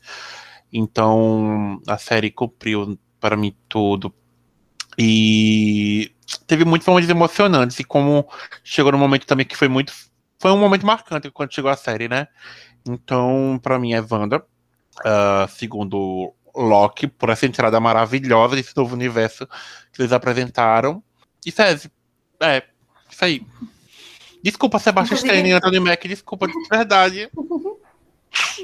Então, 0.72 1.82
a 1.88 1.98
série 1.98 2.32
cumpriu 2.32 2.98
para 3.20 3.36
mim 3.36 3.56
tudo. 3.68 4.14
E 4.98 6.12
teve 6.46 6.64
muitos 6.64 6.88
momentos 6.88 7.10
emocionantes. 7.10 7.80
E 7.80 7.84
como 7.84 8.28
chegou 8.64 8.92
no 8.92 8.98
momento 8.98 9.26
também 9.26 9.46
que 9.46 9.58
foi 9.58 9.68
muito. 9.68 9.94
Foi 10.40 10.52
um 10.52 10.58
momento 10.58 10.86
marcante 10.86 11.30
quando 11.32 11.54
chegou 11.54 11.72
a 11.72 11.76
série, 11.76 12.08
né? 12.08 12.28
Então, 12.88 13.60
para 13.62 13.78
mim 13.78 13.94
é 13.94 14.02
Wanda. 14.02 14.46
Uh, 15.00 15.48
segundo 15.50 16.34
Loki 16.62 17.08
por 17.08 17.30
essa 17.30 17.46
entrada 17.46 17.80
maravilhosa 17.80 18.56
desse 18.56 18.76
novo 18.76 18.94
universo 18.96 19.48
que 19.94 20.02
eles 20.02 20.12
apresentaram. 20.12 21.02
E 21.46 21.52
César, 21.52 21.90
é, 22.42 22.64
isso 23.10 23.24
aí. 23.26 23.46
Desculpa, 24.44 24.78
Inclusive- 24.78 25.16
Stan 25.16 25.36
e 25.48 25.52
Anthony 25.52 25.80
Mack, 25.80 26.08
desculpa 26.08 26.48
de 26.48 26.54
verdade. 26.70 27.30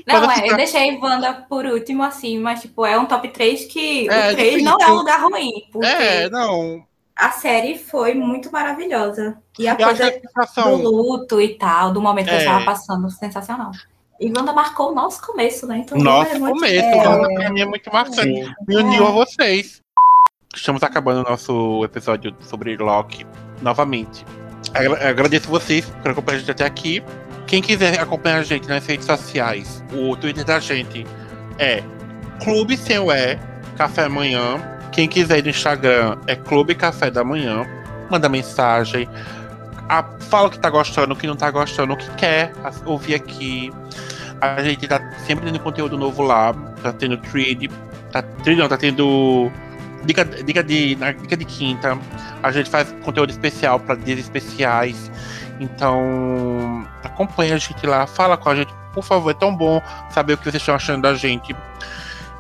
Não, 0.06 0.30
assim, 0.30 0.42
é, 0.42 0.52
eu 0.52 0.56
deixei 0.58 0.98
Wanda 1.00 1.34
por 1.50 1.66
último, 1.66 2.04
assim, 2.04 2.38
mas, 2.38 2.62
tipo, 2.62 2.86
é 2.86 2.98
um 3.00 3.06
top 3.06 3.28
3 3.30 3.66
que 3.66 4.08
É, 4.10 4.32
o 4.32 4.36
3 4.36 4.38
difícil. 4.52 4.64
não 4.66 4.78
é 4.80 4.92
um 4.92 4.96
lugar 4.96 5.22
ruim, 5.22 5.52
É, 5.84 6.30
não. 6.30 6.86
a 7.16 7.32
série 7.32 7.78
foi 7.78 8.14
muito 8.14 8.52
maravilhosa. 8.52 9.38
E 9.58 9.68
a 9.68 9.72
Eu 9.72 9.78
que 9.78 9.84
coisa 9.84 10.08
a 10.08 10.12
sensação. 10.12 10.82
do 10.82 10.92
luto 10.92 11.42
e 11.42 11.58
tal, 11.58 11.92
do 11.94 12.02
momento 12.02 12.26
que 12.26 12.32
É. 12.32 12.36
eu 12.36 12.40
estava 12.40 12.66
passando, 12.66 13.10
sensacional. 13.10 13.72
E 14.20 14.28
Wanda 14.28 14.54
marcou 14.54 14.92
o 14.92 14.96
nosso 14.96 15.22
começo, 15.26 15.66
né? 15.68 15.78
Então, 15.80 15.98
Nosso 15.98 16.32
é 16.32 16.40
muito- 16.40 16.54
começo, 16.56 16.86
é. 16.86 17.08
Wanda, 17.08 17.34
pra 17.34 17.50
mim 17.50 17.62
é 17.62 17.66
muito 17.66 17.92
marcante. 17.92 18.22
Sim. 18.22 18.54
Me 18.68 18.76
uniu 18.78 19.08
a 19.08 19.12
vocês. 19.12 19.82
Estamos 20.56 20.84
acabando 20.84 21.26
o 21.26 21.30
nosso 21.30 21.84
episódio 21.84 22.36
sobre 22.42 22.78
Loki 22.78 23.26
novamente. 23.62 24.24
Agra- 24.74 25.10
Agradeço 25.10 25.48
vocês 25.50 25.86
por 26.02 26.12
acompanhar 26.12 26.38
a 26.38 26.40
gente 26.40 26.52
até 26.52 26.66
aqui. 26.66 27.04
Quem 27.48 27.62
quiser 27.62 28.00
acompanhar 28.00 28.38
a 28.40 28.44
gente 28.44 28.68
nas 28.68 28.86
redes 28.86 29.06
sociais, 29.06 29.84
o 29.92 30.16
Twitter 30.16 30.46
da 30.46 30.60
gente 30.60 31.06
é 31.60 31.84
Clube 32.44 32.78
Sem 32.78 33.00
o 33.00 33.12
E, 33.12 33.38
Café 33.76 34.04
Amanhã. 34.06 34.62
Quem 34.92 35.08
quiser 35.08 35.40
ir 35.40 35.44
no 35.44 35.50
Instagram 35.50 36.18
é 36.28 36.36
Clube 36.36 36.76
Café 36.76 37.10
da 37.10 37.24
Manhã. 37.24 37.66
Manda 38.12 38.30
mensagem. 38.30 39.10
A- 39.90 40.06
fala 40.30 40.48
o 40.48 40.50
que 40.50 40.60
tá 40.60 40.70
gostando, 40.70 41.14
o 41.14 41.18
que 41.18 41.28
não 41.28 41.36
tá 41.36 41.52
gostando, 41.52 41.94
o 41.94 41.98
que 41.98 42.10
quer 42.16 42.54
ouvir 42.86 43.16
aqui. 43.16 43.72
A 44.42 44.62
gente 44.62 44.88
tá 44.88 45.00
sempre 45.26 45.46
tendo 45.46 45.60
conteúdo 45.60 45.98
novo 45.98 46.22
lá. 46.22 46.54
Tá 46.82 46.92
tendo 46.94 47.18
thread. 47.18 47.70
Tá, 48.12 48.22
thread 48.22 48.60
não, 48.60 48.68
tá 48.68 48.78
tendo 48.78 49.52
dica, 50.06 50.26
dica, 50.26 50.64
de, 50.64 50.96
na 50.98 51.12
dica 51.12 51.38
de 51.38 51.46
quinta. 51.46 51.98
A 52.42 52.52
gente 52.52 52.70
faz 52.70 52.94
conteúdo 53.04 53.30
especial 53.30 53.80
para 53.80 53.96
dias 53.96 54.20
especiais. 54.20 55.12
Então, 55.60 56.86
acompanha 57.04 57.56
a 57.56 57.58
gente 57.58 57.86
lá, 57.86 58.06
fala 58.06 58.36
com 58.36 58.50
a 58.50 58.56
gente, 58.56 58.74
por 58.94 59.04
favor. 59.04 59.30
É 59.32 59.34
tão 59.34 59.56
bom 59.56 59.82
saber 60.10 60.34
o 60.34 60.38
que 60.38 60.44
vocês 60.44 60.56
estão 60.56 60.76
achando 60.76 61.04
da 61.04 61.14
gente. 61.14 61.56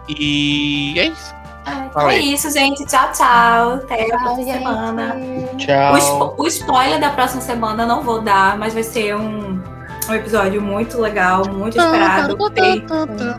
E 0.10 1.00
é 1.00 1.06
isso. 1.06 1.34
É, 1.66 1.89
Fala 1.91 2.14
é 2.14 2.16
aí. 2.18 2.34
isso, 2.34 2.49
gente. 2.51 2.86
Tchau, 2.86 3.11
tchau. 3.14 3.74
Até 3.76 4.03
a 4.03 4.05
Tchau, 4.07 4.20
próxima 4.20 4.45
gente. 4.45 4.57
semana. 4.57 5.16
Tchau. 5.57 5.93
O, 5.93 5.97
spo- 6.01 6.34
o 6.43 6.47
spoiler 6.47 6.99
da 6.99 7.09
próxima 7.11 7.41
semana 7.41 7.86
não 7.86 8.01
vou 8.03 8.20
dar, 8.22 8.57
mas 8.57 8.74
vai 8.74 8.84
ser 8.84 9.16
um, 9.16 9.61
um 10.09 10.14
episódio 10.14 10.61
muito 10.61 10.99
legal, 10.99 11.47
muito 11.47 11.78
esperado. 11.78 12.36
Tem 12.51 12.86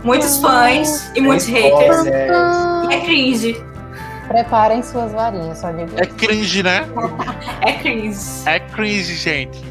muitos 0.02 0.38
fãs 0.38 1.10
e 1.14 1.20
muitos 1.20 1.46
haters. 1.46 2.04
E 2.06 2.94
é 2.94 3.00
cringe. 3.00 3.62
Preparem 4.28 4.82
suas 4.82 5.12
varinhas, 5.12 5.58
só 5.58 5.70
digo. 5.70 5.90
É 5.96 6.06
cringe, 6.06 6.62
né? 6.62 6.86
É 7.60 7.72
cringe. 7.74 8.18
É 8.46 8.58
cringe, 8.58 9.14
gente. 9.16 9.62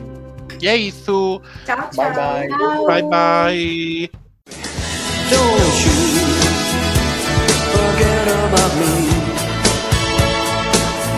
E 0.62 0.68
é 0.68 0.78
isso. 0.78 1.42
Tchau, 1.66 1.90
tchau. 1.92 2.06
Bye, 2.14 2.14
bye. 2.14 2.48
Tchau. 2.50 2.86
Bye, 2.86 4.10
bye. 4.10 4.10
About 8.54 8.76
me. 8.76 8.86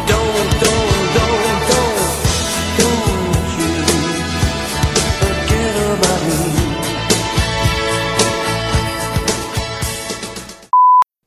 Don't, 0.07 0.51
don't, 0.63 0.91
don't, 1.15 1.63
don't, 1.67 1.99
don't 2.79 3.51
you 3.59 3.71
forget 5.19 5.75
about 5.91 6.21
me. 6.23 6.39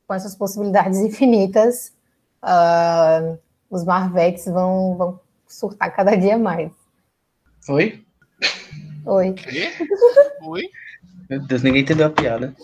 Com 0.06 0.14
essas 0.14 0.34
possibilidades 0.34 0.98
infinitas, 1.00 1.92
ah, 2.40 3.36
os 3.68 3.84
Marvetes 3.84 4.46
vão, 4.46 4.96
vão 4.96 5.20
surtar 5.46 5.94
cada 5.94 6.16
dia 6.16 6.38
mais. 6.38 6.72
Oi? 7.68 8.02
Oi. 9.04 9.34
Quê? 9.34 9.72
Oi? 10.40 10.70
Meu 11.28 11.46
Deus, 11.46 11.62
ninguém 11.62 11.82
entendeu 11.82 12.06
a 12.06 12.10
piada. 12.10 12.56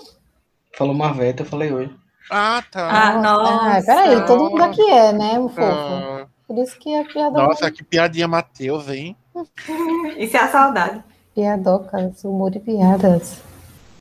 Falou 0.72 0.94
Marvete, 0.94 1.40
eu 1.40 1.46
falei 1.46 1.70
oi. 1.70 1.94
Ah, 2.30 2.62
tá. 2.70 2.88
Ah, 2.90 3.20
nossa. 3.20 3.78
Ah, 3.78 3.82
peraí, 3.84 4.26
todo 4.26 4.50
mundo 4.50 4.62
aqui 4.62 4.82
é, 4.90 5.12
né, 5.12 5.38
o 5.38 5.48
fofo? 5.48 5.62
Ah, 5.62 6.26
Por 6.46 6.58
isso 6.58 6.78
que 6.78 6.94
a 6.94 7.04
piada 7.04 7.30
nossa, 7.42 7.70
que 7.70 7.84
piadinha, 7.84 8.26
Matheus, 8.28 8.88
hein? 8.88 9.16
Isso 10.16 10.36
é 10.36 10.40
a 10.40 10.48
saudade. 10.48 11.02
piadocas, 11.34 12.22
humor 12.24 12.54
e 12.54 12.60
piadas. 12.60 13.42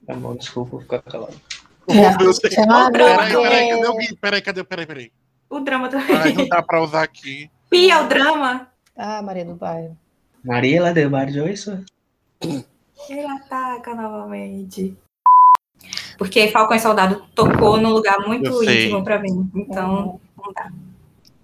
Tá 0.06 0.14
bom, 0.14 0.36
desculpa, 0.36 0.72
vou 0.72 0.82
ficar 0.82 1.02
calado. 1.02 1.34
Chama 2.54 2.88
a 2.88 2.92
Peraí, 2.92 3.32
Globo. 3.32 3.44
peraí, 3.50 3.70
cadê 3.70 3.88
o 3.88 3.98
Gui? 3.98 4.16
Peraí, 4.16 4.42
cadê? 4.42 4.64
Peraí, 4.64 4.86
peraí. 4.86 5.12
O 5.50 5.60
drama 5.60 5.90
também. 5.90 6.34
não 6.34 6.48
dá 6.48 6.62
pra 6.62 6.82
usar 6.82 7.04
aqui. 7.04 7.50
Pia, 7.70 8.02
o 8.04 8.08
drama. 8.08 8.68
Ah, 8.96 9.22
Maria 9.22 9.44
do 9.46 9.56
Bairro. 9.56 9.98
Maria 10.44 10.82
lá 10.84 10.92
de 10.94 11.08
bar 11.08 11.26
de 11.26 11.40
isso? 11.52 11.84
Ele 12.42 13.26
ataca 13.26 13.96
novamente. 13.96 14.96
Porque 16.18 16.48
Falcão 16.50 16.76
e 16.76 16.80
Soldado 16.80 17.24
tocou 17.36 17.78
num 17.78 17.90
lugar 17.90 18.20
muito 18.20 18.64
íntimo 18.64 19.04
pra 19.04 19.20
mim. 19.20 19.50
Então, 19.56 20.20
não 20.38 20.54
dá. 20.54 20.70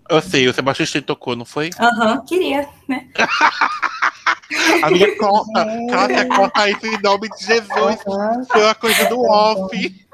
Eu 0.10 0.22
sei, 0.22 0.48
o 0.48 0.54
Sebastião 0.54 0.88
Stein 0.88 1.04
tocou, 1.04 1.36
não 1.36 1.46
foi? 1.46 1.70
Aham, 1.80 2.24
queria, 2.26 2.68
né? 2.88 3.08
Amiga, 4.82 5.16
corta. 5.18 5.68
Cássia, 5.90 6.28
corta 6.28 6.70
isso 6.70 6.88
em 6.88 7.00
nome 7.00 7.30
de 7.30 7.46
Jesus. 7.46 8.02
Foi 8.52 8.62
uma 8.64 8.76
coisa 8.76 9.06
do 9.06 9.22
off. 9.22 10.08